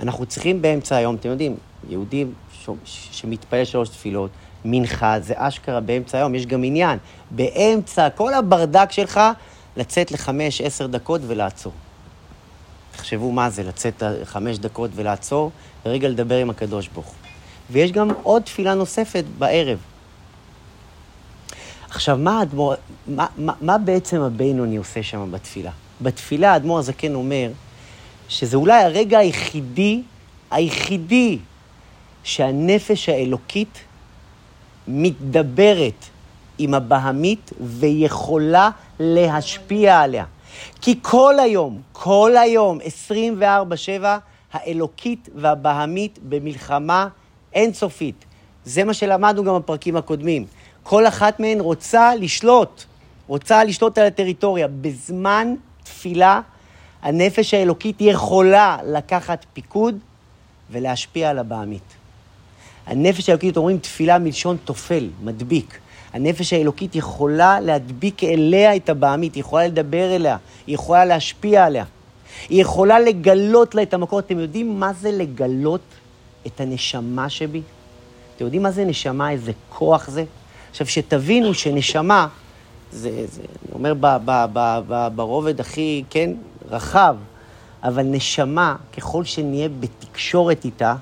אנחנו 0.00 0.26
צריכים 0.26 0.62
באמצע 0.62 0.96
היום, 0.96 1.14
אתם 1.14 1.28
יודעים, 1.28 1.56
יהודים 1.88 2.32
ש... 2.64 2.68
שמתפלל 3.12 3.64
שלוש 3.64 3.88
תפילות, 3.88 4.30
מנחה, 4.64 5.20
זה 5.20 5.34
אשכרה 5.36 5.80
באמצע 5.80 6.18
היום, 6.18 6.34
יש 6.34 6.46
גם 6.46 6.64
עניין. 6.64 6.98
באמצע 7.30 8.10
כל 8.10 8.34
הברדק 8.34 8.92
שלך, 8.92 9.20
לצאת 9.76 10.12
לחמש, 10.12 10.60
עשר 10.60 10.86
דקות 10.86 11.20
ולעצור. 11.26 11.72
תחשבו 12.92 13.32
מה 13.32 13.50
זה, 13.50 13.62
לצאת 13.62 14.02
חמש 14.24 14.58
דקות 14.58 14.90
ולעצור, 14.94 15.50
ורגע 15.86 16.08
לדבר 16.08 16.36
עם 16.36 16.50
הקדוש 16.50 16.88
ברוך 16.88 17.06
הוא. 17.06 17.14
ויש 17.70 17.92
גם 17.92 18.10
עוד 18.22 18.42
תפילה 18.42 18.74
נוספת 18.74 19.24
בערב. 19.38 19.78
עכשיו, 21.90 22.16
מה 22.16 22.38
האדמו"ר, 22.38 22.74
מה, 23.06 23.26
מה, 23.38 23.52
מה 23.60 23.78
בעצם 23.78 24.20
הבינוני 24.20 24.76
עושה 24.76 25.02
שם 25.02 25.32
בתפילה? 25.32 25.70
בתפילה 26.00 26.52
האדמו"ר 26.52 26.78
הזקן 26.78 27.14
אומר 27.14 27.50
שזה 28.28 28.56
אולי 28.56 28.82
הרגע 28.82 29.18
היחידי, 29.18 30.02
היחידי, 30.50 31.38
שהנפש 32.22 33.08
האלוקית 33.08 33.78
מתדברת 34.88 36.04
עם 36.58 36.74
הבהמית 36.74 37.50
ויכולה 37.60 38.70
להשפיע 39.00 40.00
עליה. 40.00 40.24
כי 40.80 40.98
כל 41.02 41.38
היום, 41.38 41.80
כל 41.92 42.36
היום, 42.36 42.78
24-7, 43.40 44.04
האלוקית 44.52 45.28
והבהמית 45.34 46.18
במלחמה 46.28 47.08
אינסופית. 47.54 48.24
זה 48.64 48.84
מה 48.84 48.94
שלמדנו 48.94 49.44
גם 49.44 49.56
בפרקים 49.56 49.96
הקודמים. 49.96 50.46
כל 50.82 51.06
אחת 51.06 51.40
מהן 51.40 51.60
רוצה 51.60 52.14
לשלוט, 52.14 52.84
רוצה 53.26 53.64
לשלוט 53.64 53.98
על 53.98 54.06
הטריטוריה. 54.06 54.68
בזמן 54.80 55.54
תפילה, 55.84 56.40
הנפש 57.02 57.54
האלוקית 57.54 57.96
יכולה 58.00 58.78
לקחת 58.84 59.46
פיקוד 59.52 59.98
ולהשפיע 60.70 61.30
על 61.30 61.38
הבעמית. 61.38 61.97
הנפש 62.88 63.28
האלוקית, 63.28 63.56
אומרים 63.56 63.78
תפילה 63.78 64.18
מלשון 64.18 64.56
תופל, 64.64 65.08
מדביק. 65.22 65.78
הנפש 66.12 66.52
האלוקית 66.52 66.96
יכולה 66.96 67.60
להדביק 67.60 68.24
אליה 68.24 68.76
את 68.76 68.88
הבעמית, 68.88 69.34
היא 69.34 69.40
יכולה 69.40 69.66
לדבר 69.66 70.16
אליה, 70.16 70.36
היא 70.66 70.74
יכולה 70.74 71.04
להשפיע 71.04 71.64
עליה. 71.64 71.84
היא 72.48 72.62
יכולה 72.62 73.00
לגלות 73.00 73.74
לה 73.74 73.82
את 73.82 73.94
המקור. 73.94 74.18
אתם 74.18 74.38
יודעים 74.38 74.80
מה 74.80 74.92
זה 74.92 75.10
לגלות 75.10 75.80
את 76.46 76.60
הנשמה 76.60 77.28
שבי? 77.28 77.62
אתם 78.36 78.44
יודעים 78.44 78.62
מה 78.62 78.70
זה 78.70 78.84
נשמה, 78.84 79.30
איזה 79.30 79.52
כוח 79.68 80.10
זה? 80.10 80.24
עכשיו, 80.70 80.86
שתבינו 80.86 81.54
שנשמה, 81.54 82.28
זה, 82.92 83.24
זה 83.26 83.42
אני 83.42 83.74
אומר 83.74 83.94
ב, 83.94 84.06
ב, 84.24 84.44
ב, 84.52 84.80
ב, 84.88 85.08
ברובד 85.14 85.60
הכי, 85.60 86.04
כן, 86.10 86.30
רחב, 86.70 87.16
אבל 87.82 88.02
נשמה, 88.02 88.76
ככל 88.96 89.24
שנהיה 89.24 89.68
בתקשורת 89.80 90.64
איתה, 90.64 90.94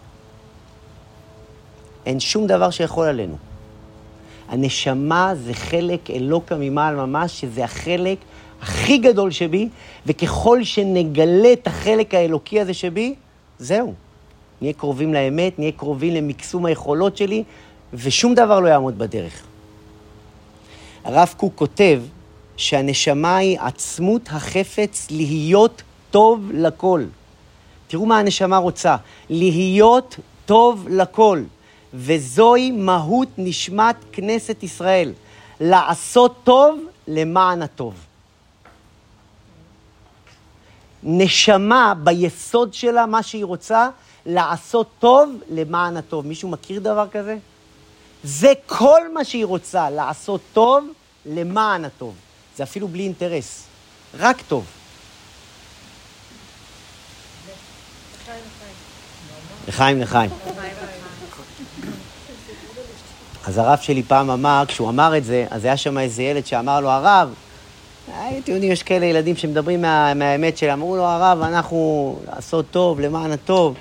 אין 2.06 2.20
שום 2.20 2.46
דבר 2.46 2.70
שיכול 2.70 3.06
עלינו. 3.06 3.36
הנשמה 4.48 5.32
זה 5.34 5.54
חלק 5.54 6.10
אלוקה 6.10 6.56
ממעל 6.56 6.96
ממש, 6.96 7.40
שזה 7.40 7.64
החלק 7.64 8.18
הכי 8.62 8.98
גדול 8.98 9.30
שבי, 9.30 9.68
וככל 10.06 10.64
שנגלה 10.64 11.52
את 11.52 11.66
החלק 11.66 12.14
האלוקי 12.14 12.60
הזה 12.60 12.74
שבי, 12.74 13.14
זהו. 13.58 13.94
נהיה 14.60 14.72
קרובים 14.72 15.14
לאמת, 15.14 15.58
נהיה 15.58 15.72
קרובים 15.72 16.14
למקסום 16.14 16.66
היכולות 16.66 17.16
שלי, 17.16 17.44
ושום 17.94 18.34
דבר 18.34 18.60
לא 18.60 18.68
יעמוד 18.68 18.98
בדרך. 18.98 19.42
הרב 21.04 21.34
קוק 21.36 21.52
כותב 21.54 22.02
שהנשמה 22.56 23.36
היא 23.36 23.58
עצמות 23.60 24.22
החפץ 24.30 25.06
להיות 25.10 25.82
טוב 26.10 26.50
לכל. 26.54 27.04
תראו 27.88 28.06
מה 28.06 28.18
הנשמה 28.18 28.56
רוצה, 28.56 28.96
להיות 29.30 30.16
טוב 30.46 30.86
לכל. 30.90 31.42
וזוהי 31.96 32.70
מהות 32.70 33.28
נשמת 33.38 33.96
כנסת 34.12 34.62
ישראל, 34.62 35.12
לעשות 35.60 36.36
טוב 36.44 36.80
למען 37.08 37.62
הטוב. 37.62 37.94
נשמה 41.02 41.94
ביסוד 42.04 42.74
שלה, 42.74 43.06
מה 43.06 43.22
שהיא 43.22 43.44
רוצה, 43.44 43.88
לעשות 44.26 44.88
טוב 44.98 45.30
למען 45.50 45.96
הטוב. 45.96 46.26
מישהו 46.26 46.48
מכיר 46.48 46.80
דבר 46.80 47.08
כזה? 47.08 47.36
זה 48.24 48.52
כל 48.66 49.12
מה 49.14 49.24
שהיא 49.24 49.44
רוצה, 49.44 49.90
לעשות 49.90 50.40
טוב 50.52 50.84
למען 51.26 51.84
הטוב. 51.84 52.14
זה 52.56 52.62
אפילו 52.62 52.88
בלי 52.88 53.02
אינטרס, 53.02 53.64
רק 54.18 54.42
טוב. 54.48 54.64
לחיים, 59.68 60.00
לחיים. 60.00 60.30
אז 63.46 63.58
הרב 63.58 63.78
שלי 63.78 64.02
פעם 64.02 64.30
אמר, 64.30 64.64
כשהוא 64.68 64.88
אמר 64.88 65.16
את 65.16 65.24
זה, 65.24 65.46
אז 65.50 65.64
היה 65.64 65.76
שם 65.76 65.98
איזה 65.98 66.22
ילד 66.22 66.46
שאמר 66.46 66.80
לו, 66.80 66.90
הרב, 66.90 67.34
אתם 68.08 68.52
יודעים, 68.52 68.72
יש 68.72 68.82
כאלה 68.82 69.06
ילדים 69.06 69.36
שמדברים 69.36 69.82
מה, 69.82 70.14
מהאמת 70.14 70.58
שלהם, 70.58 70.72
אמרו 70.72 70.96
לו, 70.96 71.02
הרב, 71.02 71.42
אנחנו 71.42 72.18
לעשות 72.28 72.64
טוב 72.70 73.00
למען 73.00 73.32
הטוב, 73.32 73.74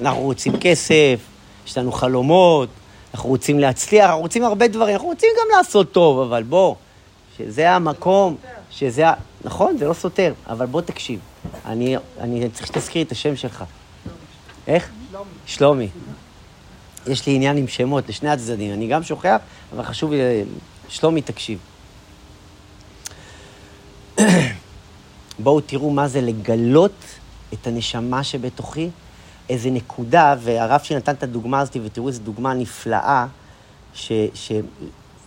אנחנו 0.00 0.22
רוצים 0.22 0.52
כסף, 0.60 1.20
יש 1.66 1.78
לנו 1.78 1.92
חלומות, 1.92 2.68
אנחנו 3.14 3.28
רוצים 3.28 3.58
להצליח, 3.58 4.04
אנחנו 4.04 4.22
רוצים 4.22 4.44
הרבה 4.44 4.68
דברים, 4.68 4.94
אנחנו 4.94 5.08
רוצים 5.08 5.30
גם 5.40 5.56
לעשות 5.56 5.92
טוב, 5.92 6.20
אבל 6.20 6.42
בוא, 6.42 6.74
שזה 7.38 7.70
המקום, 7.70 8.36
שזה 8.70 9.08
ה... 9.08 9.14
נכון, 9.44 9.78
זה 9.78 9.88
לא 9.88 9.94
סותר, 9.94 10.32
אבל 10.48 10.66
בוא 10.66 10.80
תקשיב. 10.80 11.20
אני, 11.66 11.96
אני 12.20 12.48
צריך 12.50 12.66
שתזכיר 12.66 13.02
את 13.02 13.12
השם 13.12 13.36
שלך. 13.36 13.64
איך? 14.66 14.90
שלומי. 15.46 15.88
יש 17.06 17.26
לי 17.26 17.34
עניין 17.34 17.56
עם 17.56 17.68
שמות 17.68 18.08
לשני 18.08 18.30
הצדדים, 18.30 18.72
אני 18.72 18.88
גם 18.88 19.02
שוכח, 19.02 19.36
אבל 19.72 19.82
חשוב 19.82 20.12
לי... 20.12 20.44
שלומי, 20.88 21.22
תקשיב. 21.22 21.58
בואו 25.38 25.60
תראו 25.60 25.90
מה 25.90 26.08
זה 26.08 26.20
לגלות 26.20 27.04
את 27.54 27.66
הנשמה 27.66 28.24
שבתוכי, 28.24 28.88
איזה 29.48 29.70
נקודה, 29.70 30.34
והרב 30.40 30.80
שנתן 30.82 31.12
את 31.12 31.22
הדוגמה 31.22 31.60
הזאת, 31.60 31.76
ותראו 31.84 32.08
איזו 32.08 32.22
דוגמה 32.22 32.54
נפלאה, 32.54 33.26
ש... 33.94 34.12
ש... 34.34 34.52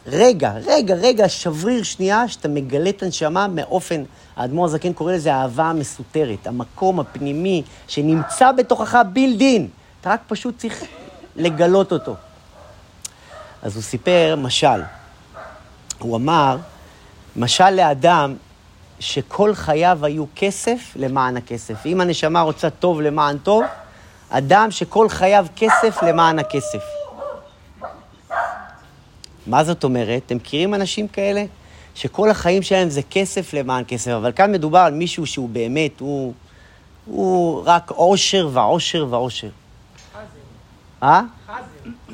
רגע, 0.06 0.54
רגע, 0.66 0.96
רגע, 0.96 1.30
שבריר 1.30 1.84
שנייה, 1.84 2.28
שאתה 2.28 2.48
מגלה 2.48 2.90
את 2.90 3.04
הנשמה 3.04 3.48
מאופן, 3.48 4.04
האדמו"ר 4.36 4.66
הזקן 4.66 4.94
קורא 4.94 5.14
לזה 5.14 5.34
האהבה 5.34 5.64
המסותרת, 5.64 6.48
המקום 6.48 7.00
הפנימי 7.00 7.64
שנמצא 7.88 8.52
בתוכך 8.52 9.02
בילדין. 9.14 9.68
אתה 10.02 10.10
רק 10.10 10.22
פשוט 10.28 10.58
צריך 10.58 10.84
לגלות 11.38 11.92
אותו. 11.92 12.16
אז 13.62 13.76
הוא 13.76 13.84
סיפר 13.84 14.36
משל. 14.38 14.82
הוא 16.00 16.16
אמר, 16.16 16.58
משל 17.36 17.70
לאדם 17.70 18.36
שכל 19.00 19.56
חייו 19.56 20.00
היו 20.06 20.26
כסף 20.36 20.80
למען 20.96 21.38
הכסף. 21.38 21.86
אם 21.86 22.02
הנשמה 22.02 22.42
רוצה 22.42 22.70
טוב 22.70 23.02
למען 23.02 23.38
טוב, 23.38 23.64
אדם 24.30 24.72
שכל 24.72 25.10
חייו 25.10 25.46
כסף 25.56 26.04
למען 26.04 26.40
הכסף. 26.40 26.84
מה 29.48 29.64
זאת 29.64 29.84
אומרת? 29.84 30.22
אתם 30.26 30.36
מכירים 30.36 30.74
אנשים 30.74 31.08
כאלה? 31.08 31.46
שכל 31.96 32.30
החיים 32.30 32.64
שלהם 32.64 32.90
זה 32.90 33.02
כסף 33.12 33.54
למען 33.54 33.84
כסף, 33.88 34.12
אבל 34.12 34.32
כאן 34.32 34.52
מדובר 34.52 34.80
על 34.80 34.94
מישהו 34.94 35.26
שהוא 35.26 35.50
באמת, 35.50 36.00
הוא, 36.00 36.34
הוא 37.06 37.64
רק 37.66 37.92
עושר 37.92 38.50
ועושר 38.54 39.06
ועושר. 39.10 39.50
אה? 41.04 41.22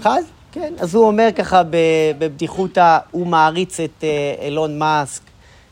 חז? 0.01 0.23
כן. 0.51 0.73
אז 0.79 0.95
הוא 0.95 1.07
אומר 1.07 1.29
ככה 1.36 1.61
בבדיחותא, 1.69 2.97
הוא 3.11 3.27
מעריץ 3.27 3.79
את 3.79 4.03
אה, 4.03 4.45
אילון 4.45 4.79
מאסק, 4.79 5.21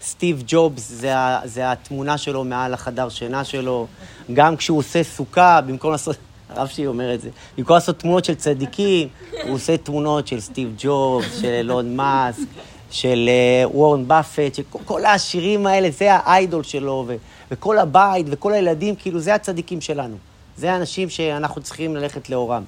סטיב 0.02 0.44
ג'ובס, 0.48 0.90
זה, 0.90 1.14
זה 1.44 1.72
התמונה 1.72 2.18
שלו 2.18 2.44
מעל 2.44 2.74
החדר 2.74 3.10
שינה 3.10 3.44
שלו. 3.44 3.88
גם 4.34 4.58
כשהוא 4.58 4.78
עושה 4.78 5.04
סוכה, 5.04 5.62
במקום 5.62 5.92
לעשות... 5.92 6.16
הרב 6.50 6.68
שלי 6.68 6.88
אומר 6.88 7.14
את 7.14 7.22
זה. 7.22 7.30
במקום 7.58 7.74
לעשות 7.74 8.00
תמונות 8.00 8.26
של 8.26 8.36
צדיקים, 8.36 9.08
הוא 9.44 9.54
עושה 9.56 9.78
תמונות 9.78 10.28
של 10.28 10.40
סטיב 10.40 10.76
ג'ובס, 10.78 11.42
של 11.42 11.48
אילון 11.48 11.96
מאסק, 11.96 12.48
של 12.92 13.30
אה, 13.30 13.70
וורן 13.70 14.08
באפט, 14.08 14.56
שכל 14.56 15.06
העשירים 15.06 15.68
האלה, 15.68 15.90
זה 15.92 16.14
האיידול 16.14 16.64
שלו, 16.64 17.06
ו, 17.08 17.16
וכל 17.52 17.78
הבית 17.78 18.26
וכל 18.30 18.54
הילדים, 18.54 18.96
כאילו, 18.96 19.20
זה 19.20 19.36
הצדיקים 19.36 19.82
שלנו. 19.82 20.16
זה 20.58 20.74
האנשים 20.74 21.10
שאנחנו 21.10 21.62
צריכים 21.62 21.96
ללכת 21.96 22.30
לאורם. 22.30 22.64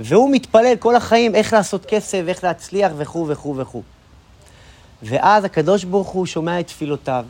והוא 0.00 0.30
מתפלל 0.32 0.76
כל 0.78 0.96
החיים 0.96 1.34
איך 1.34 1.52
לעשות 1.52 1.86
כסף, 1.86 2.22
איך 2.28 2.44
להצליח 2.44 2.92
וכו' 2.96 3.28
וכו' 3.28 3.56
וכו'. 3.56 3.82
ואז 5.02 5.44
הקדוש 5.44 5.84
ברוך 5.84 6.08
הוא 6.08 6.26
שומע 6.26 6.60
את 6.60 6.66
תפילותיו, 6.66 7.24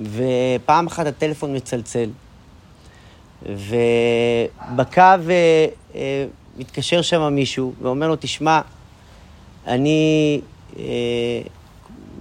ופעם 0.00 0.86
אחת 0.86 1.06
הטלפון 1.06 1.56
מצלצל, 1.56 2.10
ובקו 3.42 5.00
אה, 5.00 5.66
אה, 5.94 6.26
מתקשר 6.56 7.02
שם 7.02 7.34
מישהו 7.34 7.72
ואומר 7.82 8.08
לו, 8.08 8.16
תשמע, 8.16 8.60
אני 9.66 10.40
אה, 10.78 10.84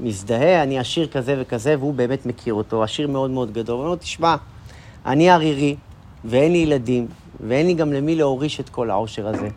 מזדהה, 0.02 0.64
אני 0.64 0.80
עשיר 0.80 1.08
כזה 1.08 1.36
וכזה, 1.40 1.76
והוא 1.80 1.94
באמת 1.94 2.26
מכיר 2.26 2.54
אותו, 2.54 2.84
עשיר 2.84 3.08
מאוד 3.08 3.30
מאוד 3.30 3.54
גדול. 3.54 3.76
הוא 3.76 3.82
אומר 3.82 3.90
לו, 3.90 3.96
תשמע, 3.96 4.36
אני 5.06 5.30
ערירי, 5.30 5.76
ואין 6.26 6.52
לי 6.52 6.58
ילדים, 6.58 7.08
ואין 7.48 7.68
לי 7.68 7.74
גם 7.74 7.94
למי 7.94 8.16
להוריש 8.16 8.60
את 8.60 8.70
כל 8.70 8.90
העושר 8.90 9.28
הזה. 9.28 9.48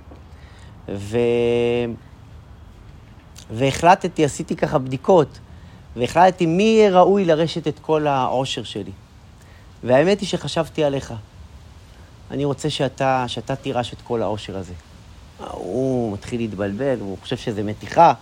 ו... 0.89 1.19
והחלטתי, 3.51 4.25
עשיתי 4.25 4.57
ככה 4.57 4.79
בדיקות, 4.79 5.39
והחלטתי 5.97 6.47
מי 6.47 6.63
יהיה 6.63 6.91
ראוי 6.91 7.25
לרשת 7.25 7.69
את 7.69 7.79
כל 7.79 8.07
העושר 8.07 8.65
שלי. 8.65 8.93
והאמת 9.85 10.21
היא 10.21 10.29
שחשבתי 10.29 10.85
עליך. 10.85 11.15
אני 12.31 12.45
רוצה 12.45 12.71
שאתה, 12.71 13.25
שאתה 13.29 13.57
תירש 13.57 13.93
את 13.93 13.99
כל 14.05 14.23
העושר 14.23 14.59
הזה. 14.59 14.73
הוא 15.51 16.13
מתחיל 16.13 16.41
להתבלבל, 16.41 17.01
הוא 17.01 17.19
חושב 17.21 17.37
שזה 17.37 17.63
מתיחה. 17.63 18.13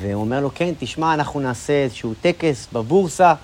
והוא 0.00 0.14
אומר 0.14 0.40
לו, 0.40 0.50
כן, 0.54 0.74
תשמע, 0.78 1.14
אנחנו 1.14 1.40
נעשה 1.40 1.72
איזשהו 1.72 2.14
טקס 2.20 2.68
בבורסה, 2.72 3.34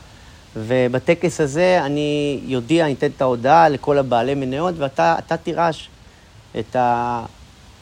ובטקס 0.57 1.41
הזה 1.41 1.81
אני 1.85 2.41
יודיע, 2.45 2.85
אני 2.85 2.93
אתן 2.93 3.07
את 3.17 3.23
ההודעה 3.23 3.69
לכל 3.69 3.99
הבעלי 3.99 4.35
מניות, 4.35 4.75
ואתה 4.79 5.37
תירש 5.43 5.89
את, 6.59 6.77
ה, 6.77 7.25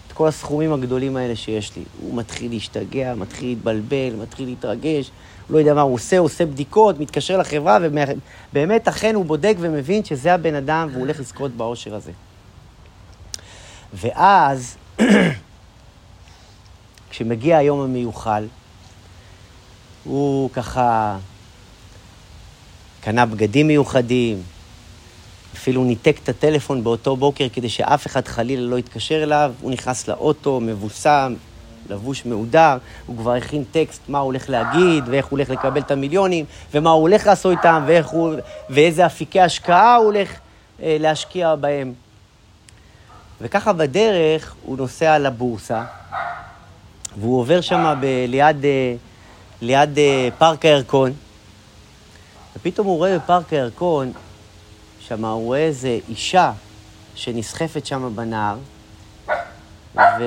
את 0.06 0.12
כל 0.12 0.28
הסכומים 0.28 0.72
הגדולים 0.72 1.16
האלה 1.16 1.36
שיש 1.36 1.76
לי. 1.76 1.82
הוא 2.00 2.14
מתחיל 2.14 2.52
להשתגע, 2.52 3.14
מתחיל 3.14 3.48
להתבלבל, 3.48 4.14
מתחיל 4.22 4.48
להתרגש, 4.48 5.10
לא 5.50 5.58
יודע 5.58 5.74
מה 5.74 5.80
הוא 5.80 5.94
עושה, 5.94 6.18
הוא 6.18 6.24
עושה 6.24 6.46
בדיקות, 6.46 7.00
מתקשר 7.00 7.38
לחברה, 7.38 7.78
ובאמת, 8.52 8.88
אכן 8.88 9.14
הוא 9.14 9.24
בודק 9.24 9.54
ומבין 9.60 10.04
שזה 10.04 10.34
הבן 10.34 10.54
אדם, 10.54 10.88
והוא 10.90 11.00
הולך 11.00 11.20
לזכות 11.20 11.50
בעושר 11.50 11.94
הזה. 11.94 12.12
ואז, 13.94 14.76
כשמגיע 17.10 17.58
היום 17.58 17.80
המיוחל, 17.80 18.46
הוא 20.04 20.50
ככה 20.50 21.16
קנה 23.04 23.26
בגדים 23.26 23.66
מיוחדים, 23.66 24.42
אפילו 25.54 25.84
ניתק 25.84 26.16
את 26.22 26.28
הטלפון 26.28 26.84
באותו 26.84 27.16
בוקר 27.16 27.46
כדי 27.52 27.68
שאף 27.68 28.06
אחד 28.06 28.28
חלילה 28.28 28.62
לא 28.62 28.78
יתקשר 28.78 29.22
אליו. 29.22 29.52
הוא 29.60 29.70
נכנס 29.70 30.08
לאוטו, 30.08 30.60
מבוסם, 30.60 31.34
לבוש 31.90 32.26
מהודר, 32.26 32.78
הוא 33.06 33.16
כבר 33.16 33.32
הכין 33.32 33.64
טקסט 33.70 34.00
מה 34.08 34.18
הוא 34.18 34.26
הולך 34.26 34.50
להגיד, 34.50 35.04
ואיך 35.06 35.26
הוא 35.26 35.30
הולך 35.30 35.50
לקבל 35.50 35.80
את 35.80 35.90
המיליונים, 35.90 36.44
ומה 36.74 36.90
הוא 36.90 37.00
הולך 37.00 37.26
לעשות 37.26 37.58
איתם, 37.58 37.84
ואיך 37.86 38.06
הוא, 38.06 38.34
ואיזה 38.70 39.06
אפיקי 39.06 39.40
השקעה 39.40 39.96
הוא 39.96 40.06
הולך 40.06 40.30
אה, 40.82 40.96
להשקיע 41.00 41.54
בהם. 41.54 41.92
וככה 43.40 43.72
בדרך 43.72 44.54
הוא 44.62 44.76
נוסע 44.76 45.18
לבורסה, 45.18 45.84
והוא 47.20 47.40
עובר 47.40 47.60
שם 47.60 47.94
ב- 48.00 48.24
ליד, 48.28 48.64
אה, 48.64 48.94
ליד 49.60 49.98
אה, 49.98 50.28
פארק 50.38 50.64
הירקון, 50.64 51.12
ופתאום 52.56 52.86
הוא 52.86 52.96
רואה 52.96 53.18
בפארק 53.18 53.52
הירקון, 53.52 54.12
שם 55.00 55.24
הוא 55.24 55.44
רואה 55.44 55.58
איזה 55.58 55.98
אישה 56.08 56.52
שנסחפת 57.14 57.86
שם 57.86 58.12
בנהר, 58.14 58.56
ו... 59.96 60.22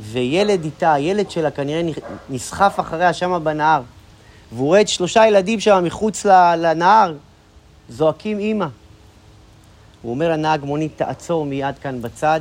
וילד 0.00 0.64
איתה, 0.64 0.92
הילד 0.92 1.30
שלה 1.30 1.50
כנראה 1.50 1.82
נסחף 2.30 2.80
אחריה 2.80 3.12
שם 3.12 3.40
בנהר, 3.44 3.82
והוא 4.52 4.66
רואה 4.66 4.80
את 4.80 4.88
שלושה 4.88 5.26
ילדים 5.26 5.60
שם 5.60 5.84
מחוץ 5.84 6.24
לנהר, 6.58 7.14
זועקים 7.88 8.38
אימא. 8.38 8.66
הוא 10.02 10.10
אומר 10.10 10.28
לנהג 10.28 10.64
מונית, 10.64 10.92
תעצור 10.96 11.46
מיד 11.46 11.78
כאן 11.78 12.02
בצד. 12.02 12.40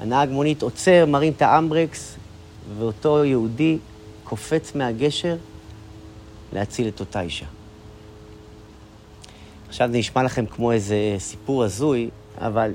הנהג 0.00 0.28
מונית 0.28 0.62
עוצר, 0.62 1.04
מרים 1.06 1.32
את 1.36 1.42
האמברקס, 1.42 2.16
ואותו 2.78 3.24
יהודי 3.24 3.78
קופץ 4.24 4.74
מהגשר 4.74 5.36
להציל 6.52 6.88
את 6.88 7.00
אותה 7.00 7.20
אישה. 7.20 7.46
עכשיו 9.68 9.88
זה 9.92 9.98
נשמע 9.98 10.22
לכם 10.22 10.46
כמו 10.46 10.72
איזה 10.72 10.96
סיפור 11.18 11.64
הזוי, 11.64 12.10
אבל 12.38 12.74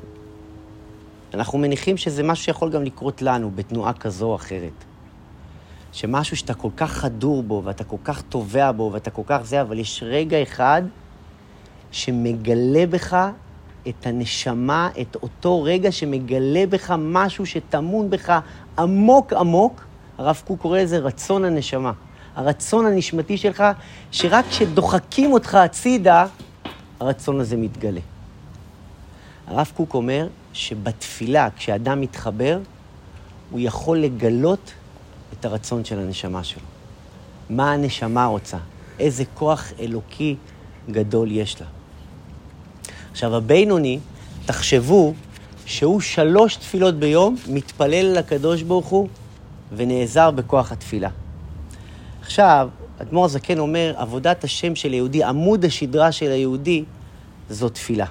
אנחנו 1.33 1.57
מניחים 1.57 1.97
שזה 1.97 2.23
משהו 2.23 2.45
שיכול 2.45 2.69
גם 2.69 2.83
לקרות 2.83 3.21
לנו 3.21 3.51
בתנועה 3.55 3.93
כזו 3.93 4.25
או 4.25 4.35
אחרת. 4.35 4.83
שמשהו 5.93 6.37
שאתה 6.37 6.53
כל 6.53 6.69
כך 6.77 6.91
חדור 6.91 7.43
בו, 7.43 7.61
ואתה 7.65 7.83
כל 7.83 7.97
כך 8.03 8.21
טובע 8.21 8.71
בו, 8.71 8.89
ואתה 8.93 9.11
כל 9.11 9.21
כך 9.25 9.39
זה, 9.43 9.61
אבל 9.61 9.79
יש 9.79 10.03
רגע 10.05 10.43
אחד 10.43 10.81
שמגלה 11.91 12.85
בך 12.85 13.17
את 13.87 14.07
הנשמה, 14.07 14.89
את 15.01 15.15
אותו 15.15 15.63
רגע 15.63 15.91
שמגלה 15.91 16.65
בך 16.69 16.93
משהו 16.97 17.45
שטמון 17.45 18.09
בך 18.09 18.39
עמוק 18.79 19.33
עמוק, 19.33 19.85
הרב 20.17 20.41
קוק 20.47 20.61
קורא 20.61 20.79
לזה 20.79 20.97
רצון 20.97 21.45
הנשמה. 21.45 21.91
הרצון 22.35 22.85
הנשמתי 22.85 23.37
שלך, 23.37 23.63
שרק 24.11 24.45
כשדוחקים 24.49 25.33
אותך 25.33 25.55
הצידה, 25.55 26.25
הרצון 27.04 27.39
הזה 27.39 27.58
מתגלה. 27.58 27.99
הרב 29.47 29.72
קוק 29.76 29.93
אומר 29.93 30.28
שבתפילה, 30.54 31.49
כשאדם 31.58 32.01
מתחבר, 32.01 32.60
הוא 33.51 33.60
יכול 33.60 33.97
לגלות 33.97 34.72
את 35.34 35.45
הרצון 35.45 35.86
של 35.86 35.99
הנשמה 35.99 36.43
שלו. 36.43 36.62
מה 37.49 37.72
הנשמה 37.72 38.26
רוצה? 38.26 38.58
איזה 38.99 39.24
כוח 39.34 39.72
אלוקי 39.80 40.36
גדול 40.91 41.32
יש 41.32 41.62
לה. 41.62 41.68
עכשיו, 43.12 43.36
הבינוני, 43.36 43.99
תחשבו 44.45 45.14
שהוא 45.66 46.01
שלוש 46.01 46.56
תפילות 46.56 46.95
ביום 46.95 47.36
מתפלל 47.47 48.18
לקדוש 48.18 48.62
ברוך 48.62 48.88
הוא 48.88 49.08
ונעזר 49.76 50.32
בכוח 50.32 50.72
התפילה. 50.72 51.10
עכשיו, 52.22 52.70
אדמו"ר 53.01 53.25
הזקן 53.25 53.59
אומר, 53.59 53.93
עבודת 53.97 54.43
השם 54.43 54.75
של 54.75 54.91
היהודי, 54.91 55.23
עמוד 55.23 55.65
השדרה 55.65 56.11
של 56.11 56.31
היהודי, 56.31 56.83
זו 57.49 57.69
תפילה. 57.69 58.05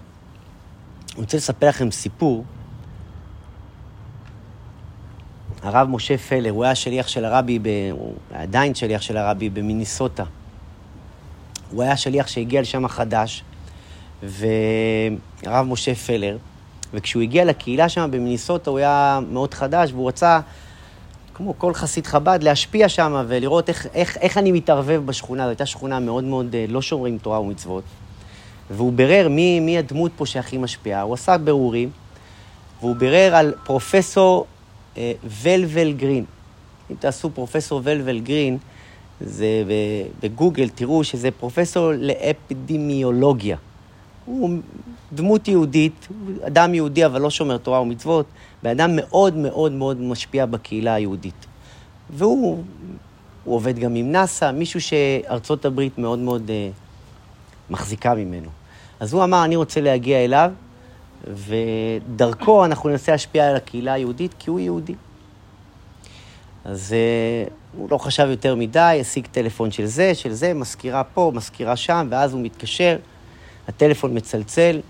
אני 1.14 1.22
רוצה 1.22 1.36
לספר 1.36 1.68
לכם 1.68 1.90
סיפור. 1.90 2.44
הרב 5.62 5.88
משה 5.88 6.18
פלר, 6.18 6.50
הוא 6.50 6.64
היה 6.64 6.74
שליח 6.74 7.08
של 7.08 7.24
הרבי, 7.24 7.58
ב... 7.58 7.68
הוא 7.90 8.14
עדיין 8.34 8.74
שליח 8.74 9.02
של 9.02 9.16
הרבי 9.16 9.50
במיניסוטה. 9.50 10.24
הוא 11.70 11.82
היה 11.82 11.96
שליח 11.96 12.26
שהגיע 12.26 12.60
לשם 12.60 12.88
חדש, 12.88 13.44
והרב 14.22 15.66
משה 15.66 15.94
פלר, 15.94 16.36
וכשהוא 16.94 17.22
הגיע 17.22 17.44
לקהילה 17.44 17.88
שם 17.88 18.10
במיניסוטה 18.10 18.70
הוא 18.70 18.78
היה 18.78 19.20
מאוד 19.30 19.54
חדש, 19.54 19.92
והוא 19.92 20.08
רצה, 20.08 20.40
כמו 21.34 21.58
כל 21.58 21.74
חסיד 21.74 22.06
חב"ד, 22.06 22.38
להשפיע 22.42 22.88
שם 22.88 23.24
ולראות 23.28 23.68
איך, 23.68 23.86
איך, 23.94 24.16
איך 24.16 24.38
אני 24.38 24.52
מתערבב 24.52 25.02
בשכונה. 25.06 25.42
זו 25.42 25.48
הייתה 25.48 25.66
שכונה 25.66 26.00
מאוד 26.00 26.24
מאוד 26.24 26.54
אה, 26.54 26.64
לא 26.68 26.82
שומרים 26.82 27.18
תורה 27.18 27.40
ומצוות. 27.40 27.84
והוא 28.70 28.92
בירר 28.92 29.28
מי, 29.28 29.60
מי 29.60 29.78
הדמות 29.78 30.12
פה 30.16 30.26
שהכי 30.26 30.58
משפיעה. 30.58 31.02
הוא 31.02 31.14
עשה 31.14 31.38
בירורים, 31.38 31.90
והוא 32.80 32.96
בירר 32.96 33.34
על 33.34 33.54
פרופסור 33.64 34.46
אה, 34.96 35.12
ולבל 35.42 35.92
גרין. 35.92 36.24
אם 36.90 36.96
תעשו 37.00 37.30
פרופסור 37.30 37.80
ולבל 37.84 38.20
גרין, 38.20 38.58
זה 39.20 39.46
בגוגל, 40.22 40.68
תראו 40.68 41.04
שזה 41.04 41.30
פרופסור 41.30 41.92
לאפידמיולוגיה. 41.96 43.56
הוא 44.24 44.50
דמות 45.12 45.48
יהודית, 45.48 46.08
אדם 46.46 46.74
יהודי 46.74 47.06
אבל 47.06 47.20
לא 47.20 47.30
שומר 47.30 47.58
תורה 47.58 47.80
ומצוות, 47.80 48.26
ואדם 48.62 48.96
מאוד 48.96 49.36
מאוד 49.36 49.72
מאוד 49.72 50.00
משפיע 50.00 50.46
בקהילה 50.46 50.94
היהודית. 50.94 51.46
והוא 52.10 52.64
הוא 53.44 53.54
עובד 53.54 53.78
גם 53.78 53.94
עם 53.94 54.12
נאס"א, 54.12 54.52
מישהו 54.52 54.80
שארצות 54.80 55.64
הברית 55.64 55.98
מאוד 55.98 56.18
מאוד 56.18 56.50
אה, 56.50 56.68
מחזיקה 57.70 58.14
ממנו. 58.14 58.50
אז 59.00 59.12
הוא 59.12 59.24
אמר, 59.24 59.44
אני 59.44 59.56
רוצה 59.56 59.80
להגיע 59.80 60.24
אליו, 60.24 60.50
ודרכו 61.26 62.64
אנחנו 62.64 62.88
ננסה 62.88 63.12
להשפיע 63.12 63.48
על 63.48 63.56
הקהילה 63.56 63.92
היהודית, 63.92 64.34
כי 64.38 64.50
הוא 64.50 64.60
יהודי. 64.60 64.94
אז 66.64 66.92
אה, 66.92 67.52
הוא 67.76 67.88
לא 67.90 67.98
חשב 67.98 68.26
יותר 68.30 68.54
מדי, 68.54 68.98
השיג 69.00 69.26
טלפון 69.26 69.70
של 69.70 69.86
זה, 69.86 70.14
של 70.14 70.32
זה, 70.32 70.54
מזכירה 70.54 71.04
פה, 71.04 71.32
מזכירה 71.34 71.76
שם, 71.76 72.06
ואז 72.10 72.32
הוא 72.32 72.42
מתקשר, 72.42 72.96
הטלפון 73.68 74.16
מצלצל, 74.16 74.80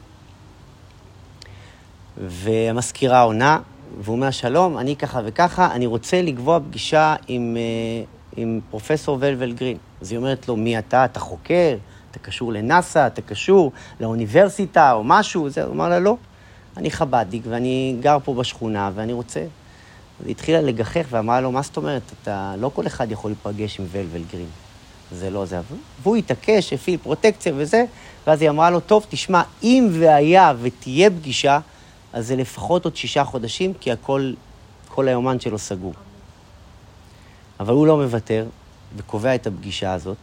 והמזכירה 2.29 3.23
עונה, 3.23 3.59
והוא 4.01 4.17
אומר, 4.17 4.31
שלום, 4.31 4.79
אני 4.79 4.97
ככה 4.97 5.21
וככה, 5.25 5.73
אני 5.73 5.87
רוצה 5.87 6.23
לקבוע 6.23 6.61
פגישה 6.61 7.15
עם, 7.29 7.57
אה, 7.57 8.05
עם 8.37 8.61
פרופסור 8.71 9.19
ולבל 9.21 9.53
גרין. 9.53 9.77
אז 10.01 10.13
היא 10.13 10.19
אומרת 10.19 10.49
לו, 10.49 10.57
מי 10.57 10.79
אתה? 10.79 11.05
אתה 11.05 11.21
חוקר? 11.21 11.77
אתה 12.11 12.19
קשור 12.19 12.53
לנאס"א? 12.53 13.07
אתה 13.07 13.23
קשור 13.23 13.73
לאוניברסיטה 14.01 14.93
או 14.93 15.05
משהו? 15.05 15.49
זה, 15.49 15.65
הוא 15.65 15.73
אמר 15.73 15.89
לה, 15.89 15.99
לא, 15.99 16.17
אני 16.77 16.91
חב"דניק 16.91 17.43
ואני 17.49 17.97
גר 18.01 18.19
פה 18.25 18.35
בשכונה 18.35 18.91
ואני 18.95 19.13
רוצה. 19.13 19.41
אז 19.41 20.27
היא 20.27 20.31
התחילה 20.31 20.61
לגחך 20.61 21.07
ואמרה 21.11 21.41
לו, 21.41 21.53
מה 21.53 21.63
זאת 21.63 21.77
אומרת? 21.77 22.03
אתה, 22.23 22.55
לא 22.59 22.71
כל 22.75 22.87
אחד 22.87 23.11
יכול 23.11 23.31
להיפגש 23.31 23.81
עם 23.81 23.87
ולבל 23.91 24.23
גרין. 24.33 24.49
זה 25.13 25.31
לא 25.31 25.45
זה. 25.45 25.61
והוא 26.03 26.17
התעקש, 26.17 26.73
הפעיל 26.73 26.99
פרוטקציה 27.03 27.53
וזה, 27.57 27.85
ואז 28.27 28.43
היא 28.43 28.51
אמרה 28.51 28.71
לו, 28.71 28.81
טוב, 28.81 29.07
תשמע, 29.09 29.43
אם 29.63 29.89
והיה 29.93 30.53
ותהיה 30.63 31.11
פגישה, 31.11 31.59
אז 32.13 32.27
זה 32.27 32.37
לפחות 32.37 32.85
עוד 32.85 32.97
שישה 32.97 33.25
חודשים, 33.25 33.75
כי 33.81 33.93
הכל, 33.93 34.33
כל 34.89 35.09
היומן 35.09 35.41
שלו 35.41 35.59
סגור. 35.59 35.95
אבל 37.61 37.75
הוא 37.75 37.87
לא 37.87 37.97
מוותר, 37.97 38.47
וקובע 38.97 39.35
את 39.35 39.47
הפגישה 39.47 39.93
הזאת. 39.93 40.17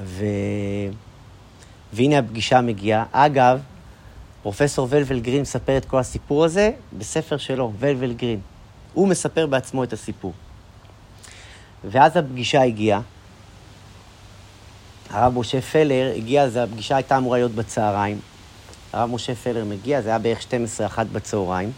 ו... 0.00 0.24
והנה 1.92 2.18
הפגישה 2.18 2.60
מגיעה. 2.60 3.04
אגב, 3.12 3.60
פרופסור 4.42 4.86
ולבל 4.90 5.20
גרין 5.20 5.40
מספר 5.40 5.76
את 5.76 5.84
כל 5.84 5.98
הסיפור 5.98 6.44
הזה 6.44 6.70
בספר 6.98 7.36
שלו, 7.36 7.72
ולבל 7.78 8.12
גרין. 8.12 8.40
הוא 8.92 9.08
מספר 9.08 9.46
בעצמו 9.46 9.84
את 9.84 9.92
הסיפור. 9.92 10.32
ואז 11.84 12.16
הפגישה 12.16 12.62
הגיעה. 12.62 13.00
הרב 15.10 15.38
משה 15.38 15.60
פלר 15.60 16.12
הגיע, 16.16 16.42
אז 16.42 16.56
הפגישה 16.56 16.96
הייתה 16.96 17.16
אמורה 17.16 17.38
להיות 17.38 17.52
בצהריים. 17.52 18.20
הרב 18.94 19.10
משה 19.10 19.34
פלר 19.34 19.64
מגיע, 19.64 20.02
זה 20.02 20.08
היה 20.08 20.18
בערך 20.18 20.46
12-1 20.96 20.98
בצהריים, 21.12 21.72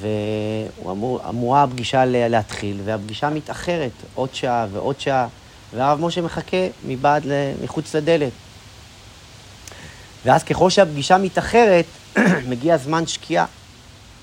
ואמורה 0.00 1.62
הפגישה 1.62 2.04
להתחיל, 2.06 2.80
והפגישה 2.84 3.30
מתאחרת 3.30 3.90
עוד 4.14 4.34
שעה 4.34 4.66
ועוד 4.72 5.00
שעה, 5.00 5.26
והרב 5.74 6.00
משה 6.00 6.20
מחכה 6.20 6.56
מבעד, 6.86 7.22
מחוץ 7.62 7.94
לדלת. 7.94 8.32
ואז 10.24 10.42
ככל 10.42 10.70
שהפגישה 10.70 11.18
מתאחרת, 11.18 11.84
מגיע 12.50 12.76
זמן 12.76 13.06
שקיעה. 13.06 13.46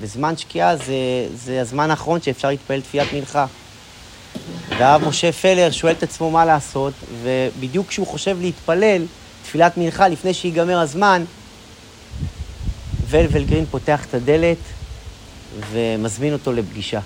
וזמן 0.01 0.37
שקיעה 0.37 0.75
זה, 0.75 0.93
זה 1.35 1.61
הזמן 1.61 1.91
האחרון 1.91 2.21
שאפשר 2.21 2.49
להתפלל 2.49 2.81
תפילת 2.81 3.13
מנחה. 3.13 3.45
והרב 4.69 5.07
משה 5.07 5.31
פלר 5.31 5.71
שואל 5.71 5.93
את 5.93 6.03
עצמו 6.03 6.31
מה 6.31 6.45
לעשות, 6.45 6.93
ובדיוק 7.21 7.87
כשהוא 7.87 8.07
חושב 8.07 8.37
להתפלל 8.41 9.05
תפילת 9.43 9.77
מנחה 9.77 10.07
לפני 10.07 10.33
שיגמר 10.33 10.79
הזמן, 10.79 11.23
ולבל 13.11 13.43
גרין 13.43 13.65
פותח 13.65 14.05
את 14.05 14.13
הדלת 14.13 14.57
ומזמין 15.71 16.33
אותו 16.33 16.53
לפגישה. 16.53 16.99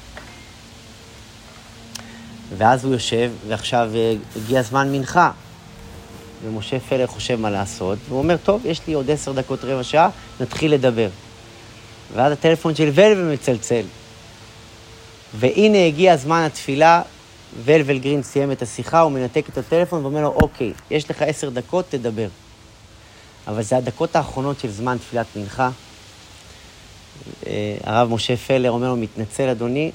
ואז 2.58 2.86
הוא 2.86 2.94
יושב, 2.94 3.32
ועכשיו 3.48 3.92
הגיע 4.36 4.62
זמן 4.62 4.92
מנחה. 4.92 5.32
ומשה 6.46 6.80
פלר 6.80 7.08
חושב 7.08 7.40
מה 7.40 7.50
לעשות, 7.50 7.98
והוא 8.10 8.20
אומר, 8.20 8.38
טוב, 8.38 8.66
יש 8.66 8.82
לי 8.88 8.94
עוד 8.94 9.12
עשר 9.12 9.32
דקות, 9.32 9.64
רבע 9.64 9.84
שעה, 9.84 10.10
נתחיל 10.40 10.74
לדבר. 10.74 11.10
ואז 12.14 12.32
הטלפון 12.32 12.76
של 12.76 12.90
ולבל 12.94 13.34
מצלצל. 13.34 13.84
והנה 15.34 15.86
הגיע 15.86 16.18
זמן 16.18 16.44
התפילה, 16.46 17.02
ולבל 17.64 17.98
גרין 17.98 18.24
סיים 18.24 18.52
את 18.52 18.62
השיחה, 18.62 19.00
הוא 19.00 19.12
מנתק 19.12 19.46
את 19.50 19.58
הטלפון 19.58 20.02
ואומר 20.02 20.22
לו, 20.22 20.28
אוקיי, 20.28 20.74
יש 20.92 21.10
לך 21.10 21.22
עשר 21.22 21.50
דקות, 21.50 21.86
תדבר. 21.90 22.28
אבל 23.48 23.64
זה 23.64 23.78
הדקות 23.78 24.16
האחרונות 24.16 24.60
של 24.60 24.72
זמן 24.72 24.98
תפילת 24.98 25.26
מנחה. 25.36 25.70
אה, 27.48 27.78
הרב 27.84 28.14
משה 28.14 28.38
פלר 28.38 28.72
אומר 28.72 28.90
לו, 28.90 28.96
מתנצל 28.96 29.50
אדוני, 29.50 29.92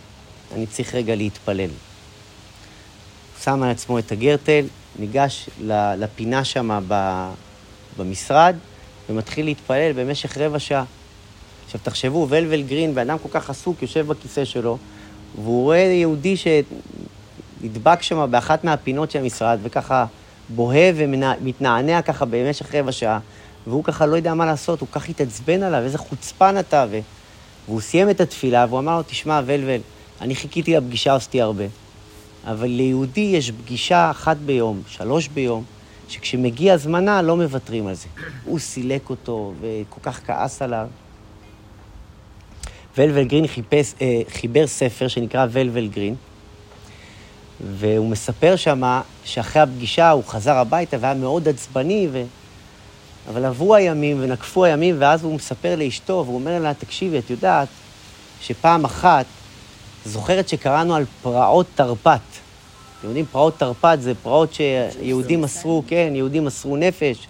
אני 0.55 0.67
צריך 0.67 0.95
רגע 0.95 1.15
להתפלל. 1.15 1.61
הוא 1.61 3.45
שם 3.45 3.63
על 3.63 3.71
עצמו 3.71 3.99
את 3.99 4.13
הגרטל, 4.13 4.65
ניגש 4.99 5.49
לפינה 5.97 6.45
שם 6.45 6.81
במשרד, 7.97 8.57
ומתחיל 9.09 9.45
להתפלל 9.45 9.93
במשך 9.93 10.39
רבע 10.39 10.59
שעה. 10.59 10.85
עכשיו 11.65 11.81
תחשבו, 11.83 12.27
ולבל 12.31 12.63
גרין, 12.63 12.95
בן 12.95 13.11
אדם 13.11 13.19
כל 13.19 13.29
כך 13.33 13.51
עסוק, 13.51 13.83
יושב 13.83 14.07
בכיסא 14.07 14.45
שלו, 14.45 14.79
והוא 15.35 15.63
רואה 15.63 15.79
יהודי 15.79 16.37
שנדבק 16.37 18.03
שם 18.03 18.31
באחת 18.31 18.65
מהפינות 18.65 19.11
של 19.11 19.19
המשרד, 19.19 19.59
וככה 19.63 20.07
בוהה 20.49 20.91
ומתנענע 20.97 22.03
ככה 22.03 22.25
במשך 22.25 22.75
רבע 22.75 22.93
שעה, 22.93 23.19
והוא 23.67 23.85
ככה 23.85 24.07
לא 24.07 24.17
יודע 24.17 24.35
מה 24.35 24.47
לעשות, 24.47 24.81
הוא 24.81 24.89
כך 24.93 25.09
התעצבן 25.09 25.63
עליו, 25.63 25.83
איזה 25.83 25.99
חוצפן 25.99 26.59
אתה. 26.59 26.87
ו... 26.91 26.99
והוא 27.69 27.81
סיים 27.81 28.11
את 28.11 28.21
התפילה, 28.21 28.67
והוא 28.69 28.79
אמר 28.79 28.97
לו, 28.97 29.03
תשמע, 29.03 29.41
ולבל, 29.47 29.81
אני 30.21 30.35
חיכיתי 30.35 30.77
לפגישה 30.77 31.15
עשיתי 31.15 31.41
הרבה, 31.41 31.65
אבל 32.45 32.67
ליהודי 32.67 33.21
יש 33.21 33.51
פגישה 33.51 34.11
אחת 34.11 34.37
ביום, 34.37 34.83
שלוש 34.89 35.29
ביום, 35.29 35.65
שכשמגיע 36.09 36.77
זמנה 36.77 37.23
לא 37.23 37.37
מוותרים 37.37 37.87
על 37.87 37.95
זה. 37.95 38.09
הוא 38.45 38.59
סילק 38.59 39.11
אותו 39.11 39.53
וכל 39.61 40.01
כך 40.03 40.21
כעס 40.27 40.63
עליו. 40.63 40.87
ולבל 42.99 43.25
גרין 43.25 43.47
חיפש, 43.47 43.95
אה, 44.01 44.21
חיבר 44.29 44.67
ספר 44.67 45.09
שנקרא 45.09 45.47
ולבל 45.51 45.89
גרין, 45.89 46.15
והוא 47.79 48.09
מספר 48.09 48.57
שמה 48.57 49.03
שאחרי 49.25 49.63
הפגישה 49.63 50.11
הוא 50.11 50.25
חזר 50.25 50.57
הביתה 50.57 50.97
והיה 51.01 51.15
מאוד 51.15 51.49
עצבני, 51.49 52.09
ו... 52.13 52.23
אבל 53.29 53.45
עברו 53.45 53.75
הימים 53.75 54.17
ונקפו 54.21 54.65
הימים, 54.65 54.97
ואז 54.99 55.25
הוא 55.25 55.35
מספר 55.35 55.77
לאשתו, 55.77 56.23
והוא 56.27 56.35
אומר 56.35 56.59
לה, 56.59 56.75
תקשיבי, 56.75 57.19
את 57.19 57.31
יודעת 57.31 57.69
שפעם 58.41 58.85
אחת, 58.85 59.27
זוכרת 60.05 60.49
שקראנו 60.49 60.95
על 60.95 61.05
פרעות 61.23 61.67
תרפ"ט. 61.75 62.21
אתם 62.99 63.09
יודעים, 63.09 63.27
פרעות 63.33 63.59
תרפ"ט 63.59 64.01
זה 64.01 64.13
פרעות 64.23 64.55
שיהודים 64.55 65.43
מסרו, 65.43 65.83
כן, 65.87 66.13
יהודים 66.15 66.45
מסרו 66.45 66.77
נפש. 66.77 67.27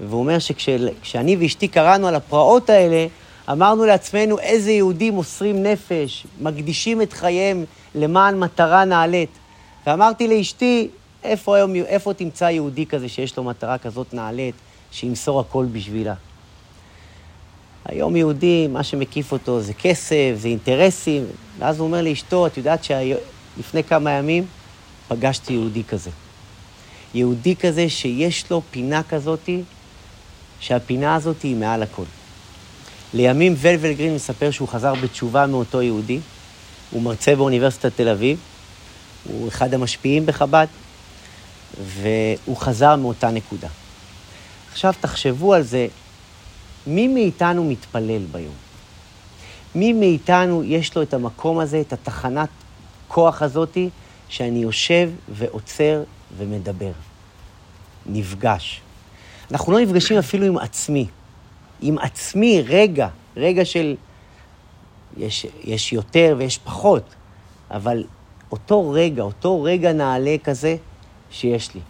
והוא 0.00 0.20
אומר 0.20 0.38
שכשאני 0.38 1.36
ואשתי 1.40 1.68
קראנו 1.68 2.08
על 2.08 2.14
הפרעות 2.14 2.70
האלה, 2.70 3.06
אמרנו 3.50 3.84
לעצמנו 3.84 4.38
איזה 4.38 4.72
יהודים 4.72 5.14
מוסרים 5.14 5.62
נפש, 5.62 6.26
מקדישים 6.40 7.02
את 7.02 7.12
חייהם 7.12 7.64
למען 7.94 8.38
מטרה 8.38 8.84
נעלית. 8.84 9.30
ואמרתי 9.86 10.28
לאשתי, 10.28 10.88
איפה, 11.24 11.56
היום, 11.56 11.74
איפה 11.74 12.14
תמצא 12.14 12.44
יהודי 12.44 12.86
כזה 12.86 13.08
שיש 13.08 13.36
לו 13.36 13.44
מטרה 13.44 13.78
כזאת 13.78 14.14
נעלית, 14.14 14.54
שימסור 14.92 15.40
הכל 15.40 15.66
בשבילה? 15.72 16.14
היום 17.84 18.16
יהודי, 18.16 18.66
מה 18.66 18.82
שמקיף 18.82 19.32
אותו 19.32 19.60
זה 19.60 19.74
כסף, 19.74 20.34
זה 20.36 20.48
אינטרסים. 20.48 21.24
ואז 21.58 21.78
הוא 21.78 21.86
אומר 21.86 22.02
לאשתו, 22.02 22.46
את 22.46 22.56
יודעת 22.56 22.84
שלפני 22.84 23.84
כמה 23.84 24.10
ימים 24.10 24.44
פגשתי 25.08 25.52
יהודי 25.52 25.84
כזה. 25.84 26.10
יהודי 27.14 27.56
כזה 27.56 27.88
שיש 27.88 28.50
לו 28.50 28.62
פינה 28.70 29.02
כזאתי, 29.02 29.62
שהפינה 30.60 31.14
הזאת 31.14 31.42
היא 31.42 31.56
מעל 31.56 31.82
הכל. 31.82 32.04
לימים 33.14 33.54
ולבל 33.58 33.92
גרין 33.92 34.14
מספר 34.14 34.50
שהוא 34.50 34.68
חזר 34.68 34.94
בתשובה 34.94 35.46
מאותו 35.46 35.82
יהודי. 35.82 36.20
הוא 36.90 37.02
מרצה 37.02 37.36
באוניברסיטת 37.36 37.96
תל 37.96 38.08
אביב, 38.08 38.38
הוא 39.24 39.48
אחד 39.48 39.74
המשפיעים 39.74 40.26
בחב"ד, 40.26 40.66
והוא 41.84 42.56
חזר 42.56 42.96
מאותה 42.96 43.30
נקודה. 43.30 43.68
עכשיו 44.72 44.94
תחשבו 45.00 45.54
על 45.54 45.62
זה, 45.62 45.86
מי 46.86 47.08
מאיתנו 47.08 47.64
מתפלל 47.64 48.24
ביום? 48.32 48.54
מי 49.74 49.92
מאיתנו 49.92 50.64
יש 50.64 50.96
לו 50.96 51.02
את 51.02 51.14
המקום 51.14 51.58
הזה, 51.58 51.80
את 51.80 51.92
התחנת 51.92 52.48
כוח 53.08 53.42
הזאתי, 53.42 53.88
שאני 54.28 54.58
יושב 54.58 55.10
ועוצר 55.28 56.02
ומדבר, 56.36 56.92
נפגש. 58.06 58.80
אנחנו 59.50 59.72
לא 59.72 59.80
נפגשים 59.80 60.18
אפילו 60.18 60.46
עם 60.46 60.58
עצמי. 60.58 61.06
עם 61.80 61.98
עצמי 61.98 62.62
רגע, 62.66 63.08
רגע 63.36 63.64
של... 63.64 63.96
יש, 65.16 65.46
יש 65.64 65.92
יותר 65.92 66.34
ויש 66.38 66.58
פחות, 66.58 67.14
אבל 67.70 68.04
אותו 68.52 68.90
רגע, 68.90 69.22
אותו 69.22 69.62
רגע 69.62 69.92
נעלה 69.92 70.36
כזה 70.44 70.76
שיש 71.30 71.74
לי. 71.74 71.80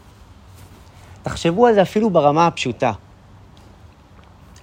תחשבו 1.23 1.67
על 1.67 1.75
זה 1.75 1.83
אפילו 1.83 2.11
ברמה 2.11 2.47
הפשוטה. 2.47 2.93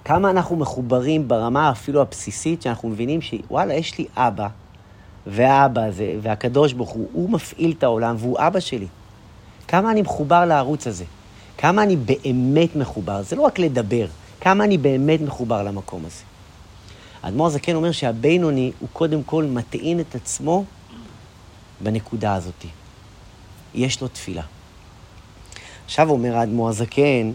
כמה 0.04 0.30
אנחנו 0.30 0.56
מחוברים 0.56 1.28
ברמה 1.28 1.70
אפילו 1.70 2.00
הבסיסית, 2.00 2.62
שאנחנו 2.62 2.88
מבינים 2.88 3.20
שוואלה, 3.22 3.74
יש 3.74 3.98
לי 3.98 4.06
אבא, 4.16 4.48
והאבא 5.26 5.84
הזה, 5.84 6.14
והקדוש 6.22 6.72
ברוך 6.72 6.90
הוא, 6.90 7.08
הוא 7.12 7.30
מפעיל 7.30 7.74
את 7.78 7.82
העולם 7.82 8.16
והוא 8.18 8.36
אבא 8.38 8.60
שלי. 8.60 8.86
כמה 9.68 9.90
אני 9.90 10.02
מחובר 10.02 10.44
לערוץ 10.44 10.86
הזה. 10.86 11.04
כמה 11.58 11.82
אני 11.82 11.96
באמת 11.96 12.76
מחובר. 12.76 13.22
זה 13.22 13.36
לא 13.36 13.42
רק 13.42 13.58
לדבר, 13.58 14.06
כמה 14.40 14.64
אני 14.64 14.78
באמת 14.78 15.20
מחובר 15.20 15.62
למקום 15.62 16.04
הזה. 16.06 16.22
האדמו"ר 17.22 17.46
הזקן 17.46 17.74
אומר 17.74 17.92
שהבינוני 17.92 18.72
הוא 18.80 18.88
קודם 18.92 19.22
כל 19.22 19.44
מטעין 19.44 20.00
את 20.00 20.14
עצמו 20.14 20.64
בנקודה 21.80 22.34
הזאת. 22.34 22.64
יש 23.74 24.02
לו 24.02 24.08
תפילה. 24.08 24.42
עכשיו 25.90 26.10
אומר 26.10 26.36
האדמו"ר 26.36 26.68
הזקן, 26.68 27.32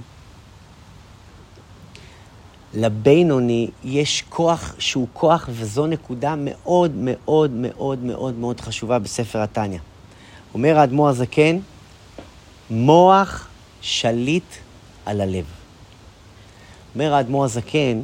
לבינוני 2.73 3.69
יש 3.83 4.23
כוח 4.29 4.75
שהוא 4.79 5.07
כוח, 5.13 5.49
וזו 5.51 5.87
נקודה 5.87 6.35
מאוד 6.37 6.91
מאוד 6.95 7.51
מאוד 7.51 7.99
מאוד 7.99 8.35
מאוד 8.35 8.61
חשובה 8.61 8.99
בספר 8.99 9.41
התניא. 9.41 9.79
אומר 10.53 10.79
האדמו"ר 10.79 11.09
הזקן, 11.09 11.59
מוח 12.69 13.47
שליט 13.81 14.55
על 15.05 15.21
הלב. 15.21 15.45
אומר 16.93 17.13
האדמו"ר 17.13 17.45
הזקן, 17.45 18.01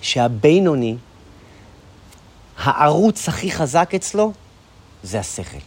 שהבינוני, 0.00 0.96
הערוץ 2.58 3.28
הכי 3.28 3.50
חזק 3.50 3.92
אצלו 3.94 4.32
זה 5.02 5.20
השכל. 5.20 5.58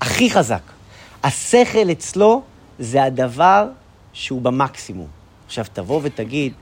הכי 0.00 0.30
חזק. 0.30 0.75
השכל 1.22 1.92
אצלו 1.92 2.42
זה 2.78 3.04
הדבר 3.04 3.68
שהוא 4.12 4.42
במקסימום. 4.42 5.06
עכשיו, 5.46 5.64
תבוא 5.72 6.00
ותגיד, 6.02 6.52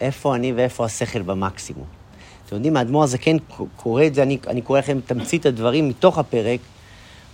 איפה 0.00 0.34
אני 0.34 0.52
ואיפה 0.52 0.84
השכל 0.84 1.22
במקסימום? 1.22 1.84
אתם 2.46 2.56
יודעים, 2.56 2.76
האדמו"ר 2.76 3.04
הזקן 3.04 3.36
קורא 3.76 4.04
את 4.06 4.14
זה, 4.14 4.22
אני, 4.22 4.38
אני 4.46 4.62
קורא 4.62 4.78
לכם 4.78 4.98
תמצית 5.06 5.46
הדברים 5.46 5.88
מתוך 5.88 6.18
הפרק. 6.18 6.60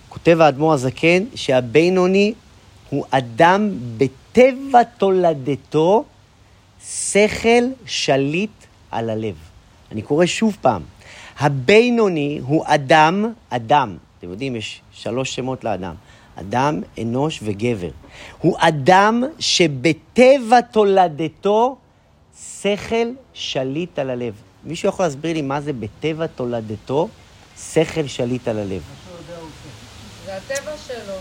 כותב 0.09 0.41
האדמו"ר 0.41 0.73
הזקן 0.73 1.23
שהבינוני 1.35 2.33
הוא 2.89 3.05
אדם 3.11 3.69
בטבע 3.97 4.83
תולדתו, 4.83 6.05
שכל 6.85 7.63
שליט 7.85 8.51
על 8.91 9.09
הלב. 9.09 9.35
אני 9.91 10.01
קורא 10.01 10.25
שוב 10.25 10.57
פעם. 10.61 10.81
הבינוני 11.39 12.39
הוא 12.43 12.63
אדם, 12.67 13.25
אדם, 13.49 13.97
אתם 14.25 14.31
יודעים, 14.31 14.55
יש 14.55 14.81
שלוש 14.91 15.35
שמות 15.35 15.63
לאדם. 15.63 15.95
אדם, 16.35 16.81
אנוש 17.01 17.39
וגבר. 17.43 17.89
הוא 18.39 18.57
אדם 18.59 19.23
שבטבע 19.39 20.61
תולדתו 20.61 21.77
שכל 22.61 23.07
שליט 23.33 23.99
על 23.99 24.09
הלב. 24.09 24.33
מישהו 24.63 24.89
יכול 24.89 25.05
להסביר 25.05 25.33
לי 25.33 25.41
מה 25.41 25.61
זה 25.61 25.73
בטבע 25.73 26.27
תולדתו 26.27 27.07
שכל 27.71 28.07
שליט 28.07 28.47
על 28.47 28.59
הלב? 28.59 28.81
זה 30.25 30.37
הטבע 30.37 30.71
שלו. 30.87 31.15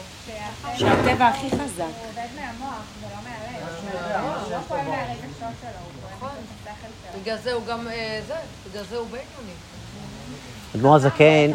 שהטבע 0.76 1.28
הכי 1.28 1.50
חזק. 1.50 1.78
הוא 1.78 2.06
עובד 2.08 2.28
מהמוח, 2.36 2.82
זה 3.00 3.06
לא 3.10 3.22
מהלב. 3.24 4.42
הוא 4.42 4.52
לא 4.52 4.58
פועל 4.68 4.86
מהרגשות 4.86 5.54
שלו, 5.60 5.70
שלו. 6.20 6.28
בגלל 7.20 7.36
זה 7.42 7.52
הוא 7.52 7.66
גם, 7.66 7.88
אה, 7.88 8.20
זה, 8.26 8.34
בגלל 8.70 8.84
זה 8.90 8.96
הוא 8.96 9.06
בינוני. 9.06 9.54
האדמו"ר 10.74 10.96
הזקן, 10.96 11.50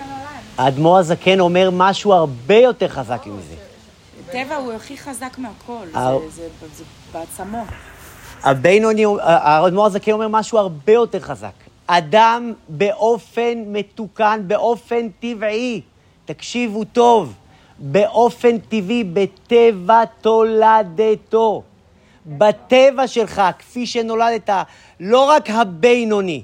האדמו"ר 0.59 0.97
הזקן 0.97 1.39
אומר 1.39 1.69
משהו 1.73 2.13
הרבה 2.13 2.55
יותר 2.55 2.87
חזק 2.87 3.27
מזה. 3.27 3.55
טבע 4.31 4.55
הוא 4.55 4.73
הכי 4.73 4.97
חזק 4.97 5.37
מהכל. 5.37 5.85
זה-. 6.29 6.47
הבינוני, 8.43 9.05
האדמו"ר 9.21 9.85
הזקן 9.85 10.11
אומר 10.11 10.27
משהו 10.27 10.57
הרבה 10.57 10.93
יותר 10.93 11.19
חזק. 11.19 11.53
אדם 11.87 12.53
באופן 12.69 13.63
מתוקן, 13.67 14.41
באופן 14.47 15.09
טבעי, 15.19 15.81
תקשיבו 16.25 16.83
טוב, 16.83 17.33
באופן 17.79 18.57
טבעי, 18.57 19.03
בטבע 19.03 20.05
תולדתו. 20.05 21.63
בטבע 22.25 23.07
שלך, 23.07 23.41
כפי 23.59 23.85
שנולדת, 23.85 24.49
לא 24.99 25.29
רק 25.29 25.49
הבינוני, 25.49 26.43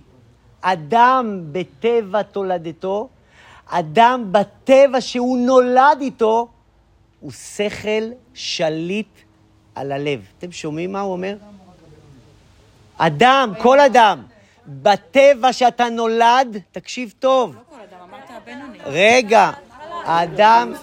אדם 0.61 1.41
בטבע 1.51 2.21
תולדתו, 2.21 3.07
אדם 3.65 4.27
בטבע 4.31 5.01
שהוא 5.01 5.37
נולד 5.37 5.97
איתו, 6.01 6.47
הוא 7.19 7.31
שכל 7.31 8.11
שליט 8.33 9.07
על 9.75 9.91
הלב. 9.91 10.21
אתם 10.37 10.51
שומעים 10.51 10.91
מה 10.91 11.01
הוא 11.01 11.11
אומר? 11.11 11.35
אדם, 12.97 13.53
כל 13.61 13.79
אדם, 13.79 14.23
בטבע 14.67 15.53
שאתה 15.53 15.89
נולד, 15.89 16.57
תקשיב 16.71 17.13
טוב. 17.19 17.55
אדם. 17.55 18.71
רגע, 18.85 19.51
האדם, 20.05 20.73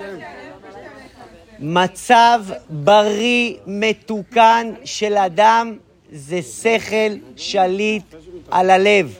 מצב 1.59 2.45
בריא, 2.71 3.57
מתוקן 3.67 4.73
של 4.85 5.17
אדם, 5.17 5.79
זה 6.13 6.43
שכל 6.43 7.15
שליט 7.37 8.05
על 8.51 8.71
הלב. 8.71 9.19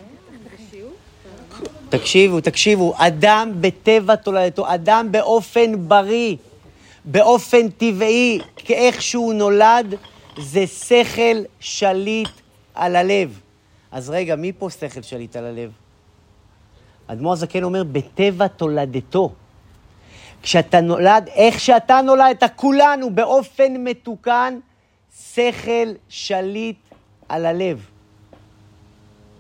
תקשיבו, 1.93 2.41
תקשיבו, 2.41 2.95
אדם 2.97 3.53
בטבע 3.61 4.17
תולדתו, 4.17 4.75
אדם 4.75 5.09
באופן 5.11 5.89
בריא, 5.89 6.37
באופן 7.05 7.69
טבעי, 7.69 8.39
כאיך 8.57 9.03
שהוא 9.03 9.35
נולד, 9.35 9.95
זה 10.39 10.67
שכל 10.67 11.43
שליט 11.61 12.29
על 12.75 12.97
הלב. 12.97 13.41
אז 13.91 14.11
רגע, 14.11 14.37
מי 14.37 14.53
פה 14.53 14.71
שכל 14.71 15.03
שליט 15.03 15.37
על 15.37 15.45
הלב? 15.45 15.71
אדמו"ר 17.07 17.33
הזקן 17.33 17.63
אומר, 17.63 17.83
בטבע 17.93 18.47
תולדתו. 18.49 19.33
כשאתה 20.43 20.81
נולד, 20.81 21.29
איך 21.35 21.61
שאתה 21.61 22.01
נולדת, 22.01 22.43
כולנו 22.57 23.11
באופן 23.11 23.85
מתוקן, 23.85 24.59
שכל 25.35 25.93
שליט 26.09 26.79
על 27.29 27.47
הלב. 27.47 27.87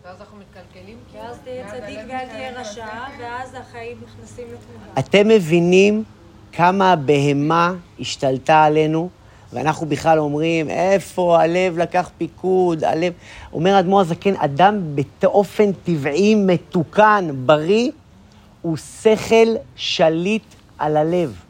ואז 0.05 0.21
אנחנו 0.21 0.37
מתקלקלים. 0.39 0.97
כי 1.13 1.19
אז 1.19 1.39
תהיה 1.45 1.71
צדיק 1.71 1.99
ואל 2.09 2.27
תהיה 2.27 2.61
רשע, 2.61 2.87
ואז 3.21 3.55
החיים 3.55 3.97
נכנסים 4.05 4.47
לתמונה. 4.47 4.93
אתם 4.99 5.29
מבינים 5.29 6.05
כמה 6.53 6.93
הבהמה 6.93 7.75
השתלטה 8.01 8.65
עלינו, 8.65 9.09
ואנחנו 9.53 9.87
בכלל 9.87 10.19
אומרים, 10.19 10.71
איפה 10.71 11.41
הלב 11.43 11.79
לקח 11.79 12.11
פיקוד, 12.19 12.85
הלב... 12.85 13.13
אומר 13.53 13.75
האדמו"ר 13.75 14.01
הזקן, 14.01 14.37
אדם 14.37 14.81
באופן 15.23 15.73
טבעי, 15.73 16.35
מתוקן, 16.35 17.29
בריא, 17.35 17.91
הוא 18.63 18.77
שכל 18.77 19.55
שליט 19.77 20.55
על 20.79 20.97
הלב. 20.97 21.43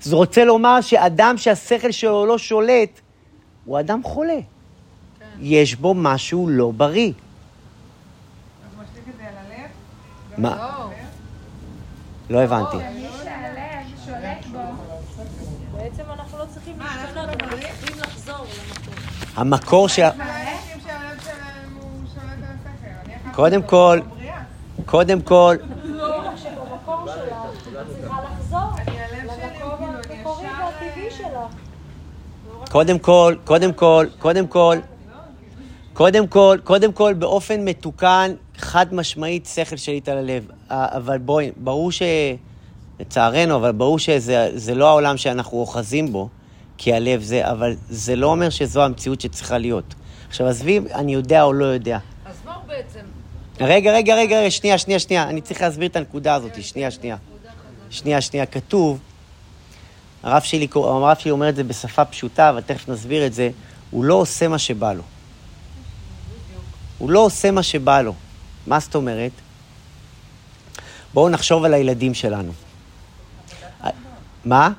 זה 0.00 0.16
רוצה 0.16 0.44
לומר 0.44 0.80
שאדם 0.80 1.34
שהשכל 1.38 1.90
שלו 1.90 2.26
לא 2.26 2.38
שולט, 2.38 3.00
הוא 3.64 3.80
אדם 3.80 4.02
חולה. 4.02 4.38
יש 5.40 5.74
בו 5.74 5.94
משהו 5.94 6.48
לא 6.48 6.72
בריא. 6.76 7.12
מה? 10.38 10.56
לא. 10.56 10.90
לא 12.30 12.42
הבנתי. 12.42 12.76
לא. 12.76 12.82
המקור 19.36 19.88
ש... 19.88 19.98
על 19.98 20.10
השכל. 20.10 20.90
אני 23.04 23.16
אחת 23.16 23.34
קודם 23.34 23.62
כל. 23.62 24.00
קודם 24.86 25.22
כל. 25.22 25.56
קודם 32.70 32.98
כל, 32.98 33.34
קודם 33.44 33.72
כל, 33.72 34.06
קודם 34.18 34.46
כל, 34.46 34.76
קודם 35.96 36.26
כל, 36.26 36.58
קודם 36.64 36.92
כל, 36.92 37.14
באופן 37.14 37.64
מתוקן, 37.64 38.34
חד 38.56 38.94
משמעית, 38.94 39.46
שכל 39.46 39.76
שליט 39.76 40.08
על 40.08 40.18
הלב. 40.18 40.46
אבל 40.70 41.18
בואי, 41.18 41.50
ברור 41.56 41.92
ש... 41.92 42.02
לצערנו, 43.00 43.56
אבל 43.56 43.72
ברור 43.72 43.98
שזה 43.98 44.50
זה 44.54 44.74
לא 44.74 44.88
העולם 44.88 45.16
שאנחנו 45.16 45.58
אוחזים 45.58 46.12
בו, 46.12 46.28
כי 46.78 46.94
הלב 46.94 47.22
זה, 47.22 47.50
אבל 47.50 47.74
זה 47.90 48.16
לא 48.16 48.26
אומר 48.26 48.50
שזו 48.50 48.82
המציאות 48.82 49.20
שצריכה 49.20 49.58
להיות. 49.58 49.94
עכשיו, 50.28 50.46
עזבי, 50.46 50.80
אני 50.94 51.14
יודע 51.14 51.42
או 51.42 51.52
לא 51.52 51.64
יודע. 51.64 51.98
אז 52.26 52.34
מה 52.44 52.54
הוא 52.54 52.62
בעצם? 52.66 53.00
רגע, 53.60 53.92
רגע, 53.92 54.14
רגע, 54.14 54.38
רגע, 54.38 54.50
שנייה, 54.50 54.78
שנייה, 54.78 54.98
שנייה. 54.98 55.22
אני 55.22 55.40
צריך 55.40 55.62
להסביר 55.62 55.88
את 55.88 55.96
הנקודה 55.96 56.34
הזאת. 56.34 56.62
שנייה, 56.62 56.90
שנייה. 56.90 57.16
שנייה, 57.90 58.20
שנייה. 58.20 58.46
כתוב, 58.46 58.98
הרב 60.22 60.42
שלי, 60.42 60.66
הרב 60.74 61.16
שלי 61.18 61.30
אומר 61.30 61.48
את 61.48 61.56
זה 61.56 61.64
בשפה 61.64 62.04
פשוטה, 62.04 62.50
אבל 62.50 62.60
תכף 62.60 62.88
נסביר 62.88 63.26
את 63.26 63.32
זה. 63.32 63.50
הוא 63.90 64.04
לא 64.04 64.14
עושה 64.14 64.48
מה 64.48 64.58
שבא 64.58 64.92
לו. 64.92 65.02
הוא 66.98 67.10
לא 67.10 67.18
עושה 67.18 67.50
מה 67.50 67.62
שבא 67.62 68.02
לו. 68.02 68.14
מה 68.66 68.80
זאת 68.80 68.94
אומרת? 68.94 69.32
בואו 71.14 71.28
נחשוב 71.28 71.64
על 71.64 71.74
הילדים 71.74 72.14
שלנו. 72.14 72.52
מה? 74.44 74.70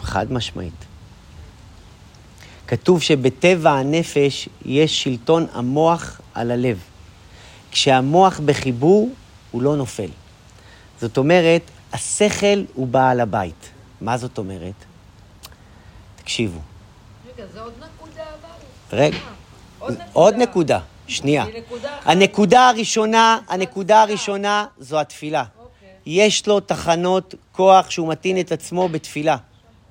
חד 0.00 0.32
משמעית. 0.32 0.84
כתוב 2.66 3.02
שבטבע 3.02 3.70
הנפש 3.70 4.48
יש 4.64 5.02
שלטון 5.02 5.46
המוח 5.52 6.20
על 6.34 6.50
הלב. 6.50 6.78
כשהמוח 7.70 8.40
בחיבור, 8.44 9.10
הוא 9.50 9.62
לא 9.62 9.76
נופל. 9.76 10.10
זאת 11.00 11.18
אומרת, 11.18 11.62
השכל 11.92 12.64
הוא 12.74 12.86
בעל 12.86 13.20
הבית. 13.20 13.70
מה 14.00 14.18
זאת 14.18 14.38
אומרת? 14.38 14.74
תקשיבו. 16.16 16.60
רגע, 17.34 17.44
זה 17.52 17.60
עוד 17.60 17.72
נקודה 17.78 18.22
אבל. 18.22 18.98
רגע, 18.98 19.18
עוד 19.84 19.92
נקודה. 19.92 20.10
עוד 20.12 20.34
נקודה, 20.34 20.78
שנייה. 21.06 21.44
הנקודה 22.04 22.68
הראשונה, 22.68 23.38
הנקודה 23.48 24.02
הראשונה 24.02 24.66
זו 24.78 25.00
התפילה. 25.00 25.44
אוקיי. 25.58 25.88
יש 26.06 26.46
לו 26.46 26.60
תחנות 26.60 27.34
כוח 27.52 27.90
שהוא 27.90 28.08
מטעין 28.08 28.40
את 28.40 28.52
עצמו 28.52 28.88
בתפילה. 28.88 29.36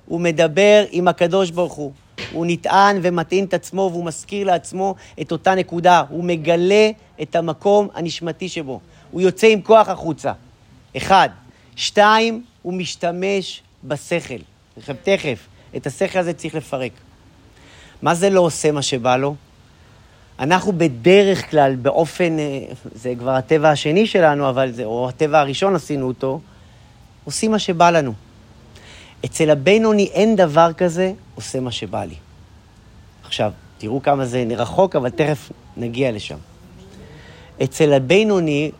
הוא 0.06 0.20
מדבר 0.20 0.84
עם 0.90 1.08
הקדוש 1.08 1.50
ברוך 1.50 1.72
הוא. 1.72 1.92
הוא 2.32 2.46
נטען 2.48 2.98
ומטעין 3.02 3.44
את 3.44 3.54
עצמו 3.54 3.88
והוא 3.92 4.04
מזכיר 4.04 4.46
לעצמו 4.46 4.94
את 5.20 5.32
אותה 5.32 5.54
נקודה. 5.54 6.02
הוא 6.08 6.24
מגלה 6.24 6.90
את 7.22 7.36
המקום 7.36 7.88
הנשמתי 7.94 8.48
שבו. 8.48 8.80
הוא 9.10 9.20
יוצא 9.20 9.46
עם 9.46 9.62
כוח 9.62 9.88
החוצה. 9.88 10.32
אחד. 10.96 11.28
שתיים, 11.76 12.44
הוא 12.62 12.72
משתמש 12.72 13.62
בשכל. 13.84 14.38
תכף, 14.74 14.96
תכף. 15.02 15.38
את 15.76 15.86
השכל 15.86 16.18
הזה 16.18 16.32
צריך 16.32 16.54
לפרק. 16.54 16.92
מה 18.02 18.14
זה 18.14 18.30
לא 18.30 18.40
עושה 18.40 18.72
מה 18.72 18.82
שבא 18.82 19.16
לו? 19.16 19.34
אנחנו 20.38 20.72
בדרך 20.72 21.50
כלל, 21.50 21.76
באופן, 21.76 22.38
אה, 22.38 22.64
זה 22.94 23.14
כבר 23.18 23.30
הטבע 23.30 23.70
השני 23.70 24.06
שלנו, 24.06 24.48
אבל 24.48 24.72
זה, 24.72 24.84
או 24.84 25.08
הטבע 25.08 25.40
הראשון 25.40 25.74
עשינו 25.74 26.08
אותו, 26.08 26.40
עושים 27.24 27.50
מה 27.50 27.58
שבא 27.58 27.90
לנו. 27.90 28.12
אצל 29.24 29.50
הבינוני 29.50 30.08
אין 30.12 30.36
דבר 30.36 30.72
כזה, 30.72 31.12
עושה 31.34 31.60
מה 31.60 31.70
שבא 31.70 32.04
לי. 32.04 32.14
עכשיו, 33.24 33.52
תראו 33.78 34.02
כמה 34.02 34.26
זה 34.26 34.44
רחוק, 34.56 34.96
אבל 34.96 35.10
תכף 35.10 35.52
נגיע 35.76 36.12
לשם. 36.12 36.38
אצל 37.62 37.92
הבינוני, 37.92 38.70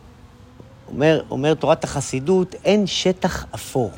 אומר, 0.87 1.21
אומר 1.31 1.53
תורת 1.53 1.83
החסידות, 1.83 2.55
אין 2.65 2.87
שטח 2.87 3.45
אפור. 3.55 3.91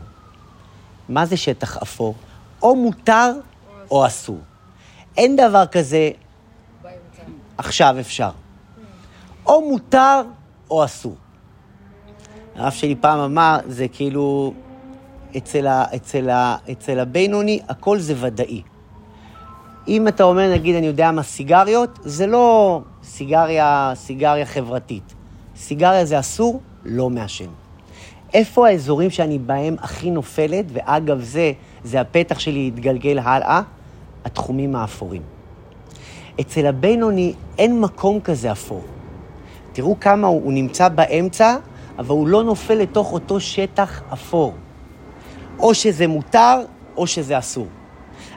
מה 1.10 1.26
זה 1.26 1.38
שטח 1.38 1.78
אפור? 1.78 2.16
או 2.62 2.76
מותר 2.76 3.32
או 3.92 4.08
אסור. 4.08 4.40
אין 5.18 5.36
דבר 5.36 5.66
כזה 5.66 6.10
עכשיו 7.58 7.96
אפשר. 8.00 8.30
או 9.46 9.70
מותר 9.70 10.22
או 10.72 10.86
אסור. 10.86 11.16
הרב 12.56 12.72
שלי 12.72 12.96
פעם 12.96 13.20
אמר, 13.20 13.58
זה 13.68 13.88
כאילו, 13.88 14.54
אצל, 15.38 15.68
ה, 15.68 15.86
אצל, 15.96 16.30
ה, 16.30 16.56
אצל 16.72 17.00
הבינוני 17.00 17.60
הכל 17.70 18.00
זה 18.00 18.14
ודאי. 18.20 18.62
אם 19.88 20.08
אתה 20.08 20.24
אומר, 20.24 20.54
נגיד, 20.54 20.76
אני 20.76 20.88
יודע 20.88 21.12
מה, 21.12 21.24
סיגריות, 21.24 22.00
זה 22.04 22.28
לא 22.28 22.82
סיגריה, 23.04 23.92
סיגריה 23.96 24.46
חברתית. 24.46 25.14
סיגריה 25.56 26.06
זה 26.06 26.20
אסור, 26.20 26.62
לא 26.86 27.10
מעשן. 27.10 27.50
איפה 28.34 28.68
האזורים 28.68 29.10
שאני 29.10 29.40
בהם 29.40 29.76
הכי 29.80 30.12
נופלת, 30.12 30.66
ואגב 30.74 31.22
זה, 31.22 31.52
זה 31.84 32.02
הפתח 32.02 32.40
שלי 32.40 32.72
להתגלגל 32.72 33.20
הלאה? 33.20 33.62
התחומים 34.26 34.76
האפורים. 34.76 35.37
אצל 36.42 36.66
הבינוני 36.66 37.34
אין 37.58 37.82
מקום 37.82 38.20
כזה 38.20 38.52
אפור. 38.52 38.84
תראו 39.74 40.00
כמה 40.00 40.28
הוא, 40.28 40.42
הוא 40.44 40.54
נמצא 40.54 40.90
באמצע, 40.90 41.56
אבל 42.00 42.10
הוא 42.10 42.28
לא 42.28 42.44
נופל 42.44 42.74
לתוך 42.74 43.14
אותו 43.14 43.40
שטח 43.40 44.02
אפור. 44.14 44.54
או 45.60 45.74
שזה 45.74 46.08
מותר, 46.08 46.62
או 46.98 47.08
שזה 47.08 47.38
אסור. 47.38 47.68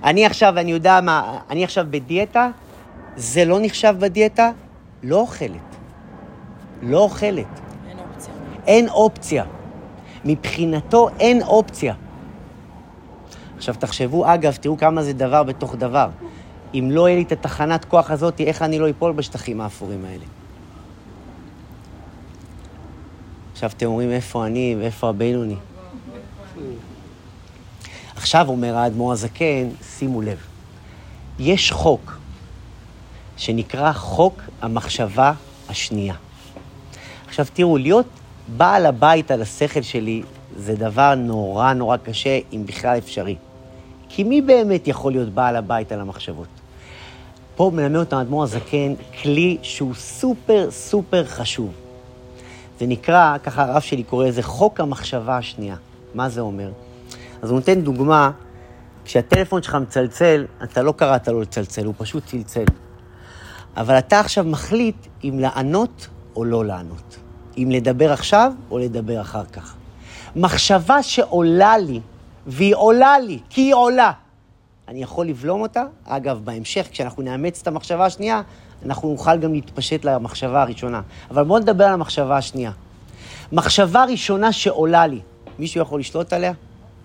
אני 0.04 0.26
עכשיו, 0.26 0.58
אני 0.58 0.70
יודע 0.70 1.00
מה, 1.00 1.38
אני 1.50 1.64
עכשיו 1.64 1.86
בדיאטה, 1.90 2.50
זה 3.16 3.44
לא 3.44 3.58
נחשב 3.60 3.94
בדיאטה, 3.98 4.50
לא 5.02 5.16
אוכלת. 5.20 5.50
לא 6.82 6.98
אוכלת. 6.98 7.46
אין 7.88 7.98
אופציה. 7.98 8.34
אין 8.66 8.88
אופציה. 8.88 9.44
מבחינתו 10.24 11.08
אין 11.20 11.42
אופציה. 11.42 11.94
עכשיו 13.56 13.74
תחשבו, 13.78 14.34
אגב, 14.34 14.56
תראו 14.60 14.76
כמה 14.76 15.02
זה 15.02 15.12
דבר 15.12 15.42
בתוך 15.42 15.74
דבר. 15.76 16.08
אם 16.74 16.88
לא 16.90 17.08
יהיה 17.08 17.16
לי 17.18 17.22
את 17.22 17.32
התחנת 17.32 17.84
כוח 17.84 18.10
הזאת, 18.10 18.40
איך 18.40 18.62
אני 18.62 18.78
לא 18.78 18.90
אפול 18.90 19.12
בשטחים 19.12 19.60
האפורים 19.60 20.04
האלה? 20.04 20.24
עכשיו 23.52 23.70
אתם 23.76 23.86
אומרים, 23.86 24.10
איפה 24.10 24.46
אני 24.46 24.76
ואיפה 24.78 25.08
הבינוני? 25.08 25.56
עכשיו 28.16 28.48
אומר 28.48 28.76
האדמו"ר 28.76 29.12
הזקן, 29.12 29.68
שימו 29.82 30.22
לב, 30.22 30.38
יש 31.38 31.72
חוק 31.72 32.18
שנקרא 33.36 33.92
חוק 33.92 34.42
המחשבה 34.62 35.32
השנייה. 35.68 36.14
עכשיו 37.28 37.46
תראו, 37.52 37.76
להיות 37.76 38.06
בעל 38.56 38.86
הבית 38.86 39.30
על 39.30 39.42
השכל 39.42 39.82
שלי 39.82 40.22
זה 40.56 40.74
דבר 40.74 41.14
נורא 41.14 41.72
נורא 41.72 41.96
קשה, 41.96 42.38
אם 42.52 42.66
בכלל 42.66 42.98
אפשרי. 42.98 43.36
כי 44.08 44.24
מי 44.24 44.42
באמת 44.42 44.88
יכול 44.88 45.12
להיות 45.12 45.28
בעל 45.28 45.56
הבית 45.56 45.92
על 45.92 46.00
המחשבות? 46.00 46.59
פה 47.60 47.70
מלמד 47.74 47.96
אותנו 47.96 48.18
האדמו"ר 48.18 48.42
הזקן 48.42 48.94
כלי 49.22 49.58
שהוא 49.62 49.94
סופר 49.94 50.70
סופר 50.70 51.24
חשוב. 51.24 51.70
זה 52.78 52.86
נקרא, 52.86 53.38
ככה 53.42 53.62
הרב 53.62 53.80
שלי 53.80 54.02
קורא 54.02 54.26
לזה 54.26 54.42
חוק 54.42 54.80
המחשבה 54.80 55.36
השנייה. 55.36 55.76
מה 56.14 56.28
זה 56.28 56.40
אומר? 56.40 56.70
אז 57.42 57.50
הוא 57.50 57.58
נותן 57.58 57.80
דוגמה, 57.80 58.30
כשהטלפון 59.04 59.62
שלך 59.62 59.74
מצלצל, 59.74 60.46
אתה 60.62 60.82
לא 60.82 60.92
קראת 60.92 61.28
לו 61.28 61.40
לצלצל, 61.40 61.84
הוא 61.84 61.94
פשוט 61.98 62.26
צלצל. 62.26 62.64
אבל 63.76 63.98
אתה 63.98 64.20
עכשיו 64.20 64.44
מחליט 64.44 65.06
אם 65.24 65.38
לענות 65.38 66.08
או 66.36 66.44
לא 66.44 66.64
לענות. 66.64 67.18
אם 67.58 67.68
לדבר 67.70 68.12
עכשיו 68.12 68.52
או 68.70 68.78
לדבר 68.78 69.20
אחר 69.20 69.44
כך. 69.44 69.74
מחשבה 70.36 71.02
שעולה 71.02 71.78
לי, 71.78 72.00
והיא 72.46 72.74
עולה 72.74 73.18
לי, 73.18 73.38
כי 73.50 73.60
היא 73.60 73.74
עולה. 73.74 74.12
אני 74.90 75.02
יכול 75.02 75.26
לבלום 75.26 75.60
אותה. 75.60 75.84
אגב, 76.04 76.40
בהמשך, 76.44 76.88
כשאנחנו 76.90 77.22
נאמץ 77.22 77.60
את 77.62 77.66
המחשבה 77.66 78.04
השנייה, 78.04 78.42
אנחנו 78.86 79.10
נוכל 79.10 79.38
גם 79.38 79.52
להתפשט 79.52 80.04
למחשבה 80.04 80.62
הראשונה. 80.62 81.00
אבל 81.30 81.44
בואו 81.44 81.58
נדבר 81.58 81.84
על 81.84 81.92
המחשבה 81.92 82.36
השנייה. 82.36 82.72
מחשבה 83.52 84.04
ראשונה 84.04 84.52
שעולה 84.52 85.06
לי, 85.06 85.20
מישהו 85.58 85.80
יכול 85.80 86.00
לשלוט 86.00 86.32
עליה? 86.32 86.52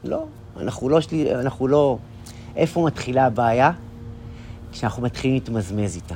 לא. 0.03 0.25
אנחנו 0.59 0.89
לא, 0.89 1.01
שלי, 1.01 1.35
אנחנו 1.35 1.67
לא... 1.67 1.97
איפה 2.55 2.85
מתחילה 2.85 3.25
הבעיה? 3.25 3.71
כשאנחנו 4.71 5.03
מתחילים 5.03 5.35
להתמזמז 5.35 5.95
איתה. 5.95 6.15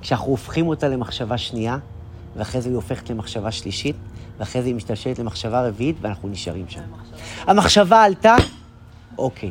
כשאנחנו 0.00 0.26
הופכים 0.26 0.68
אותה 0.68 0.88
למחשבה 0.88 1.38
שנייה, 1.38 1.78
ואחרי 2.36 2.60
זה 2.60 2.68
היא 2.68 2.76
הופכת 2.76 3.10
למחשבה 3.10 3.50
שלישית, 3.50 3.96
ואחרי 4.38 4.62
זה 4.62 4.68
היא 4.68 4.74
משתלשלת 4.74 5.18
למחשבה 5.18 5.68
רביעית, 5.68 5.96
ואנחנו 6.00 6.28
נשארים 6.28 6.64
שם. 6.68 6.82
המחשבה 7.46 8.02
עלתה, 8.02 8.36
אוקיי, 9.18 9.50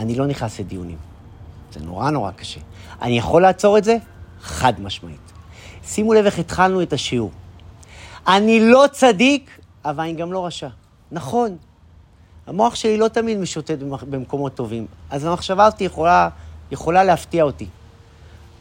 אני 0.00 0.14
לא 0.14 0.26
נכנס 0.26 0.60
לדיונים. 0.60 0.96
זה 1.72 1.80
נורא 1.80 2.10
נורא 2.10 2.30
קשה. 2.30 2.60
אני 3.02 3.18
יכול 3.18 3.42
לעצור 3.42 3.78
את 3.78 3.84
זה? 3.84 3.96
חד 4.40 4.80
משמעית. 4.80 5.32
שימו 5.84 6.14
לב 6.14 6.24
איך 6.24 6.38
התחלנו 6.38 6.82
את 6.82 6.92
השיעור. 6.92 7.30
אני 8.26 8.60
לא 8.60 8.84
צדיק, 8.92 9.58
אבל 9.84 10.04
אני 10.04 10.12
גם 10.12 10.32
לא 10.32 10.46
רשע. 10.46 10.68
נכון, 11.12 11.56
המוח 12.46 12.74
שלי 12.74 12.96
לא 12.96 13.08
תמיד 13.08 13.38
משוטט 13.38 13.78
במקומות 14.10 14.54
טובים, 14.54 14.86
אז 15.10 15.24
המחשבה 15.24 15.64
הזאת 15.64 15.80
יכולה, 15.80 16.28
יכולה 16.70 17.04
להפתיע 17.04 17.44
אותי. 17.44 17.66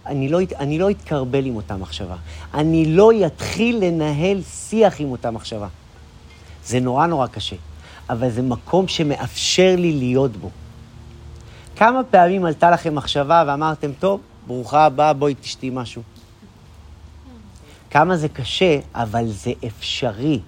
אני 0.06 0.30
לא, 0.30 0.40
אני 0.60 0.80
לא 0.80 0.90
אתקרבל 0.90 1.46
עם 1.46 1.56
אותה 1.56 1.78
מחשבה. 1.78 2.16
אני 2.54 2.86
לא 2.86 3.12
אתחיל 3.26 3.86
לנהל 3.86 4.42
שיח 4.44 5.00
עם 5.00 5.12
אותה 5.12 5.32
מחשבה. 5.32 5.68
זה 6.66 6.80
נורא 6.80 7.06
נורא 7.06 7.28
קשה, 7.28 7.56
אבל 8.10 8.30
זה 8.30 8.42
מקום 8.42 8.88
שמאפשר 8.88 9.76
לי 9.78 9.92
להיות 9.92 10.38
בו. 10.38 10.50
כמה 11.80 12.04
פעמים 12.04 12.46
עלתה 12.46 12.72
לכם 12.72 12.96
מחשבה 12.96 13.44
ואמרתם, 13.48 13.92
טוב, 14.00 14.22
ברוכה 14.48 14.86
הבאה, 14.86 15.14
בואי 15.14 15.36
תשתי 15.36 15.70
משהו. 15.74 16.02
כמה 17.90 18.18
זה 18.18 18.30
קשה, 18.30 18.80
אבל 18.96 19.28
זה 19.28 19.52
אפשרי. 19.68 20.40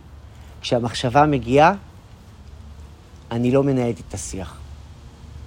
כשהמחשבה 0.62 1.26
מגיעה, 1.26 1.74
אני 3.32 3.52
לא 3.52 3.64
מנהלת 3.64 4.00
את 4.00 4.14
השיח. 4.14 4.58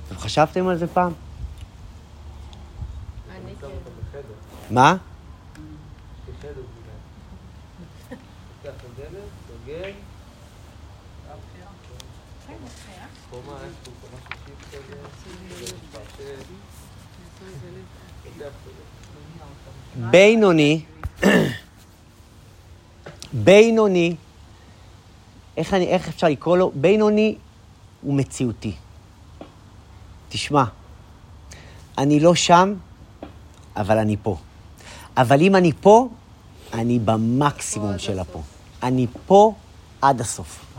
אתם 0.08 0.18
חשבתם 0.18 0.68
על 0.68 0.76
זה 0.76 0.86
פעם? 0.86 1.12
אני 3.30 3.52
כן. 3.60 3.66
מה? 4.70 4.96
בינוני, 19.96 20.84
בינוני, 23.32 24.16
איך, 25.56 25.74
אני, 25.74 25.86
איך 25.86 26.08
אפשר 26.08 26.28
לקרוא 26.28 26.56
לו? 26.56 26.72
בינוני 26.74 27.34
הוא 28.02 28.14
מציאותי. 28.14 28.74
תשמע, 30.28 30.64
אני 31.98 32.20
לא 32.20 32.34
שם, 32.34 32.74
אבל 33.76 33.98
אני 33.98 34.16
פה. 34.22 34.36
אבל 35.16 35.40
אם 35.40 35.56
אני 35.56 35.72
פה, 35.80 36.08
אני 36.72 36.98
במקסימום 36.98 37.98
של 37.98 38.18
הפה. 38.18 38.42
אני 38.82 39.06
פה 39.26 39.54
עד 40.02 40.20
הסוף. 40.20 40.74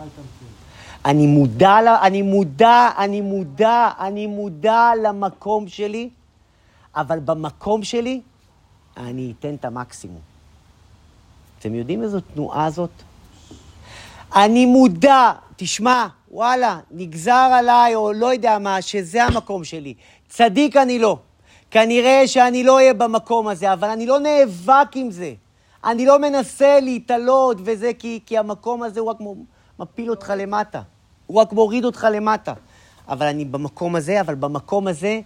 אני 1.05 1.27
מודע, 1.27 1.77
אני 2.01 2.21
מודע, 2.21 2.89
אני 2.97 3.21
מודע, 3.21 3.89
אני 3.99 4.27
מודע 4.27 4.91
למקום 5.03 5.67
שלי, 5.67 6.09
אבל 6.95 7.19
במקום 7.19 7.83
שלי 7.83 8.21
אני 8.97 9.33
אתן 9.39 9.55
את 9.55 9.65
המקסימום. 9.65 10.21
אתם 11.59 11.75
יודעים 11.75 12.03
איזו 12.03 12.19
תנועה 12.19 12.69
זאת? 12.69 12.89
אני 14.35 14.65
מודע, 14.65 15.31
תשמע, 15.55 16.07
וואלה, 16.31 16.79
נגזר 16.91 17.49
עליי, 17.53 17.95
או 17.95 18.13
לא 18.13 18.33
יודע 18.33 18.59
מה, 18.59 18.81
שזה 18.81 19.23
המקום 19.23 19.63
שלי. 19.63 19.93
צדיק 20.29 20.77
אני 20.77 20.99
לא. 20.99 21.17
כנראה 21.71 22.27
שאני 22.27 22.63
לא 22.63 22.75
אהיה 22.75 22.93
במקום 22.93 23.47
הזה, 23.47 23.73
אבל 23.73 23.89
אני 23.89 24.05
לא 24.05 24.19
נאבק 24.19 24.95
עם 24.95 25.11
זה. 25.11 25.33
אני 25.83 26.05
לא 26.05 26.19
מנסה 26.19 26.79
להתעלות 26.79 27.57
וזה, 27.63 27.91
כי, 27.99 28.19
כי 28.25 28.37
המקום 28.37 28.83
הזה 28.83 28.99
הוא 28.99 29.09
רק 29.09 29.17
מפיל 29.79 30.09
אותך 30.09 30.33
למטה. 30.37 30.81
הוא 31.27 31.41
רק 31.41 31.53
מוריד 31.53 31.85
אותך 31.85 32.07
למטה. 32.11 32.53
אבל 33.07 33.25
אני 33.25 33.45
במקום 33.45 33.95
הזה, 33.95 34.21
אבל 34.21 34.35
במקום 34.35 34.87
הזה 34.87 35.19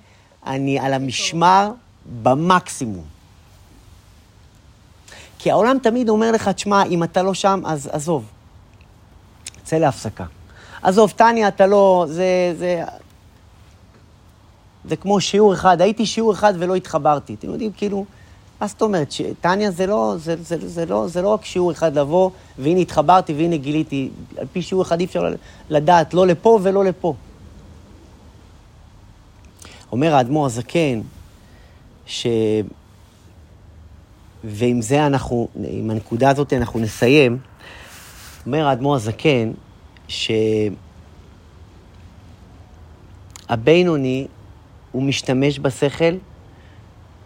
אני 0.45 0.79
על 0.79 0.93
המשמר 0.93 1.71
במקסימום. 2.23 3.18
כי 5.39 5.51
העולם 5.51 5.77
תמיד 5.83 6.09
אומר 6.09 6.31
לך, 6.31 6.47
תשמע, 6.47 6.83
אם 6.83 7.03
אתה 7.03 7.23
לא 7.23 7.33
שם, 7.33 7.61
אז 7.65 7.89
עזוב. 7.91 8.25
צא 9.63 9.75
להפסקה. 9.75 10.25
עזוב, 10.81 11.11
טניה, 11.11 11.47
אתה 11.47 11.67
לא... 11.67 12.05
זה... 12.07 12.53
זה... 12.57 12.83
זה 14.85 14.95
כמו 14.95 15.21
שיעור 15.21 15.53
אחד, 15.53 15.81
הייתי 15.81 16.05
שיעור 16.05 16.33
אחד 16.33 16.53
ולא 16.57 16.75
התחברתי. 16.75 17.33
אתם 17.33 17.47
יודעים, 17.47 17.71
כאילו, 17.71 18.05
מה 18.61 18.67
זאת 18.67 18.81
אומרת? 18.81 19.11
ש... 19.11 19.21
טניה 19.41 19.71
זה 19.71 19.87
לא, 19.87 20.13
זה, 20.17 20.35
זה, 20.43 20.67
זה, 20.67 20.85
לא, 20.85 21.07
זה 21.07 21.21
לא 21.21 21.27
רק 21.27 21.45
שיעור 21.45 21.71
אחד 21.71 21.97
לבוא, 21.97 22.29
והנה 22.59 22.79
התחברתי 22.79 23.33
והנה 23.33 23.57
גיליתי. 23.57 24.09
על 24.37 24.47
פי 24.53 24.61
שיעור 24.61 24.83
אחד 24.83 24.99
אי 24.99 25.05
אפשר 25.05 25.33
לדעת, 25.69 26.13
לא 26.13 26.27
לפה 26.27 26.59
ולא 26.63 26.85
לפה. 26.85 27.13
אומר 29.91 30.15
האדמו"ר 30.15 30.45
הזקן, 30.45 31.01
ש... 32.05 32.27
ועם 34.43 34.81
זה 34.81 35.07
אנחנו, 35.07 35.47
עם 35.69 35.89
הנקודה 35.89 36.29
הזאת 36.29 36.53
אנחנו 36.53 36.79
נסיים. 36.79 37.37
אומר 38.45 38.67
האדמו"ר 38.67 38.95
הזקן, 38.95 39.51
שהבינוני, 43.47 44.27
הוא 44.91 45.03
משתמש 45.03 45.59
בשכל, 45.59 46.15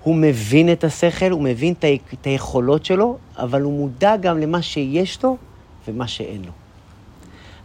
הוא 0.03 0.15
מבין 0.15 0.71
את 0.71 0.83
השכל, 0.83 1.31
הוא 1.31 1.41
מבין 1.41 1.73
את 1.73 1.83
ה- 1.83 2.13
את 2.13 2.25
היכולות 2.25 2.85
שלו, 2.85 3.17
אבל 3.37 3.61
הוא 3.61 3.73
מודע 3.73 4.17
גם 4.17 4.39
למה 4.39 4.61
שיש 4.61 5.23
לו 5.23 5.37
ומה 5.87 6.07
שאין 6.07 6.41
לו. 6.45 6.51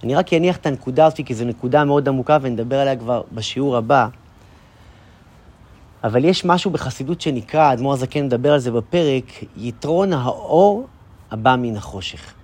אני 0.03 0.15
רק 0.15 0.33
אניח 0.33 0.57
את 0.57 0.67
הנקודה 0.67 1.07
הזאת, 1.07 1.21
כי 1.27 1.35
זו 1.35 1.45
נקודה 1.45 1.85
מאוד 1.85 2.09
עמוקה, 2.09 2.39
ונדבר 2.41 2.79
עליה 2.79 2.97
כבר 2.97 3.23
בשיעור 3.33 3.77
הבא. 3.77 4.09
אבל 6.05 6.25
יש 6.25 6.45
משהו 6.45 6.71
בחסידות 6.71 7.21
שנקרא, 7.21 7.61
האדמו"ר 7.61 7.93
הזקן 7.93 8.25
מדבר 8.25 8.53
על 8.53 8.59
זה 8.59 8.71
בפרק, 8.71 9.25
יתרון 9.57 10.13
האור 10.13 10.87
הבא 11.31 11.57
מן 11.59 11.77
החושך. 11.77 12.35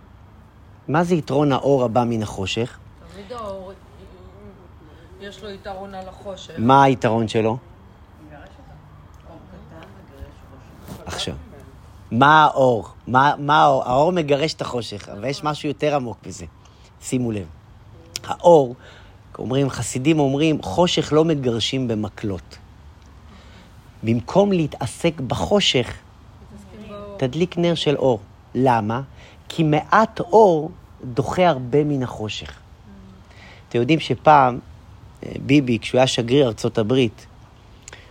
מה 0.89 1.05
זה 1.05 1.15
יתרון 1.15 1.53
האור 1.53 1.85
הבא 1.85 2.05
מן 2.05 2.23
החושך? 2.23 2.79
תמיד 3.13 3.33
האור, 3.33 3.73
יש 5.21 5.43
לו 5.43 5.51
יתרון 5.51 5.95
על 5.95 6.09
החושך. 6.09 6.55
מה 6.59 6.83
היתרון 6.83 7.29
שלו? 7.29 7.57
עכשיו, 11.07 11.35
מה 12.11 12.45
האור? 12.45 12.89
מה, 13.07 13.35
מה 13.39 13.63
האור? 13.63 13.85
האור 13.85 14.13
מגרש 14.13 14.55
את 14.55 14.61
החושך, 14.61 15.09
אבל 15.09 15.25
יש 15.25 15.45
משהו 15.45 15.69
יותר 15.69 15.95
עמוק 15.95 16.19
בזה. 16.27 16.47
שימו 17.01 17.33
לב. 17.33 17.47
האור, 18.25 18.75
אומרים, 19.39 19.71
חסידים 19.71 20.19
אומרים, 20.19 20.63
חושך 20.63 21.13
לא 21.13 21.25
מגרשים 21.25 21.89
במקלות. 21.89 22.59
במקום 24.05 24.53
להתעסק 24.53 25.21
בחושך, 25.21 25.95
תדליק 27.17 27.59
נר 27.59 27.75
של 27.75 27.97
אור. 27.97 28.21
למה? 28.55 29.01
כי 29.49 29.63
מעט 29.63 30.21
אור 30.21 30.71
דוחה 31.05 31.49
הרבה 31.49 31.85
מן 31.85 32.03
החושך. 32.03 32.53
אתם 33.69 33.79
יודעים 33.79 34.01
שפעם, 34.01 34.59
אה, 35.23 35.33
ביבי, 35.47 35.79
כשהוא 35.79 35.99
היה 35.99 36.07
שגריר 36.07 36.47
ארצות 36.47 36.79
הברית, 36.79 37.27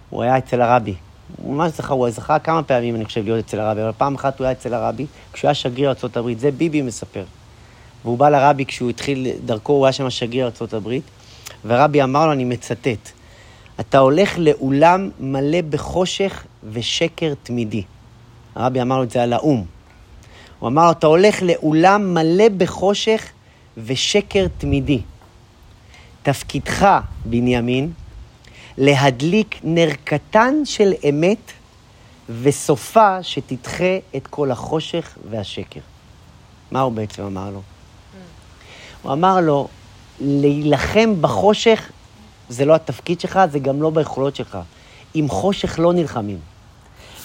הוא 0.09 0.23
היה 0.23 0.37
אצל 0.37 0.61
הרבי. 0.61 0.95
הוא 1.37 1.55
ממש 1.55 1.71
זכה, 1.71 1.93
הוא 1.93 2.09
זכה 2.09 2.39
כמה 2.39 2.63
פעמים, 2.63 2.95
אני 2.95 3.05
חושב, 3.05 3.23
להיות 3.23 3.45
אצל 3.45 3.59
הרבי, 3.59 3.81
אבל 3.81 3.91
פעם 3.97 4.15
אחת 4.15 4.39
הוא 4.39 4.45
היה 4.45 4.51
אצל 4.51 4.73
הרבי, 4.73 5.05
כשהוא 5.33 5.47
היה 5.47 5.55
שגריר 5.55 5.89
ארצות 5.89 6.17
הברית. 6.17 6.39
זה 6.39 6.51
ביבי 6.51 6.81
מספר. 6.81 7.23
והוא 8.03 8.17
בא 8.17 8.29
לרבי 8.29 8.65
כשהוא 8.65 8.89
התחיל 8.89 9.27
דרכו, 9.45 9.73
הוא 9.73 9.85
היה 9.85 9.93
שם 9.93 10.09
שגריר 10.09 10.45
ארצות 10.45 10.73
הברית, 10.73 11.03
והרבי 11.65 12.03
אמר 12.03 12.25
לו, 12.25 12.31
אני 12.31 12.45
מצטט, 12.45 13.11
אתה 13.79 13.97
הולך 13.97 14.35
לאולם 14.37 15.09
מלא 15.19 15.61
בחושך 15.69 16.45
ושקר 16.71 17.33
תמידי. 17.43 17.83
הרבי 18.55 18.81
אמר 18.81 18.97
לו 18.97 19.03
את 19.03 19.11
זה 19.11 19.23
על 19.23 19.33
האו"ם. 19.33 19.63
הוא 20.59 20.69
אמר 20.69 20.85
לו, 20.85 20.91
אתה 20.91 21.07
הולך 21.07 21.41
לאולם 21.41 22.13
מלא 22.13 22.49
בחושך 22.57 23.31
ושקר 23.77 24.47
תמידי. 24.57 25.01
תפקידך, 26.23 26.87
בנימין, 27.25 27.91
להדליק 28.77 29.59
נר 29.63 29.89
קטן 30.03 30.53
של 30.65 30.93
אמת, 31.09 31.51
וסופה 32.41 33.23
שתדחה 33.23 33.97
את 34.15 34.27
כל 34.27 34.51
החושך 34.51 35.17
והשקר. 35.29 35.79
מה 36.71 36.81
הוא 36.81 36.91
בעצם 36.91 37.23
אמר 37.23 37.49
לו? 37.49 37.61
הוא 39.01 39.13
אמר 39.13 39.41
לו, 39.41 39.67
להילחם 40.19 41.21
בחושך 41.21 41.91
זה 42.49 42.65
לא 42.65 42.75
התפקיד 42.75 43.19
שלך, 43.19 43.39
זה 43.51 43.59
גם 43.59 43.81
לא 43.81 43.89
ביכולות 43.89 44.35
שלך. 44.35 44.57
עם 45.13 45.29
חושך 45.29 45.79
לא 45.79 45.93
נלחמים. 45.93 46.39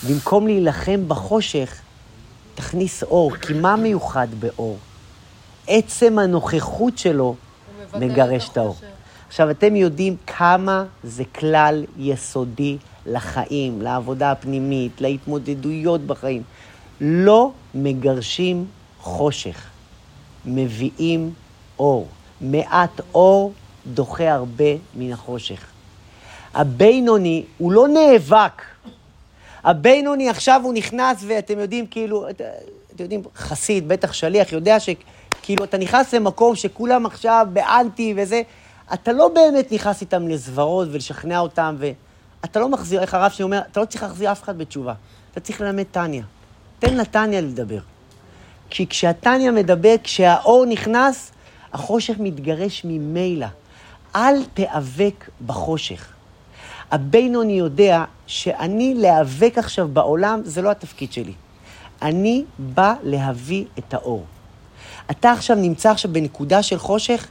במקום 0.08 0.46
להילחם 0.46 1.08
בחושך, 1.08 1.80
תכניס 2.54 3.02
אור, 3.02 3.36
כי 3.36 3.52
מה 3.52 3.76
מיוחד 3.76 4.28
באור? 4.38 4.78
עצם 5.66 6.18
הנוכחות 6.18 6.98
שלו 6.98 7.34
מגרש 7.94 8.48
את 8.48 8.56
האור. 8.56 8.76
עכשיו, 9.28 9.50
אתם 9.50 9.76
יודעים 9.76 10.16
כמה 10.26 10.84
זה 11.04 11.24
כלל 11.24 11.84
יסודי 11.98 12.76
לחיים, 13.06 13.82
לעבודה 13.82 14.30
הפנימית, 14.30 15.00
להתמודדויות 15.00 16.00
בחיים. 16.00 16.42
לא 17.00 17.50
מגרשים 17.74 18.66
חושך, 19.00 19.66
מביאים 20.44 21.32
אור. 21.78 22.08
מעט 22.40 23.00
אור 23.14 23.52
דוחה 23.86 24.32
הרבה 24.32 24.64
מן 24.94 25.12
החושך. 25.12 25.64
הבינוני, 26.54 27.44
הוא 27.58 27.72
לא 27.72 27.88
נאבק. 27.88 28.62
הבינוני 29.64 30.28
עכשיו 30.30 30.60
הוא 30.64 30.74
נכנס, 30.74 31.24
ואתם 31.28 31.58
יודעים, 31.58 31.86
כאילו, 31.86 32.30
את- 32.30 32.40
אתם 32.94 33.02
יודעים, 33.02 33.22
חסיד, 33.36 33.88
בטח 33.88 34.12
שליח, 34.12 34.52
יודע 34.52 34.76
שכאילו, 34.80 35.64
אתה 35.64 35.78
נכנס 35.78 36.14
למקום 36.14 36.56
שכולם 36.56 37.06
עכשיו 37.06 37.46
באנטי 37.52 38.14
וזה, 38.16 38.42
אתה 38.94 39.12
לא 39.12 39.28
באמת 39.28 39.72
נכנס 39.72 40.00
איתם 40.00 40.28
לזוועות 40.28 40.88
ולשכנע 40.92 41.38
אותם, 41.38 41.76
ואתה 41.78 42.60
לא 42.60 42.68
מחזיר, 42.68 43.00
איך 43.00 43.14
הרב 43.14 43.30
שלי 43.30 43.42
אומר, 43.42 43.60
אתה 43.72 43.80
לא 43.80 43.84
צריך 43.84 44.02
להחזיר 44.02 44.32
אף 44.32 44.42
אחד 44.42 44.58
בתשובה. 44.58 44.94
אתה 45.32 45.40
צריך 45.40 45.60
ללמד 45.60 45.82
טניה. 45.90 46.22
תן 46.78 46.96
לטניה 46.96 47.40
לדבר. 47.40 47.78
כי 48.70 48.86
כשהטניה 48.86 49.50
מדבר, 49.52 49.94
כשהאור 50.02 50.66
נכנס, 50.66 51.32
החושך 51.72 52.14
מתגרש 52.18 52.82
ממילא. 52.84 53.46
אל 54.16 54.44
תיאבק 54.54 55.30
בחושך. 55.46 56.12
הבינוני 56.90 57.52
יודע 57.52 58.04
שאני 58.26 58.94
להיאבק 58.94 59.58
עכשיו 59.58 59.88
בעולם, 59.88 60.40
זה 60.44 60.62
לא 60.62 60.70
התפקיד 60.70 61.12
שלי. 61.12 61.32
אני 62.02 62.44
בא 62.58 62.94
להביא 63.02 63.64
את 63.78 63.94
האור. 63.94 64.24
אתה 65.10 65.32
עכשיו 65.32 65.56
נמצא 65.56 65.90
עכשיו 65.90 66.12
בנקודה 66.12 66.62
של 66.62 66.78
חושך, 66.78 67.26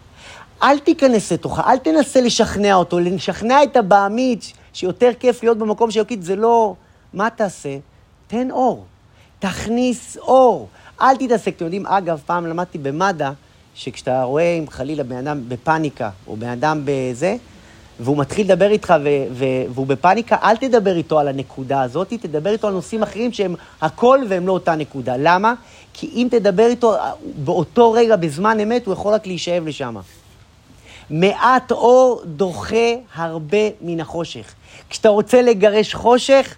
אל 0.64 0.80
תיכנס 0.80 1.32
לתוכה, 1.32 1.72
אל 1.72 1.78
תנסה 1.78 2.22
לשכנע 2.22 2.76
אותו, 2.76 3.00
לשכנע 3.00 3.64
את 3.64 3.76
הבעמית 3.76 4.54
שיותר 4.74 5.12
כיף 5.20 5.44
להיות 5.44 5.58
במקום 5.58 5.92
של 5.92 6.00
אלוקית, 6.00 6.24
זה 6.24 6.36
לא... 6.36 6.76
מה 7.14 7.30
תעשה? 7.30 7.78
תן 8.28 8.52
אור. 8.52 8.86
תכניס 9.40 10.18
אור. 10.18 10.68
אל 11.02 11.16
תתעסק. 11.16 11.56
אתם 11.56 11.66
יודעים, 11.66 11.86
אגב, 11.86 12.22
פעם 12.26 12.48
למדתי 12.48 12.78
במד"א, 12.78 13.32
שכשאתה 13.78 14.24
רואה 14.24 14.58
אם 14.60 14.70
חלילה 14.70 15.04
בן 15.04 15.18
אדם 15.18 15.42
בפאניקה, 15.48 16.10
או 16.28 16.36
בן 16.36 16.50
אדם 16.50 16.82
בזה, 16.86 17.36
והוא 18.00 18.18
מתחיל 18.18 18.46
לדבר 18.46 18.72
איתך 18.72 18.94
ו- 19.04 19.26
ו- 19.32 19.46
והוא 19.74 19.88
בפאניקה, 19.88 20.38
אל 20.44 20.58
תדבר 20.58 20.96
איתו 20.96 21.20
על 21.20 21.28
הנקודה 21.28 21.82
הזאת, 21.82 22.14
תדבר 22.14 22.50
איתו 22.50 22.68
על 22.68 22.74
נושאים 22.74 23.04
אחרים 23.04 23.34
שהם 23.34 23.56
הכל 23.82 24.20
והם 24.30 24.48
לא 24.48 24.52
אותה 24.52 24.76
נקודה. 24.76 25.14
למה? 25.18 25.54
כי 25.94 26.10
אם 26.14 26.28
תדבר 26.32 26.66
איתו 26.66 26.96
באותו 27.44 27.92
רגע, 27.92 28.16
בזמן 28.16 28.60
אמת, 28.60 28.86
הוא 28.86 28.94
יכול 28.94 29.14
רק 29.14 29.28
להישאב 29.28 29.68
לשם. 29.68 29.96
מעט 31.10 31.72
אור 31.72 32.22
דוחה 32.26 32.94
הרבה 33.16 33.58
מן 33.82 34.00
החושך. 34.00 34.54
כשאתה 34.90 35.10
רוצה 35.10 35.42
לגרש 35.42 35.94
חושך, 35.94 36.56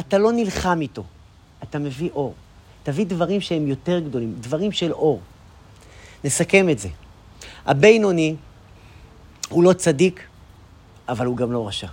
אתה 0.00 0.18
לא 0.18 0.32
נלחם 0.32 0.78
איתו, 0.80 1.02
אתה 1.62 1.78
מביא 1.78 2.10
אור. 2.14 2.34
תביא 2.82 3.06
דברים 3.06 3.40
שהם 3.40 3.66
יותר 3.66 3.98
גדולים, 3.98 4.34
דברים 4.40 4.72
של 4.72 4.92
אור. 4.92 5.20
נסכם 6.24 6.68
את 6.68 6.78
זה. 6.78 6.88
הבינוני 7.66 8.34
הוא 9.48 9.64
לא 9.64 9.72
צדיק, 9.72 10.20
אבל 11.08 11.26
הוא 11.26 11.36
גם 11.36 11.52
לא 11.52 11.68
רשע. 11.68 11.86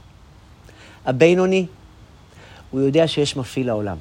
הבינוני, 1.06 1.66
הוא 2.72 2.82
יודע 2.82 3.08
שיש 3.08 3.38
מפעיל 3.38 3.68
לעולם. 3.68 3.98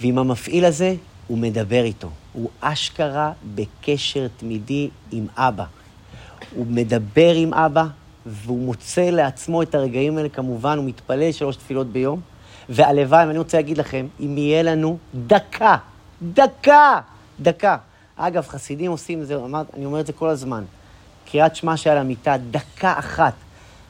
ועם 0.00 0.18
המפעיל 0.18 0.64
הזה, 0.64 0.94
הוא 1.26 1.38
מדבר 1.38 1.84
איתו. 1.84 2.10
הוא 2.32 2.50
אשכרה 2.60 3.32
בקשר 3.54 4.26
תמידי 4.36 4.88
עם 5.12 5.26
אבא. 5.36 5.64
הוא 6.54 6.66
מדבר 6.66 7.34
עם 7.34 7.54
אבא, 7.54 7.84
והוא 8.26 8.60
מוצא 8.60 9.10
לעצמו 9.10 9.62
את 9.62 9.74
הרגעים 9.74 10.18
האלה, 10.18 10.28
כמובן, 10.28 10.78
הוא 10.78 10.84
מתפלל 10.84 11.32
שלוש 11.32 11.56
תפילות 11.56 11.86
ביום. 11.86 12.20
והלוואי, 12.68 13.26
ואני 13.26 13.38
רוצה 13.38 13.56
להגיד 13.56 13.78
לכם, 13.78 14.06
אם 14.20 14.38
יהיה 14.38 14.62
לנו 14.62 14.98
דקה, 15.14 15.76
דקה, 16.22 17.00
דקה. 17.40 17.76
אגב, 18.26 18.46
חסידים 18.48 18.90
עושים 18.90 19.22
את 19.22 19.26
זה, 19.26 19.36
אמר, 19.36 19.62
אני 19.76 19.84
אומר 19.84 20.00
את 20.00 20.06
זה 20.06 20.12
כל 20.12 20.28
הזמן. 20.28 20.64
קריאת 21.30 21.56
שמע 21.56 21.76
שעל 21.76 21.98
המיטה, 21.98 22.36
דקה 22.50 22.98
אחת. 22.98 23.32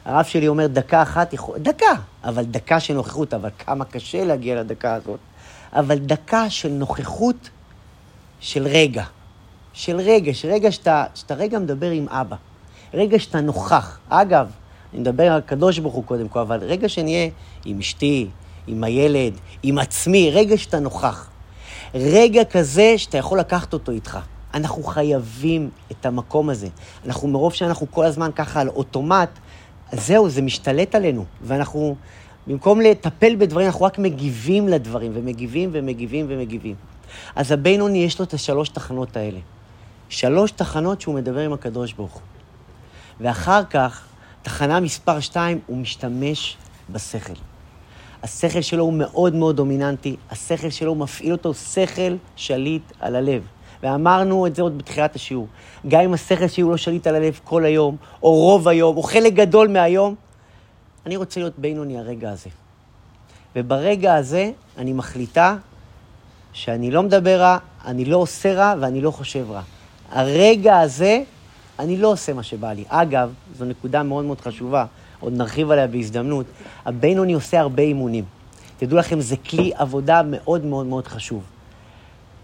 הרב 0.05 0.25
שלי 0.25 0.47
אומר, 0.47 0.67
דקה 0.67 1.01
אחת, 1.01 1.33
יכול... 1.33 1.57
דקה, 1.57 1.93
אבל 2.23 2.43
דקה 2.43 2.79
של 2.79 2.93
נוכחות, 2.93 3.33
אבל 3.33 3.49
כמה 3.59 3.85
קשה 3.85 4.23
להגיע 4.23 4.55
לדקה 4.55 4.93
הזאת. 4.93 5.19
אבל 5.73 5.97
דקה 5.97 6.49
של 6.49 6.69
נוכחות 6.69 7.49
של 8.39 8.67
רגע. 8.67 9.03
של 9.73 9.97
רגע, 9.97 10.33
של 10.33 10.47
רגע 10.47 10.71
שאתה, 10.71 11.05
שאתה 11.15 11.33
רגע 11.33 11.59
מדבר 11.59 11.91
עם 11.91 12.09
אבא. 12.09 12.35
רגע 12.93 13.19
שאתה 13.19 13.41
נוכח. 13.41 13.99
אגב, 14.09 14.51
אני 14.93 15.01
מדבר 15.01 15.31
על 15.31 15.37
הקדוש 15.37 15.79
ברוך 15.79 15.93
הוא 15.93 16.03
קודם 16.03 16.27
כל, 16.27 16.39
אבל 16.39 16.59
רגע 16.63 16.89
שנהיה 16.89 17.29
עם 17.65 17.79
אשתי, 17.79 18.27
עם 18.67 18.83
הילד, 18.83 19.33
עם 19.63 19.77
עצמי, 19.77 20.31
רגע 20.31 20.57
שאתה 20.57 20.79
נוכח. 20.79 21.30
רגע 21.95 22.43
כזה 22.43 22.93
שאתה 22.97 23.17
יכול 23.17 23.39
לקחת 23.39 23.73
אותו 23.73 23.91
איתך. 23.91 24.19
אנחנו 24.53 24.83
חייבים 24.83 25.69
את 25.91 26.05
המקום 26.05 26.49
הזה. 26.49 26.67
אנחנו, 27.05 27.27
מרוב 27.27 27.53
שאנחנו 27.53 27.87
כל 27.91 28.05
הזמן 28.05 28.29
ככה 28.35 28.61
על 28.61 28.69
אוטומט, 28.69 29.29
זהו, 29.91 30.29
זה 30.29 30.41
משתלט 30.41 30.95
עלינו. 30.95 31.25
ואנחנו, 31.41 31.95
במקום 32.47 32.81
לטפל 32.81 33.35
בדברים, 33.35 33.67
אנחנו 33.67 33.85
רק 33.85 33.99
מגיבים 33.99 34.67
לדברים, 34.67 35.11
ומגיבים 35.15 35.69
ומגיבים 35.73 36.25
ומגיבים. 36.29 36.75
אז 37.35 37.51
הבינוני 37.51 38.03
יש 38.03 38.19
לו 38.19 38.25
את 38.25 38.33
השלוש 38.33 38.69
תחנות 38.69 39.17
האלה. 39.17 39.39
שלוש 40.09 40.51
תחנות 40.51 41.01
שהוא 41.01 41.15
מדבר 41.15 41.39
עם 41.39 41.53
הקדוש 41.53 41.93
ברוך 41.93 42.13
הוא. 42.13 42.21
ואחר 43.19 43.63
כך, 43.63 44.05
תחנה 44.41 44.79
מספר 44.79 45.19
שתיים, 45.19 45.59
הוא 45.67 45.77
משתמש 45.77 46.57
בשכל. 46.89 47.50
השכל 48.23 48.61
שלו 48.61 48.83
הוא 48.83 48.93
מאוד 48.93 49.35
מאוד 49.35 49.55
דומיננטי, 49.55 50.15
השכל 50.29 50.69
שלו 50.69 50.95
מפעיל 50.95 51.31
אותו 51.31 51.53
שכל 51.53 52.15
שליט 52.35 52.83
על 52.99 53.15
הלב. 53.15 53.43
ואמרנו 53.83 54.47
את 54.47 54.55
זה 54.55 54.61
עוד 54.61 54.77
בתחילת 54.77 55.15
השיעור. 55.15 55.47
גם 55.87 56.01
אם 56.01 56.13
השכל 56.13 56.47
שלי 56.47 56.63
הוא 56.63 56.71
לא 56.71 56.77
שליט 56.77 57.07
על 57.07 57.15
הלב 57.15 57.39
כל 57.43 57.65
היום, 57.65 57.97
או 58.23 58.33
רוב 58.33 58.67
היום, 58.67 58.97
או 58.97 59.03
חלק 59.03 59.33
גדול 59.33 59.67
מהיום, 59.67 60.15
אני 61.05 61.17
רוצה 61.17 61.39
להיות 61.39 61.59
בינוני 61.59 61.97
הרגע 61.97 62.31
הזה. 62.31 62.49
וברגע 63.55 64.15
הזה 64.15 64.51
אני 64.77 64.93
מחליטה 64.93 65.55
שאני 66.53 66.91
לא 66.91 67.03
מדבר 67.03 67.39
רע, 67.39 67.57
אני 67.85 68.05
לא 68.05 68.17
עושה 68.17 68.53
רע 68.53 68.73
ואני 68.81 69.01
לא 69.01 69.11
חושב 69.11 69.51
רע. 69.51 69.61
הרגע 70.11 70.79
הזה, 70.79 71.23
אני 71.79 71.97
לא 71.97 72.07
עושה 72.07 72.33
מה 72.33 72.43
שבא 72.43 72.73
לי. 72.73 72.83
אגב, 72.87 73.33
זו 73.57 73.65
נקודה 73.65 74.03
מאוד 74.03 74.25
מאוד 74.25 74.41
חשובה, 74.41 74.85
עוד 75.21 75.33
נרחיב 75.33 75.71
עליה 75.71 75.87
בהזדמנות. 75.87 76.45
הבינוני 76.85 77.33
עושה 77.33 77.59
הרבה 77.59 77.83
אימונים. 77.83 78.23
תדעו 78.77 78.97
לכם, 78.97 79.21
זה 79.21 79.37
כלי 79.37 79.71
עבודה 79.75 80.21
מאוד 80.25 80.65
מאוד 80.65 80.85
מאוד 80.85 81.07
חשוב. 81.07 81.43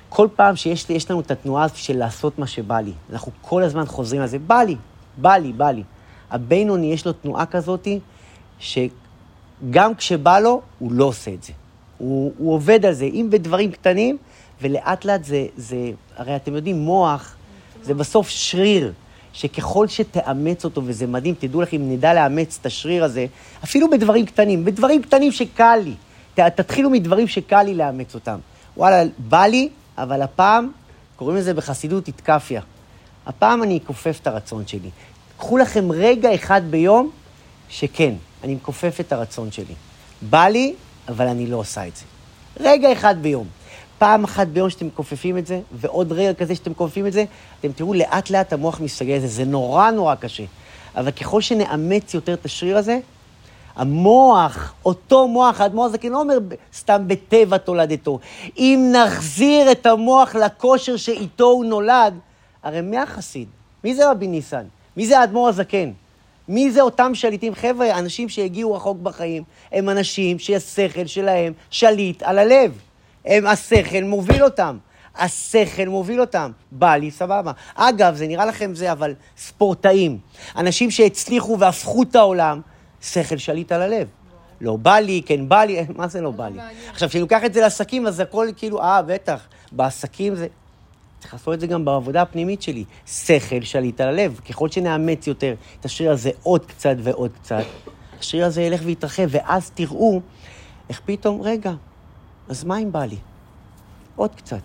כל 0.09 0.27
פעם 0.35 0.55
שיש 0.55 0.89
לי, 0.89 0.97
לנו 1.09 1.19
את 1.19 1.31
התנועה 1.31 1.67
של 1.75 1.97
לעשות 1.97 2.39
מה 2.39 2.47
שבא 2.47 2.79
לי, 2.79 2.91
אנחנו 3.11 3.31
כל 3.41 3.63
הזמן 3.63 3.85
חוזרים 3.85 4.21
על 4.21 4.27
זה, 4.27 4.39
בא 4.39 4.63
לי, 4.63 4.75
בא 5.17 5.37
לי, 5.37 5.53
בא 5.53 5.71
לי. 5.71 5.83
הבינוני 6.31 6.93
יש 6.93 7.05
לו 7.05 7.13
תנועה 7.13 7.45
כזאתי, 7.45 7.99
שגם 8.59 9.95
כשבא 9.97 10.39
לו, 10.39 10.61
הוא 10.79 10.91
לא 10.91 11.05
עושה 11.05 11.33
את 11.33 11.43
זה. 11.43 11.53
הוא, 11.97 12.33
הוא 12.37 12.53
עובד 12.53 12.85
על 12.85 12.93
זה, 12.93 13.05
אם 13.05 13.27
בדברים 13.29 13.71
קטנים, 13.71 14.17
ולאט 14.61 15.05
לאט 15.05 15.23
זה, 15.23 15.45
זה, 15.57 15.91
הרי 16.17 16.35
אתם 16.35 16.55
יודעים, 16.55 16.79
מוח 16.79 17.35
זה 17.83 17.93
בסוף 17.93 18.29
שריר, 18.29 18.93
שככל 19.38 19.88
שתאמץ 19.88 20.65
אותו, 20.65 20.81
וזה 20.85 21.07
מדהים, 21.07 21.35
תדעו 21.39 21.61
לכם, 21.61 21.77
אם 21.77 21.91
נדע 21.91 22.14
לאמץ 22.14 22.57
את 22.61 22.65
השריר 22.65 23.03
הזה, 23.03 23.26
אפילו 23.64 23.89
בדברים 23.89 24.26
קטנים, 24.26 24.65
בדברים 24.65 25.01
קטנים 25.01 25.31
שקל 25.31 25.76
לי. 25.84 25.93
ת, 26.35 26.39
תתחילו 26.39 26.89
מדברים 26.89 27.27
שקל 27.27 27.64
לי 27.64 27.73
לאמץ 27.73 28.15
אותם. 28.15 28.39
וואלה, 28.77 29.03
בא 29.18 29.45
לי, 29.45 29.69
אבל 29.97 30.22
הפעם, 30.22 30.72
קוראים 31.15 31.38
לזה 31.38 31.53
בחסידות 31.53 32.07
איתקפיה. 32.07 32.61
הפעם 33.26 33.64
אני 33.64 33.80
אכופף 33.84 34.19
את 34.22 34.27
הרצון 34.27 34.68
שלי. 34.68 34.89
קחו 35.38 35.57
לכם 35.57 35.91
רגע 35.91 36.35
אחד 36.35 36.61
ביום, 36.69 37.09
שכן, 37.69 38.14
אני 38.43 38.55
מכופף 38.55 38.99
את 38.99 39.14
הרצון 39.14 39.51
שלי. 39.51 39.76
בא 40.22 40.45
לי, 40.45 40.73
אבל 41.07 41.27
אני 41.27 41.47
לא 41.47 41.57
עושה 41.57 41.88
את 41.88 41.95
זה. 41.95 42.03
רגע 42.59 42.91
אחד 42.91 43.15
ביום. 43.22 43.47
פעם 43.98 44.24
אחת 44.24 44.48
ביום 44.48 44.69
שאתם 44.69 44.88
מכופפים 44.88 45.38
את 45.38 45.48
זה, 45.48 45.60
ועוד 45.72 46.11
רגע 46.11 46.34
כזה 46.34 46.56
שאתם 46.56 46.72
מכופפים 46.72 47.07
את 47.07 47.14
זה, 47.14 47.26
אתם 47.60 47.72
תראו 47.72 47.94
לאט 47.94 48.30
לאט 48.30 48.53
המוח 48.53 48.80
מסתגל 48.82 49.14
לזה. 49.14 49.28
זה 49.28 49.45
נורא 49.45 49.91
נורא 49.91 50.15
קשה. 50.15 50.44
אבל 50.95 51.11
ככל 51.11 51.41
שנאמץ 51.41 52.14
יותר 52.14 52.34
את 52.34 52.45
השריר 52.45 52.78
הזה, 52.78 52.99
המוח, 53.76 54.74
אותו 54.86 55.28
מוח, 55.28 55.61
האדמו"ר 55.61 55.86
הזקן 55.86 56.10
לא 56.10 56.19
אומר 56.19 56.38
סתם 56.74 57.03
בטבע 57.07 57.57
תולדתו. 57.57 58.19
אם 58.57 58.94
נחזיר 58.94 59.72
את 59.72 59.86
המוח 59.86 60.36
לכושר 60.36 60.98
שאיתו 60.98 61.45
הוא 61.45 61.65
נולד, 61.65 62.14
הרי 62.64 62.82
מי 62.82 62.98
החסיד? 62.98 63.48
מי 63.84 63.95
זה 63.95 64.11
רבי 64.11 64.28
ניסן? 64.28 64.64
מי 64.98 65.07
זה 65.07 65.19
האדמו"ר 65.19 65.49
הזקן? 65.49 65.91
מי 66.48 66.72
זה 66.72 66.82
אותם 66.82 67.15
שליטים? 67.15 67.56
חבר'ה, 67.56 67.99
אנשים 67.99 68.30
שהגיעו 68.30 68.74
רחוק 68.74 68.98
בחיים, 69.03 69.44
הם 69.72 69.90
אנשים 69.90 70.40
שהשכל 70.40 71.06
שלהם 71.06 71.53
שליט 71.69 72.24
על 72.24 72.40
הלב. 72.40 72.80
הם, 73.27 73.45
השכל 73.45 74.03
מוביל 74.03 74.43
אותם. 74.43 74.77
השכל 75.15 75.85
מוביל 75.85 76.21
אותם. 76.21 76.51
בא 76.71 76.95
לי, 76.95 77.11
סבבה. 77.11 77.51
אגב, 77.75 78.15
זה 78.15 78.27
נראה 78.27 78.45
לכם 78.45 78.75
זה, 78.75 78.91
אבל 78.91 79.13
ספורטאים, 79.37 80.17
אנשים 80.55 80.91
שהצליחו 80.91 81.59
והפכו 81.59 82.03
את 82.03 82.15
העולם, 82.15 82.61
שכל 83.01 83.37
שליט 83.37 83.71
על 83.71 83.81
הלב. 83.81 84.07
לא 84.61 84.75
בא 84.75 84.95
לי, 84.95 85.21
כן 85.25 85.49
בא 85.49 85.63
לי, 85.63 85.85
מה 85.97 86.07
זה 86.07 86.21
לא 86.21 86.31
בא 86.31 86.47
לי? 86.47 86.59
עכשיו, 86.91 87.09
כשאני 87.09 87.21
לוקח 87.21 87.45
את 87.45 87.53
זה 87.53 87.61
לעסקים, 87.61 88.07
אז 88.07 88.19
הכל 88.19 88.47
כאילו, 88.57 88.81
אה, 88.81 89.01
בטח, 89.01 89.47
בעסקים 89.71 90.35
זה... 90.35 90.47
צריך 91.19 91.33
לעשות 91.33 91.53
את 91.53 91.59
זה 91.59 91.67
גם 91.67 91.85
בעבודה 91.85 92.21
הפנימית 92.21 92.61
שלי. 92.61 92.83
שכל 93.05 93.61
שליט 93.61 94.01
על 94.01 94.07
הלב. 94.07 94.39
ככל 94.49 94.69
שנאמץ 94.69 95.27
יותר 95.27 95.55
את 95.79 95.85
השריר 95.85 96.11
הזה 96.11 96.29
עוד 96.43 96.65
קצת 96.65 96.95
ועוד 97.03 97.31
קצת, 97.41 97.63
השריר 98.19 98.45
הזה 98.45 98.61
ילך 98.61 98.81
ויתרחב, 98.83 99.27
ואז 99.29 99.71
תראו 99.73 100.21
איך 100.89 101.01
פתאום, 101.05 101.41
רגע, 101.41 101.71
אז 102.49 102.64
מה 102.64 102.78
אם 102.78 102.91
בא 102.91 103.06
לי? 103.06 103.18
עוד 104.15 104.36
קצת. 104.36 104.61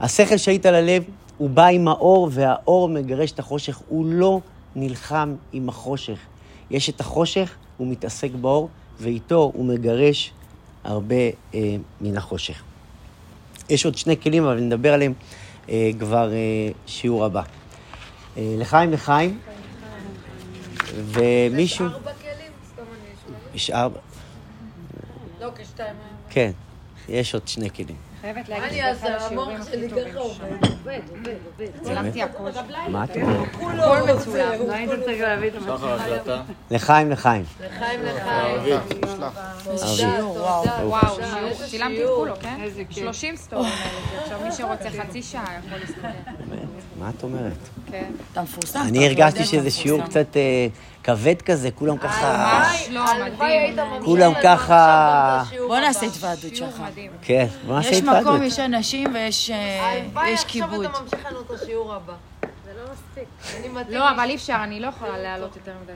השכל 0.00 0.36
שליט 0.36 0.66
על 0.66 0.74
הלב, 0.74 1.04
הוא 1.38 1.50
בא 1.50 1.66
עם 1.66 1.88
האור, 1.88 2.28
והאור 2.32 2.88
מגרש 2.88 3.32
את 3.32 3.38
החושך. 3.38 3.80
הוא 3.88 4.06
לא 4.06 4.40
נלחם 4.76 5.34
עם 5.52 5.68
החושך. 5.68 6.18
יש 6.70 6.90
את 6.90 7.00
החושך, 7.00 7.54
הוא 7.76 7.88
מתעסק 7.88 8.30
באור, 8.40 8.68
ואיתו 9.00 9.50
הוא 9.54 9.66
מגרש 9.66 10.32
הרבה 10.84 11.14
אה, 11.54 11.76
מן 12.00 12.16
החושך. 12.16 12.62
יש 13.68 13.84
עוד 13.84 13.96
שני 13.96 14.20
כלים, 14.20 14.44
אבל 14.44 14.60
נדבר 14.60 14.94
עליהם 14.94 15.12
אה, 15.68 15.90
כבר 15.98 16.32
אה, 16.32 16.70
שיעור 16.86 17.24
הבא. 17.24 17.42
אה, 18.36 18.54
לחיים, 18.58 18.92
לחיים. 18.92 19.38
ומישהו... 20.94 21.86
יש 21.86 21.92
ארבע 21.92 22.12
כלים? 22.12 22.52
סתם 22.72 22.82
אני 22.82 23.14
שואלת. 23.26 23.54
יש 23.54 23.70
ארבע. 23.70 23.98
לא, 25.40 25.50
כשתיים. 25.56 25.96
כן, 26.30 26.50
יש 27.08 27.34
עוד 27.34 27.48
שני 27.48 27.70
כלים. 27.70 27.96
חייבת 28.20 28.48
להגיד, 28.48 28.64
אני 28.64 28.94
זה 28.94 29.16
אחד? 29.16 29.26
השיעורים 29.26 29.56
הכי 29.56 29.70
שלי 29.70 29.88
טובים 29.88 30.12
שם. 30.12 30.18
עובד, 30.18 30.58
עובד, 30.72 31.00
עובד, 31.10 31.34
עובד. 31.46 31.84
צילמתי 31.84 32.22
הכל. 32.22 32.50
מה 32.88 33.04
את 33.04 33.16
אומרת? 33.16 33.48
הכל 33.54 34.12
מצוין. 34.14 34.66
לא 34.66 34.72
היית 34.72 34.90
צריך 35.04 35.20
להביא 35.20 35.48
את 35.48 35.54
הקלטה. 35.56 36.42
לחיים, 36.70 37.10
לחיים. 37.10 37.44
לחיים 37.66 38.00
לחיים. 38.02 38.80
תודה, 39.00 39.30
שיעור, 39.86 40.36
וואו. 40.82 41.16
צילמתי 41.70 42.04
את. 42.04 42.08
כולו, 42.16 42.34
כן? 42.40 42.56
איזה 42.62 42.84
כיף. 42.84 42.98
30 42.98 43.36
סטורים 43.36 43.72
האלה. 43.72 44.22
עכשיו 44.22 44.38
מי 44.44 44.52
שרוצה 44.52 45.02
חצי 45.02 45.22
שעה 45.22 45.58
יכול 45.66 45.78
להסתכל. 45.78 46.08
מה 46.98 47.10
את 47.10 47.22
אומרת? 47.22 47.52
כן. 47.90 48.10
אתה 48.32 48.42
מפורסם. 48.42 48.80
אני 48.88 49.06
הרגשתי 49.06 49.44
שזה 49.44 49.70
שיעור. 49.70 50.02
קצת 50.02 50.36
אה, 50.36 50.66
כבד 51.06 51.42
כזה, 51.42 51.70
כולם 51.70 51.98
ככה... 51.98 52.36
ממש 52.36 52.88
לא, 52.90 53.02
מדהים. 53.24 53.76
כולם 54.04 54.32
ככה- 54.42 55.42
בוא. 55.66 55.78
נעשה 55.80 56.06
התוועדות 56.06 56.56
שלך. 56.56 56.82
כן, 57.22 57.46
מה 57.66 57.80
יש 57.80 57.86
עשית 57.86 58.04
מקום, 58.04 58.42
יש 58.42 58.58
אנשים 58.58 59.14
ויש 59.14 59.50
אה, 59.50 59.92
הלוואי 59.92 60.28
יש 60.30 60.44
עכשיו 60.44 60.50
כיבוד. 60.68 60.84
אתה 60.84 61.00
ממשיך 61.02 61.26
לנו 61.30 61.40
את 61.40 61.50
השיעור 61.50 61.94
הבא. 61.94 62.12
לא 63.16 63.72
מספיק. 63.72 63.88
לא, 63.88 64.10
אבל 64.10 64.28
אי 64.28 64.34
אפשר, 64.34 64.56
אני 64.64 64.80
לא 64.80 64.86
יכולה 64.86 65.18
להעלות 65.18 65.56
יותר 65.56 65.72
מדי 65.82 65.92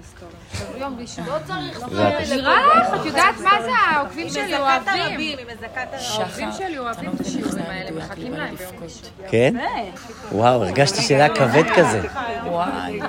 יום 0.81 0.97
ראשון. 1.01 1.24
לא 1.27 1.36
צריך 1.47 1.82
נראה 2.31 2.66
לך, 2.66 3.01
את 3.01 3.06
יודעת 3.06 3.35
מה 3.44 3.62
זה 3.62 3.70
העוקבים 3.70 4.31
שלי 4.31 4.56
אוהבים. 4.56 5.18
היא 5.18 5.36
מזכת 5.47 5.89
העוקבים 5.93 6.52
שלי 6.52 6.78
אוהבים 6.78 7.10
את 7.10 7.20
לא 7.20 7.27
השיעורים 7.27 7.64
האלה, 7.68 7.90
מחכים 7.90 8.32
להם 8.32 8.55
ביום 8.56 8.72
ראשון. 8.82 9.10
כן? 9.28 9.55
וואו, 10.32 10.64
הרגשתי 10.64 11.02
שזה 11.02 11.14
היה 11.14 11.35
כבד 11.35 11.64
כזה. 11.77 12.01
וואי. 12.44 13.01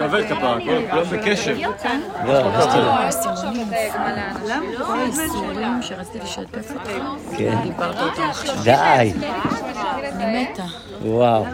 עובד 0.00 0.24
כפרה, 0.28 0.58
כולם 0.60 1.04
בקשב. 1.12 1.56
לא, 2.24 2.32
הרגשתי 2.32 2.78
לא. 2.78 2.94
למה? 4.46 4.86
כל 4.86 4.98
האיסורים 4.98 5.82
שרציתי 5.82 6.18
לשתף 6.18 6.70
אותך, 6.70 6.90
כן. 7.38 7.62
דיברת 7.62 7.96
אותם 8.02 8.22
עכשיו. 8.22 8.56
די. 8.64 9.12
אני 10.12 10.48
מתה. 10.52 10.62
וואו. 11.02 11.44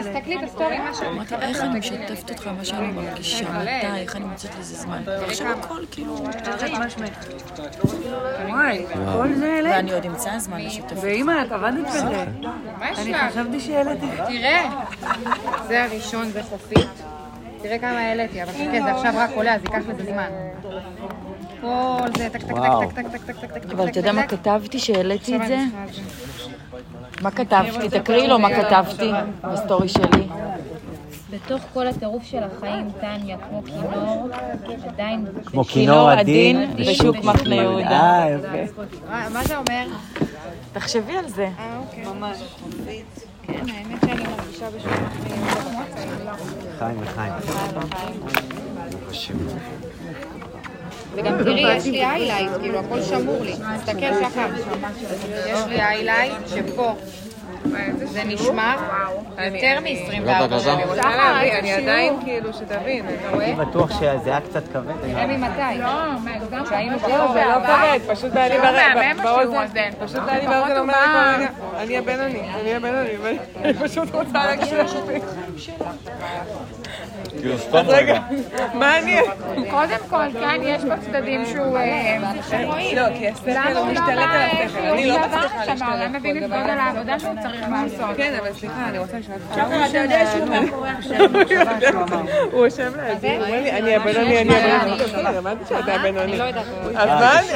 תסתכלי 0.00 0.38
את 0.38 0.42
הסטורי, 0.42 0.78
מה 0.78 0.94
שאני 0.94 1.08
אמרתי, 1.08 1.31
איך 1.40 1.60
אני 1.60 1.78
משתפת 1.78 2.30
אותך, 2.30 2.46
מה 2.58 2.64
שאני 2.64 2.86
מרגישה, 2.86 3.50
מתי, 3.50 4.00
איך 4.00 4.16
אני 4.16 4.24
מוצאת 4.24 4.50
לזה 4.60 4.76
זמן. 4.76 5.02
עכשיו 5.26 5.46
הכל 5.58 5.84
כאילו... 5.90 6.24
מה 6.78 6.90
שמך? 6.90 7.26
וואי, 8.48 8.84
כל 9.12 9.34
זה 9.34 9.58
אלה? 9.58 9.70
ואני 9.70 9.92
עוד 9.92 10.04
אמצא 10.04 10.38
זמן 10.38 10.60
לשתף 10.60 10.90
אותך. 10.90 11.02
ואמא, 11.02 11.42
את 11.46 11.52
עבדת 11.52 11.86
בזה. 11.88 12.24
מה 12.78 12.90
יש 12.90 12.98
אני? 12.98 13.14
חשבתי 13.30 13.60
שהעליתי. 13.60 14.06
תראה, 14.26 14.70
זה 15.68 15.84
הראשון, 15.84 16.30
זה 16.30 16.42
חופית. 16.42 16.88
תראה 17.62 17.78
כמה 17.78 17.98
העליתי, 17.98 18.42
אבל 18.42 18.52
חכה, 18.52 18.82
זה 18.84 18.92
עכשיו 18.92 19.12
רק 19.16 19.30
עולה, 19.34 19.54
אז 19.54 19.60
ייקח 19.64 19.88
לזה 19.88 20.04
זמן. 20.12 20.28
כל 21.60 22.08
זה, 22.18 22.28
טק 22.28 22.42
טק 22.42 22.50
וואו. 22.50 22.90
טק 22.90 22.96
טק 22.96 23.06
טק 23.12 23.24
טק 23.24 23.36
טק 23.40 23.64
טק 23.64 23.72
אבל 23.72 23.88
אתה 23.88 23.98
יודע 23.98 24.12
מה 24.12 24.26
כתבתי 24.26 24.78
שהעליתי 24.78 25.36
את 25.36 25.46
זה? 25.46 25.58
מה 27.20 27.30
כתבתי? 27.30 27.88
תקריא 28.00 28.28
לו 28.28 28.38
מה 28.38 28.48
כתבתי 28.54 29.10
בסטורי 29.52 29.88
שלי. 29.88 30.28
בתוך 31.32 31.62
כל 31.74 31.86
הטירוף 31.86 32.24
של 32.24 32.42
החיים, 32.42 32.88
טניה, 33.00 33.36
כמו 33.48 33.62
כינור, 33.64 34.28
עדיין... 34.88 35.26
כמו 35.46 35.64
כינור 35.64 36.10
עדין 36.10 36.74
בשוק 36.76 37.16
מחנה 37.16 37.54
יהודה. 37.54 37.90
אה, 38.22 38.30
יפה. 38.64 38.82
מה- 39.10 39.28
מה 39.28 39.44
זה 39.44 39.56
אומר? 39.56 39.86
תחשבי 40.72 41.12
על 41.16 41.28
זה. 41.28 41.48
אה, 41.58 41.78
אוקיי. 41.78 42.04
ממש. 42.04 42.38
כן, 43.46 43.52
האמת 43.74 44.00
שאני 44.06 44.22
מרגישה 44.22 44.66
בשביל 44.76 44.92
לחיים, 46.74 47.02
לחיים. 47.02 47.32
וגם 51.14 51.38
תראי, 51.44 51.76
יש 51.76 51.84
לי 51.86 52.04
איילייט, 52.04 52.50
כאילו, 52.60 52.78
הכל 52.78 53.02
שמור 53.02 53.42
לי. 53.42 53.52
תסתכל 53.52 54.06
שחר. 54.30 54.48
יש 55.46 55.66
לי 55.68 55.80
איילייט 55.82 56.32
שפה. 56.48 56.94
זה 58.04 58.24
נשמר 58.24 58.76
יותר 59.38 59.78
מ-24 59.82 60.60
שעות. 60.60 60.74
אני 60.74 60.84
רוצה 60.84 61.16
להבין, 61.16 61.54
אני 61.56 61.72
עדיין 61.72 62.14
כאילו, 62.24 62.52
שתבין. 62.52 63.04
אני 63.34 63.52
בטוח 63.54 63.90
שזה 64.00 64.30
היה 64.30 64.40
קצת 64.40 64.68
כבד. 64.72 64.90
אני- 65.04 65.24
אבי, 65.24 65.36
מתי? 65.36 66.64
כשהיינו 66.64 66.92
לא, 67.02 67.08
זה 67.32 67.44
לא 67.44 67.58
בחור. 67.58 67.76
כבד, 67.76 68.14
פשוט 68.14 68.36
היה 68.36 68.48
לי 68.48 68.58
באוזן. 69.22 69.90
פשוט 70.06 70.20
היה 70.28 70.38
לי 70.38 70.46
באוזן 70.46 70.76
אומר 70.78 70.94
לי 70.94 71.06
טובה. 71.06 71.34
כל 71.36 71.40
רגע, 71.40 71.48
אני 71.82 71.98
הבינוני, 71.98 72.40
אני 72.60 72.74
הבינוני, 72.74 73.10
ואני 73.22 73.74
פשוט 73.74 74.14
רוצה 74.14 74.46
להקשיב 74.46 74.78
לשופט. 74.78 75.22
כאילו, 77.38 77.58
סתם 77.58 77.76
אז 77.78 77.88
רגע, 77.88 78.20
מה 78.74 78.98
אני? 78.98 79.16
קודם 79.70 79.98
כל, 80.10 80.32
כן, 80.40 80.60
יש 80.62 80.82
בו 80.84 80.90
צדדים 81.00 81.46
שהוא... 81.46 81.78
אה. 81.78 82.18
לא, 82.94 83.02
כי 83.18 83.26
למה 83.46 83.70
הוא 83.70 83.78
הוא 83.78 83.86
לא 83.86 83.92
משתלט 83.92 84.18
על 84.18 84.40
השכל, 84.40 84.68
חיוב 84.68 84.92
אני 84.92 85.06
לא 85.06 85.18
מצליחה 85.18 85.64
להשתלט 85.66 85.82
העולם 85.82 86.12
מבין 86.12 86.36
את 86.36 86.42
גודל. 86.42 86.70
העבודה 86.78 87.18
שהוא 87.18 87.34
צריך. 87.42 87.51
כן, 88.16 88.34
אבל 88.40 88.52
סליחה, 88.52 88.88
אני 88.88 88.98
רוצה 88.98 89.18
לשאול 89.18 89.36
אותך. 89.50 89.60
אתה 89.90 89.98
יודע 89.98 90.26
שהוא 90.32 90.48
מאחורי 90.48 90.90
הוא 92.52 92.64
יושב 92.64 92.92
לידי, 92.96 93.36
הוא 93.36 93.46
אומר 93.46 93.60
לי, 93.62 93.70
אני 93.72 93.94
הבינוני, 93.96 94.40
אני 94.40 94.54
הבינוני. 94.54 95.02
בסדר, 95.04 95.38
הבנתי 95.38 95.64
שאתה 95.68 95.94
הבינוני. 95.94 96.32
אני 96.32 96.38
לא 96.38 96.44
יודעת. 96.44 96.64
אז 96.94 97.08
מה 97.08 97.40
אני? 97.40 97.48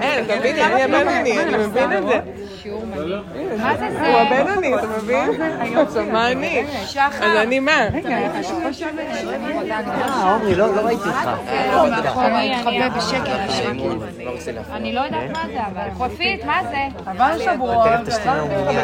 אין, 0.00 0.24
תביני, 0.24 0.62
אני 0.64 0.82
הבינוני, 0.82 1.40
אני 1.40 1.66
מבין 1.66 1.92
את 1.92 2.02
זה. 2.06 2.20
מה 3.58 3.76
זה 3.76 3.90
זה? 3.90 4.06
הוא 4.08 4.18
הבינוני, 4.18 4.74
אתה 4.74 4.86
מבין? 4.86 5.30
עכשיו, 5.76 6.04
מה 6.12 6.30
אני? 6.30 6.64
אז 7.20 7.36
אני 7.36 7.60
מה? 7.60 7.72
אה, 7.72 7.88
עומרי, 10.32 10.54
לא 10.54 10.74
לא 10.76 10.80
ראיתי 10.80 11.08
אותך. 11.08 11.30
אני 14.72 14.92
לא 14.92 15.00
יודעת 15.00 15.30
מה 15.32 15.42
זה, 15.52 15.60
אבל 15.66 15.90
חופית, 15.94 16.44
מה 16.44 16.60
זה? 16.70 17.10
אבל 17.10 17.38
שבועות. 17.38 17.86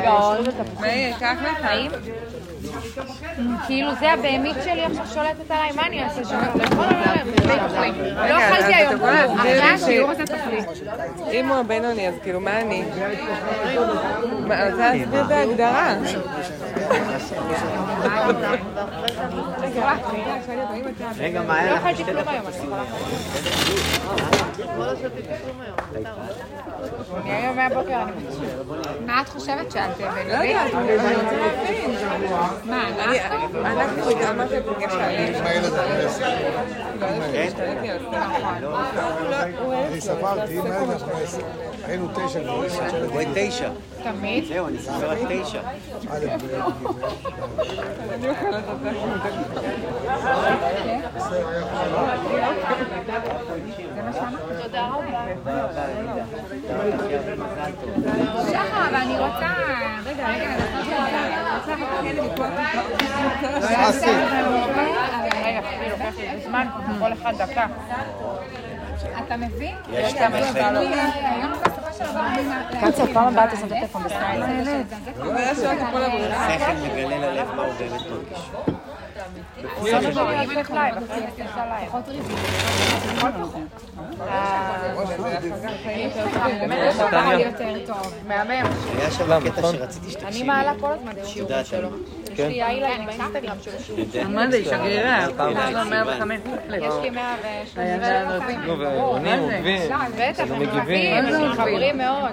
rồi. 0.06 0.44
Mấy 0.80 1.00
người 1.00 1.12
khác 1.20 1.36
hết 1.40 1.54
thấy 1.62 1.88
כאילו 3.66 3.94
זה 4.00 4.12
הבהמית 4.12 4.56
שלי 4.64 4.84
עכשיו 4.84 5.06
שולטת 5.06 5.50
עליי, 5.50 5.72
מה 5.76 5.86
אני 5.86 6.04
אעשה 6.04 6.24
שם? 6.24 6.40
לא 6.78 8.28
לא 8.28 8.38
אכלתי 8.38 8.74
היום 8.74 8.98
כלום, 8.98 9.38
אחרי 9.38 9.60
השיעור 9.60 10.10
הזה 10.10 10.24
תאכלי. 10.24 10.60
אם 11.30 11.48
הוא 11.48 11.56
הבינוני, 11.56 12.08
אז 12.08 12.14
כאילו, 12.22 12.40
מה 12.40 12.60
אני? 12.60 12.84
רוצה 14.70 14.94
להסביר 14.94 15.24
את 15.24 15.30
ההגדרה. 15.30 15.94
רגע, 21.18 21.42
מה 21.42 21.54
לא 21.54 21.60
היה 21.60 21.72
לך 21.74 21.86
אכלתי 21.86 21.94
שתי 21.94 22.04
כלום 22.04 22.16
דקות? 22.16 22.28
היום, 22.28 22.46
אני 22.46 22.64
יכולה. 22.64 22.82
אני 27.22 27.32
היום 27.32 27.56
מהבוקר, 27.56 28.02
אני... 28.02 28.12
מה 29.06 29.20
את 29.20 29.28
חושבת 29.28 29.72
שאת 29.72 30.00
לא 30.00 30.10
בינונית? 30.10 30.50
יודעת, 30.50 30.74
אני 30.74 30.92
רוצה 30.96 31.36
להבין. 31.36 31.90
מה, 32.64 32.85
אנחנו 33.64 34.02
מה 34.36 34.44
שפוגש 34.48 34.92
עליהם. 34.92 35.34
אני 39.86 40.00
ספרתי, 40.00 40.60
אם 40.60 40.66
היה 40.66 40.82
לך 40.82 41.02
עשר. 41.22 41.42
היינו 41.84 42.08
תשע, 42.14 42.40
רואה 43.12 43.24
תשע. 43.34 43.68
תמיד? 44.02 44.44
זהו, 44.48 44.66
אני 44.68 44.78
סופר 44.78 45.10
רק 45.10 45.18
תשע. 45.28 45.60
אני 48.12 48.28
אוכלת 48.28 48.64
אותה. 48.68 48.90
תודה 54.62 54.86
רבה. 54.86 55.24
שחר, 58.50 58.88
אבל 58.88 58.94
אני 58.94 59.18
רוצה... 59.18 59.46
רגע, 60.06 60.28
רגע, 60.28 60.56
אתה 69.26 69.36
מבין? 69.36 69.74
יש 69.92 70.14
דבר. 70.14 70.82
קצר, 72.80 73.06
פעם 73.14 73.28
הבאה 73.28 73.46
תשים 73.50 73.66
את 73.66 73.72
הטלפון 73.72 74.02
בסטייל. 74.02 74.42
שכל 75.54 75.98
מגלה 76.82 77.18
ללב 77.18 77.54
מה 77.54 77.62
הוא 77.62 77.72
באמת 77.78 78.00
מרגיש. 78.10 78.75
אני. 90.24 90.42
מעלה 90.42 90.72
כל 90.80 90.92
הזמן 90.92 91.12
יודעת, 91.36 91.66
שלו. 91.66 91.88
יש 92.32 92.40
לי 92.40 92.62
איילייט 92.62 93.00
באינסטגרם 93.06 93.56
של 93.62 93.70
השיעור. 93.76 94.00
יודע. 94.00 94.28
מה 94.28 94.50
זה, 94.50 94.56
היא 94.56 94.64
שגרירה? 94.64 95.26
יש 95.26 95.34
הייתי 95.38 95.84
105 95.90 96.40
יש 96.82 96.94
לי 97.02 97.10
130 97.10 97.76
היה 97.76 98.20
ערבים. 98.20 98.60
נו, 98.60 98.78
ועונים, 98.78 99.38
עוקבים. 99.38 99.82
בטח, 100.18 100.44
הם. 100.50 100.58
מגיבים, 100.58 101.24
הם 101.24 101.50
מתחברים 101.50 101.98
מאוד. 101.98 102.32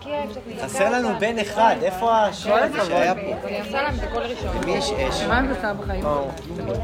כיף 0.00 0.32
שאת 0.34 0.60
חסר 0.62 0.90
לנו 0.90 1.08
בן 1.18 1.38
אחד, 1.38 1.76
איפה 1.82 2.22
השיר 2.22 2.54
הזה 2.54 2.84
שהיה 2.84 3.14
פה? 3.14 3.20
אני. 3.20 3.94
למי 4.62 4.72
יש 4.76 4.90
אש? 4.92 5.22
מה 5.22 5.40
את 5.40 5.56
עושה 5.56 5.74
בחיים? 5.74 6.04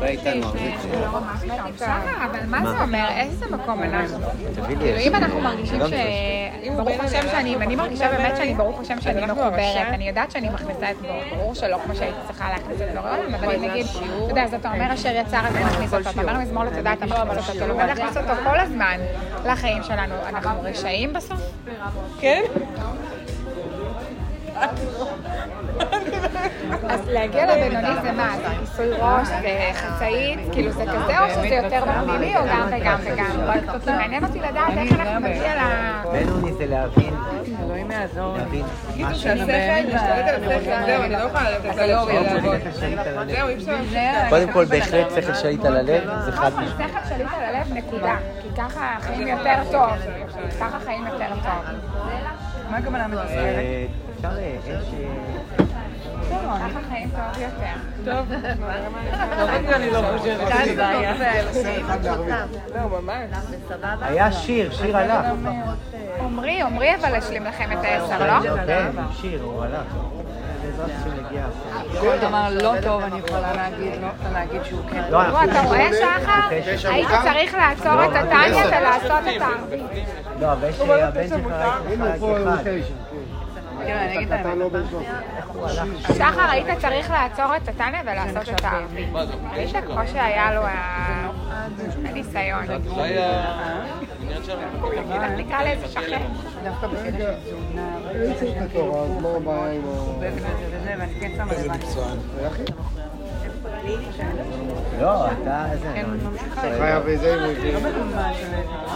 איתנו 0.02 0.46
הרבה. 0.46 1.78
שחר, 1.78 2.24
אבל 2.30 2.38
מה 2.46 2.70
זה 2.70 2.82
אומר? 2.82 3.08
איזה 3.16 3.46
מקום 3.46 3.82
אנחנו? 3.82 4.18
כאילו. 4.66 4.98
אם 4.98 5.14
אנחנו 5.14 5.40
מרגישים 5.40 5.78
גם 5.78 5.88
ש... 5.88 5.92
ברוך 6.76 7.00
השם 7.04 7.28
שאני, 7.30 7.56
אני 7.56 7.76
מרגישה 7.76 8.08
באמת 8.08 8.36
שאני 8.36 8.54
ברוך 8.54 8.80
השם 8.80 9.00
שאני 9.00 9.26
מחוברת, 9.26 9.86
אני 9.88 10.08
יודעת 10.08 10.30
שאני 10.30 10.48
מכניסה 10.48 10.90
את 10.90 10.96
בור, 10.96 11.36
ברור 11.36 11.54
שלא 11.54 11.78
כמו 11.84 11.94
שהייתי 11.94 12.18
צריכה 12.26 12.48
להכניס 12.50 12.80
את 12.80 12.94
בור 12.94 13.06
העולם, 13.06 13.34
אבל 13.34 13.54
אם 13.54 13.64
נגיד, 13.64 13.86
אתה 13.86 14.30
יודע, 14.30 14.44
אז 14.44 14.54
אתה 14.54 14.72
אומר 14.72 14.94
אשר 14.94 15.16
יצר 15.16 15.40
אז 15.46 15.56
אני 15.56 15.64
מכניס 15.64 15.94
אותו, 15.94 16.10
אתה 16.10 16.20
אומר 16.20 16.38
מזמור 16.38 16.64
לתודה, 16.64 16.92
אתה 16.92 17.06
מכניס 17.06 17.48
אותו, 17.48 17.58
אתה 17.58 17.66
לומד 17.66 17.86
להכניס 17.86 18.16
אותו 18.16 18.32
כל 18.44 18.60
הזמן 18.60 19.00
לחיים 19.46 19.82
שלנו, 19.82 20.14
אנחנו 20.28 20.62
רשעים 20.62 21.12
בסוף? 21.12 21.40
כן? 22.20 22.42
אז 26.88 27.08
להגיע 27.08 27.56
לבינוני 27.56 28.02
זה 28.02 28.12
מה? 28.12 28.36
זה 28.36 28.48
כיסוי 28.60 28.90
ראש, 28.90 29.28
זה 29.28 29.70
חצאית, 29.74 30.38
כאילו 30.52 30.72
זה 30.72 30.84
כזה 30.84 31.20
או 31.20 31.30
שזה 31.30 31.54
יותר 31.54 31.80
בפנימי 31.84 32.36
או 32.36 32.42
גם 32.50 32.68
וגם 32.70 32.98
וגם? 33.04 33.40
רק 33.46 33.86
מעניין 33.86 34.24
אותי 34.24 34.38
לדעת 34.38 34.72
איך 34.78 35.00
אנחנו 35.00 35.28
נגיע 35.28 35.54
ל... 35.54 35.58
בינוני 36.12 36.52
זה 36.52 36.66
להבין, 36.66 37.14
אלוהים 37.64 37.90
יעזור. 37.90 38.36
להבין 38.36 38.64
מה 38.98 39.14
ש... 39.14 39.22
שהשכל, 39.22 39.42
משתלט 39.94 40.28
על 40.28 40.44
השכל, 40.44 40.86
זהו, 40.86 41.02
אני 41.02 41.12
לא 41.12 41.18
יכולה 41.18 41.50
לתת 41.50 41.76
ללב 41.76 42.08
לעבוד. 42.08 42.56
זהו, 43.28 43.48
אי 43.48 43.54
אפשר. 43.56 43.76
קודם 44.28 44.52
כל, 44.52 44.64
בהחלט 44.64 45.06
שכל 45.10 45.34
שליט 45.34 45.64
על 45.64 45.76
הלב, 45.76 46.02
זה 46.24 46.32
חד 46.32 46.50
משמעי. 46.54 46.88
שכל 46.88 46.98
שליט 47.08 47.28
על 47.32 47.54
הלב, 47.54 47.72
נקודה. 47.72 48.16
כי 48.42 48.48
ככה 48.56 48.96
חיים 49.00 49.28
יותר 49.28 49.56
טוב. 49.72 49.90
ככה 50.60 50.78
חיים 50.84 51.06
יותר 51.06 51.28
טוב. 51.42 51.89
מה 52.70 52.76
הכוונה? 52.76 53.06
אה, 53.28 53.86
אפשר 54.16 54.28
אה, 54.38 54.56
אש... 54.64 54.94
אה, 56.32 56.58
ככה 56.58 56.80
חיים 56.88 57.10
טוב 57.10 57.42
יותר. 57.42 57.74
טוב, 58.04 58.32
אני 59.72 59.90
לא 59.90 60.02
חושבת 60.18 60.48
שזה 60.64 60.84
ממש. 62.90 63.30
היה 64.00 64.32
שיר, 64.32 64.72
שיר 64.72 64.96
הלך. 64.96 65.26
עמרי, 66.20 66.62
עמרי 66.62 66.94
אבל 66.94 67.14
השלים 67.14 67.44
לכם 67.44 67.72
את 67.72 67.84
העשר, 67.84 68.26
לא? 68.26 68.56
כן, 68.66 68.90
שיר, 69.20 69.42
הוא 69.42 69.64
הלך. 69.64 69.96
כל 72.00 72.16
דבר 72.20 72.48
לא 72.62 72.72
טוב 72.82 73.02
אני 73.02 73.18
יכולה 73.18 73.52
להגיד, 73.52 73.92
לא 74.02 74.06
יכולה 74.06 74.32
להגיד 74.32 74.64
שהוא 74.64 74.80
כן. 74.90 75.02
לא, 75.10 75.44
אתה 75.44 75.60
רואה, 75.60 75.90
שחר? 75.92 76.88
היית 76.90 77.08
צריך 77.24 77.54
לעצור 77.54 78.04
את 78.04 78.10
הטניה 78.14 78.66
ולעשות 78.66 79.22
את 79.36 79.42
הערבית. 79.42 79.82
לא, 80.40 80.52
אבל 80.52 80.68
יש 80.68 80.80
הבן 80.80 81.28
שלך 81.28 81.52
האמת. 83.86 84.46
לא. 84.58 84.70
שחר, 86.14 86.50
היית 86.50 86.78
צריך 86.78 87.10
לעצור 87.10 87.56
את 87.56 87.68
הטניה 87.68 88.00
ולעשות 88.02 88.54
את 88.54 88.64
הערבית. 88.64 89.08
ראית 89.52 89.76
כמו 89.86 90.00
שהיה 90.12 90.54
לו 90.54 90.62
הניסיון. 92.04 92.64
נקרא 95.36 95.62
לאיזה 95.62 95.88
שכן. 95.88 96.22
דווקא 96.64 96.86
בקטע 96.86 97.18
של 97.18 97.56
תזונה, 97.56 97.96
אין 98.10 98.34
צריך 98.34 98.56
את 98.56 98.70
התורה, 98.70 99.02
אז 99.02 99.10
מה 99.22 99.28
הבעיה 99.36 99.72
עם 99.72 99.82
ה... 99.84 100.20
כן 101.20 101.40
איזה. 101.50 101.68
מקצוען. 101.68 102.18
לא, 105.00 105.26
אתה... 105.26 105.64
זה... 105.82 105.88
כן, 105.94 106.06
לא. 106.22 106.38
חיה 106.78 107.00
וזה, 107.04 107.34
הוא 107.44 107.52
הביא. 107.52 107.74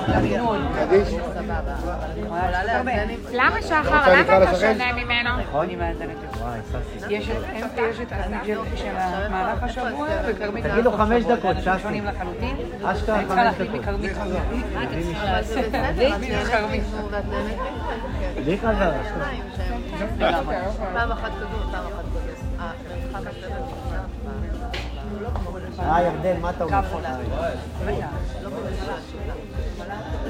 לא 0.08 0.14
הלימוד. 0.14 0.60
קדיש. 0.78 1.08
למה 3.32 3.62
שחר? 3.62 4.12
למה 4.12 4.20
אתה? 4.42 4.54
שונה 4.54 4.92
ממנו? 4.92 5.30
ססי. 6.68 7.14
יש 7.14 7.30
את 7.30 7.34
יש 7.90 8.00
את 8.00 8.12
התוכנית 8.12 8.44
של- 8.76 8.88
המהלך 8.96 9.62
השבוע, 9.62 10.08
וכרמית 10.28 10.64
תגיד 10.66 10.84
לו 10.84 10.90
בסוף 10.90 10.96
חמש 11.02 11.24
דקות, 11.24 11.56
ששי. 11.60 11.70
שונים 11.82 12.04
לחלוטין. 12.04 12.56
אשכרה 12.84 13.16
אני 13.18 13.26
צריכה 13.26 13.52
חמש 13.52 13.68
דקות. 13.68 13.80
מכרמית 13.80 14.12
חזרה. 14.12 14.40
פעם 20.94 21.12
אחת 21.12 21.30
כזו, 21.40 21.70
פעם 21.72 21.84
אחת 23.12 23.24
כזו. 23.42 23.73
אה. 25.84 25.96
אה, 25.96 26.02
ירדן, 26.02 26.40
מה 26.40 26.50
אתה 26.50 26.64
אומר? 26.64 26.80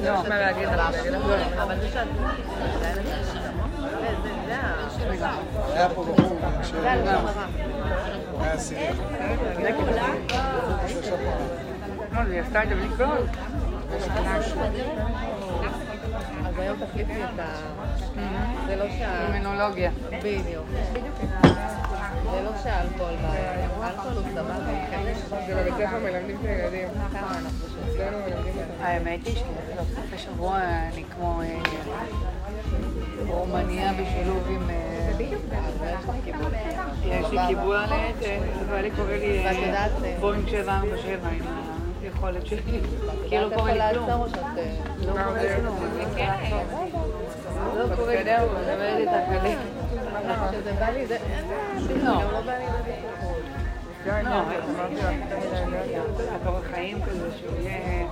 לא, 0.02 0.22
היה 5.74 5.88
פה 5.88 6.04
בחור. 6.04 6.38
היה 8.40 8.52
עשירי. 8.52 8.88
לא, 12.12 12.20
היא 12.20 12.40
עשתה 12.40 12.62
את 12.62 12.68
זה 12.68 12.74
בלי 12.74 12.88
קול. 12.96 13.26
אז 16.46 16.58
היום 16.58 16.76
תחליפי 16.86 17.24
את 17.24 17.38
ה... 17.38 17.44
זה 18.66 18.76
לא 18.76 18.84
שה... 18.98 19.26
קרימינולוגיה. 19.26 19.90
בדיוק. 20.22 20.66
זה 22.34 22.42
לא 22.42 22.50
שהאלכוהול 22.62 23.16
בעיה. 23.16 23.68
האלכוהול 23.80 24.16
הוא 24.16 24.24
סבבה. 24.34 24.56
זה 25.46 25.54
בבית 25.54 25.74
ספר 25.74 25.98
מלמדים 25.98 26.36
את 26.40 26.44
הילדים. 26.44 26.88
אותם. 26.88 27.48
האמת 28.80 29.26
היא 29.26 29.36
שבסופי 29.36 30.18
שבוע 30.18 30.58
אני 30.92 31.04
כמו... 31.14 31.42
אה, 31.42 31.58
רומניה 33.26 33.92
בשילוב 33.92 34.46
עם... 34.48 34.70
אה, 34.70 34.94
יש 37.04 37.30
לי 37.30 37.38
קיבוע 37.48 37.84
על 37.84 37.92
אה, 37.92 38.38
ואלי 38.68 38.90
קורא 38.90 39.12
לי 39.12 39.46
אה, 39.46 39.50
אה, 39.74 40.16
בואינג 40.20 40.48
747 40.48 41.28
עם 41.28 41.40
היכולת 42.02 42.46
שלי. 42.46 42.60
כאילו 43.28 43.48
את 43.48 43.54
קורה 43.54 43.70
יכולה 43.70 43.92
לי 43.92 43.98
כלום. 43.98 44.10
אה, 44.10 44.18
לא 45.06 45.12
קורה 45.12 45.42
לי 45.42 45.48
כלום. 45.56 45.76
לא 47.76 47.96
קורה 47.96 48.14
לי 48.14 48.36
כלום, 48.36 48.56
אני 48.56 48.62
מדברת 48.62 48.98
איתך 48.98 49.40
עליך. 49.40 49.83
כשזה 50.50 50.72
בא 50.72 50.90
לי, 50.90 51.06
זה... 51.06 51.18
גם 52.04 52.32
לא 52.32 52.40
בא 52.40 52.52
לי 52.58 52.64
חיים 56.74 57.02
כזה, 57.02 57.28
שהוא 57.38 57.56
יהיה 57.60 58.06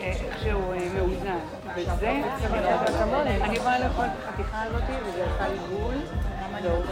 איכשהו 0.00 0.60
מאוזן. 0.94 1.38
וזה, 1.76 2.22
אני 3.42 3.58
באה 3.58 3.78
לאכול 3.78 4.04
את 4.04 4.10
החתיכה 4.28 4.62
הזאת, 4.62 4.82
וזה 5.06 5.24
עשה 5.24 5.48
לי. 5.48 5.58
זהו. 6.62 6.82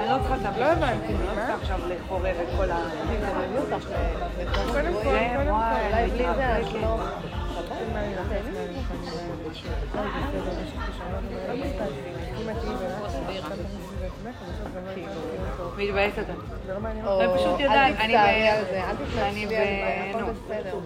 אני 0.00 0.08
לא 0.08 0.18
צריכה 0.22 0.50
את 0.50 0.58
לא 0.58 0.64
הבנתי, 0.64 1.12
לא? 1.12 1.34
צריכה 1.34 1.54
עכשיו 1.54 1.80
לחורר 1.88 2.30
את 2.42 2.48
כל 2.56 2.70
ה... 2.70 2.78
קודם 3.46 3.70
כל, 3.70 4.72
קודם 4.72 4.92
כל. 5.02 5.08
אולי 5.48 6.10
בלי 6.10 6.26
זה, 6.36 6.56
אז 6.56 6.74
לא... 6.74 6.96
מתבאסת 15.76 16.18
אתה. 16.18 16.32
או, 17.06 17.20
אני 17.20 17.28
פשוט 17.38 17.60
אל 17.60 17.60
יודעת, 17.60 17.96
אני 17.98 18.14
תצטערי 18.14 18.42
ב... 18.42 18.54
על 18.54 18.64
זה, 18.64 18.84
אל 18.84 18.96
תצטערי 18.96 19.30
אני 19.30 19.42
על 19.44 19.48
זה, 19.48 19.56
ב... 20.10 20.16
הכל 20.16 20.20
נו. 20.20 20.32
בסדר. 20.32 20.78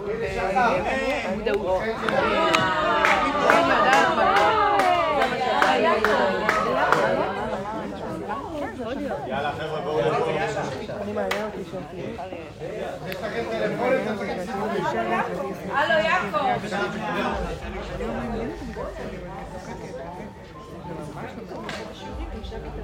מודעות. 1.37 1.83
אני 1.83 1.91
יודעת 3.79 4.17
מה 4.17 4.59
יאללה 9.27 9.53
חבר'ה 9.53 9.81
בואו 9.81 10.01
נעבור. 10.01 10.29
אני 11.03 11.13
מעניין 11.13 11.45
אותי 11.45 11.71
שאותי. 11.71 12.17
הלו, 15.73 15.95
יעקב. 16.05 16.77
Gracias. 22.51 22.79